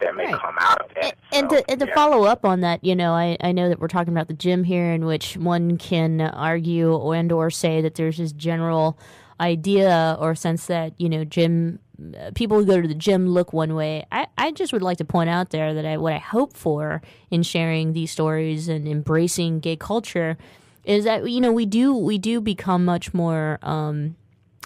that 0.00 0.14
may 0.16 0.26
Right. 0.26 0.40
come 0.40 0.54
out 0.60 0.80
of 0.82 0.94
that. 1.00 1.14
And 1.32 1.48
to, 1.50 1.70
and 1.70 1.80
to 1.80 1.86
follow 1.94 2.24
up 2.24 2.44
on 2.44 2.60
that, 2.60 2.82
you 2.84 2.94
know, 2.96 3.12
I, 3.12 3.36
I 3.40 3.52
know 3.52 3.68
that 3.68 3.78
we're 3.80 3.88
talking 3.88 4.12
about 4.12 4.28
the 4.28 4.34
gym 4.34 4.64
here, 4.64 4.92
in 4.92 5.04
which 5.06 5.36
one 5.36 5.76
can 5.78 6.20
argue 6.20 7.12
and 7.12 7.30
or 7.32 7.50
say 7.50 7.80
that 7.80 7.94
there's 7.94 8.18
this 8.18 8.32
general 8.32 8.98
idea 9.40 10.16
or 10.20 10.34
sense 10.34 10.66
that 10.66 10.92
you 10.98 11.08
know 11.08 11.24
gym 11.24 11.78
uh, 12.18 12.30
people 12.34 12.58
who 12.58 12.66
go 12.66 12.78
to 12.82 12.86
the 12.86 12.94
gym 12.94 13.26
look 13.28 13.52
one 13.54 13.74
way. 13.74 14.04
I, 14.12 14.26
I 14.36 14.50
just 14.52 14.70
would 14.72 14.82
like 14.82 14.98
to 14.98 15.04
point 15.04 15.30
out 15.30 15.48
there 15.50 15.72
that 15.72 15.86
I 15.86 15.96
what 15.96 16.12
I 16.12 16.18
hope 16.18 16.56
for 16.56 17.00
in 17.30 17.42
sharing 17.42 17.92
these 17.94 18.10
stories 18.10 18.68
and 18.68 18.86
embracing 18.86 19.60
gay 19.60 19.76
culture 19.76 20.36
is 20.84 21.04
that 21.04 21.30
you 21.30 21.40
know 21.40 21.52
we 21.52 21.64
do 21.64 21.94
we 21.94 22.18
do 22.18 22.40
become 22.40 22.84
much 22.84 23.14
more 23.14 23.58
um, 23.62 24.16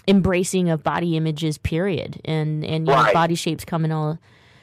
embracing 0.07 0.69
of 0.69 0.83
body 0.83 1.15
images, 1.15 1.57
period, 1.57 2.19
and 2.25 2.65
and 2.65 2.87
you 2.87 2.93
know, 2.93 3.13
body 3.13 3.35
shapes 3.35 3.63
come 3.65 3.85
in 3.85 3.91
all 3.91 4.19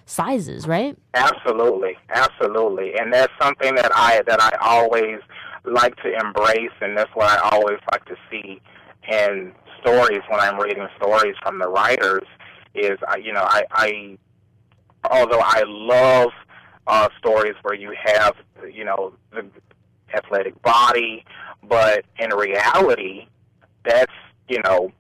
sizes, 0.06 0.66
right? 0.66 0.96
Absolutely, 1.14 1.96
absolutely, 2.10 2.94
and 2.98 3.12
that's 3.12 3.32
something 3.40 3.74
that 3.74 3.90
I 3.94 4.22
that 4.26 4.40
I 4.40 4.56
always 4.60 5.20
like 5.64 5.96
to 5.96 6.12
embrace, 6.14 6.72
and 6.80 6.96
that's 6.96 7.10
what 7.14 7.28
I 7.28 7.50
always 7.50 7.78
like 7.90 8.04
to 8.06 8.16
see 8.30 8.60
in 9.08 9.52
stories 9.80 10.20
when 10.28 10.40
I'm 10.40 10.58
reading 10.58 10.86
stories 10.96 11.34
from 11.42 11.58
the 11.58 11.68
writers. 11.68 12.26
Is 12.74 12.98
I, 13.06 13.16
you 13.16 13.32
know, 13.32 13.42
I, 13.42 13.64
I 13.70 14.18
although 15.10 15.42
I 15.42 15.62
love 15.66 16.30
uh, 16.86 17.08
stories 17.18 17.54
where 17.62 17.74
you 17.74 17.94
have 18.04 18.34
you 18.70 18.84
know 18.84 19.12
the 19.32 19.44
athletic 20.14 20.60
body, 20.62 21.24
but 21.62 22.04
in 22.18 22.30
reality, 22.30 23.26
that's 23.84 24.12
you 24.48 24.60
know 24.62 24.92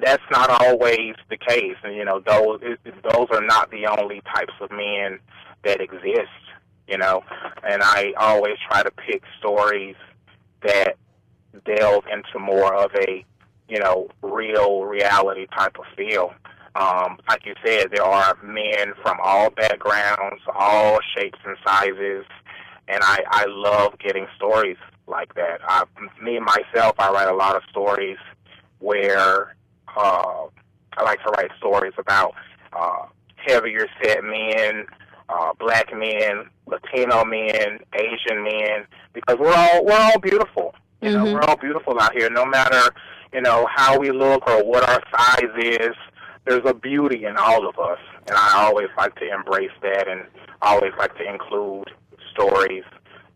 that's 0.00 0.22
not 0.30 0.50
always 0.62 1.14
the 1.30 1.36
case, 1.36 1.76
and 1.82 1.94
you 1.94 2.04
know 2.04 2.20
those 2.20 2.60
those 2.84 3.26
are 3.30 3.44
not 3.44 3.70
the 3.70 3.86
only 3.86 4.20
types 4.34 4.54
of 4.60 4.70
men 4.70 5.18
that 5.64 5.80
exist. 5.80 6.30
You 6.86 6.98
know, 6.98 7.22
and 7.62 7.82
I 7.82 8.14
always 8.16 8.56
try 8.70 8.82
to 8.82 8.90
pick 8.90 9.22
stories 9.38 9.96
that 10.62 10.96
delve 11.64 12.04
into 12.10 12.38
more 12.38 12.74
of 12.74 12.90
a 12.94 13.24
you 13.68 13.78
know 13.78 14.08
real 14.22 14.84
reality 14.84 15.46
type 15.56 15.76
of 15.78 15.84
feel. 15.96 16.32
Um, 16.74 17.18
like 17.28 17.44
you 17.44 17.54
said, 17.64 17.88
there 17.92 18.04
are 18.04 18.36
men 18.42 18.92
from 19.02 19.18
all 19.22 19.50
backgrounds, 19.50 20.42
all 20.54 20.98
shapes 21.16 21.38
and 21.44 21.56
sizes, 21.66 22.24
and 22.86 23.02
I, 23.02 23.22
I 23.28 23.46
love 23.48 23.98
getting 23.98 24.26
stories 24.36 24.76
like 25.08 25.34
that. 25.34 25.60
I, 25.66 25.84
me 26.22 26.38
myself, 26.38 26.94
I 26.98 27.10
write 27.10 27.28
a 27.28 27.34
lot 27.34 27.56
of 27.56 27.62
stories 27.70 28.18
where 28.78 29.56
uh, 29.98 30.46
I 30.96 31.02
like 31.02 31.22
to 31.24 31.30
write 31.30 31.50
stories 31.58 31.92
about 31.98 32.34
uh, 32.72 33.06
heavier 33.36 33.86
set 34.02 34.22
men, 34.24 34.86
uh, 35.28 35.52
black 35.58 35.92
men, 35.92 36.46
Latino 36.66 37.24
men, 37.24 37.80
Asian 37.94 38.42
men, 38.42 38.86
because 39.12 39.36
we're 39.38 39.52
all 39.52 39.84
we're 39.84 39.98
all 39.98 40.18
beautiful. 40.18 40.74
You 41.00 41.12
know, 41.12 41.24
we're 41.24 41.42
all 41.42 41.56
beautiful 41.56 42.00
out 42.00 42.12
here. 42.12 42.30
No 42.30 42.44
matter 42.44 42.90
you 43.32 43.40
know 43.40 43.68
how 43.74 43.98
we 43.98 44.10
look 44.10 44.46
or 44.48 44.64
what 44.64 44.88
our 44.88 45.02
size 45.16 45.50
is, 45.58 45.94
there's 46.46 46.64
a 46.64 46.74
beauty 46.74 47.24
in 47.24 47.36
all 47.36 47.68
of 47.68 47.78
us, 47.78 48.00
and 48.26 48.36
I 48.36 48.64
always 48.64 48.88
like 48.96 49.14
to 49.16 49.28
embrace 49.32 49.70
that, 49.82 50.08
and 50.08 50.22
I 50.62 50.74
always 50.74 50.92
like 50.98 51.16
to 51.18 51.28
include 51.28 51.88
stories 52.32 52.84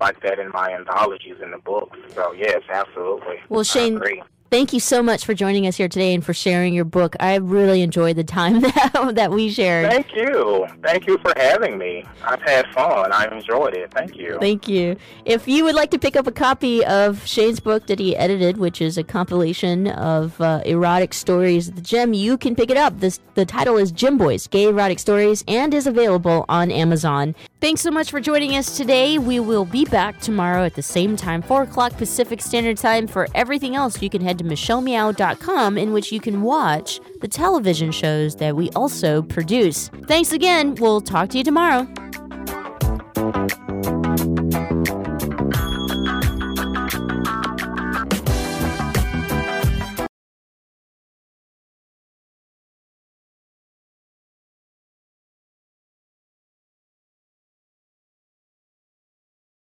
like 0.01 0.21
that 0.23 0.39
in 0.39 0.51
my 0.51 0.73
anthologies 0.73 1.37
in 1.43 1.53
the 1.53 1.59
books. 1.59 1.97
So 2.15 2.33
yes, 2.33 2.63
absolutely. 2.69 3.37
Well, 3.49 3.61
I 3.61 3.65
Shane, 3.65 3.97
agree. 3.97 4.23
Thank 4.53 4.74
you 4.74 4.80
so 4.80 5.03
much 5.03 5.24
for 5.24 5.32
joining 5.32 5.66
us 5.66 5.78
here 5.78 5.88
today 5.88 6.12
and 6.12 6.22
for 6.22 6.34
sharing 6.34 6.74
your 6.74 6.84
book. 6.84 7.16
I 7.18 7.36
really 7.36 7.80
enjoyed 7.80 8.16
the 8.16 8.22
time 8.22 8.61
that, 8.61 9.12
that 9.14 9.30
we 9.30 9.50
shared. 9.50 9.90
Thank 9.90 10.14
you. 10.14 10.66
Thank 10.82 11.07
you 11.07 11.16
for 11.18 11.32
having 11.38 11.78
me. 11.78 12.05
I've 12.22 12.42
had 12.42 12.66
fun. 12.74 13.11
I've 13.12 13.32
enjoyed 13.32 13.74
it. 13.74 13.90
Thank 13.92 14.14
you. 14.14 14.36
Thank 14.40 14.68
you. 14.68 14.96
If 15.24 15.48
you 15.48 15.64
would 15.64 15.74
like 15.74 15.90
to 15.92 15.98
pick 15.98 16.16
up 16.16 16.26
a 16.26 16.32
copy 16.32 16.84
of 16.84 17.26
Shane's 17.26 17.61
book 17.61 17.86
that 17.86 17.98
he 17.98 18.14
edited, 18.14 18.59
which 18.59 18.82
is 18.82 18.98
a 18.98 19.03
compilation 19.03 19.88
of 19.88 20.38
uh, 20.38 20.61
erotic 20.66 21.14
stories 21.14 21.70
at 21.70 21.76
the 21.76 21.80
gym, 21.80 22.12
you 22.12 22.36
can 22.36 22.55
pick 22.55 22.70
it 22.70 22.76
up. 22.76 23.00
This 23.00 23.20
the 23.34 23.46
title 23.46 23.78
is 23.78 23.90
Gym 23.90 24.18
Boys: 24.18 24.46
Gay 24.46 24.64
Erotic 24.64 24.98
Stories, 24.98 25.42
and 25.48 25.72
is 25.72 25.86
available 25.86 26.44
on 26.50 26.70
Amazon. 26.70 27.34
Thanks 27.62 27.80
so 27.80 27.90
much 27.90 28.11
for 28.11 28.20
joining 28.20 28.57
us 28.57 28.76
today. 28.76 29.18
We 29.18 29.40
will 29.40 29.64
be 29.64 29.84
back 29.86 30.20
tomorrow 30.20 30.64
at 30.64 30.74
the 30.74 30.82
same 30.82 31.16
time, 31.16 31.40
four 31.40 31.62
o'clock 31.62 31.96
Pacific 31.96 32.42
Standard 32.42 32.76
Time. 32.76 33.07
For 33.07 33.28
everything 33.34 33.74
else, 33.74 34.03
you 34.03 34.11
can 34.11 34.20
head 34.20 34.36
to 34.38 34.41
michellemeow.com 34.45 35.78
in 35.78 35.93
which 35.93 36.12
you 36.12 36.20
can 36.20 36.43
watch 36.43 37.01
the 37.20 37.28
television 37.28 37.90
shows 37.90 38.36
that 38.36 38.57
we 38.57 38.70
also 38.70 39.22
produce. 39.22 39.88
Thanks 40.07 40.32
again. 40.32 40.74
We'll 40.74 41.01
talk 41.01 41.30
to 41.30 41.38
you 41.38 41.45
tomorrow. 41.45 41.86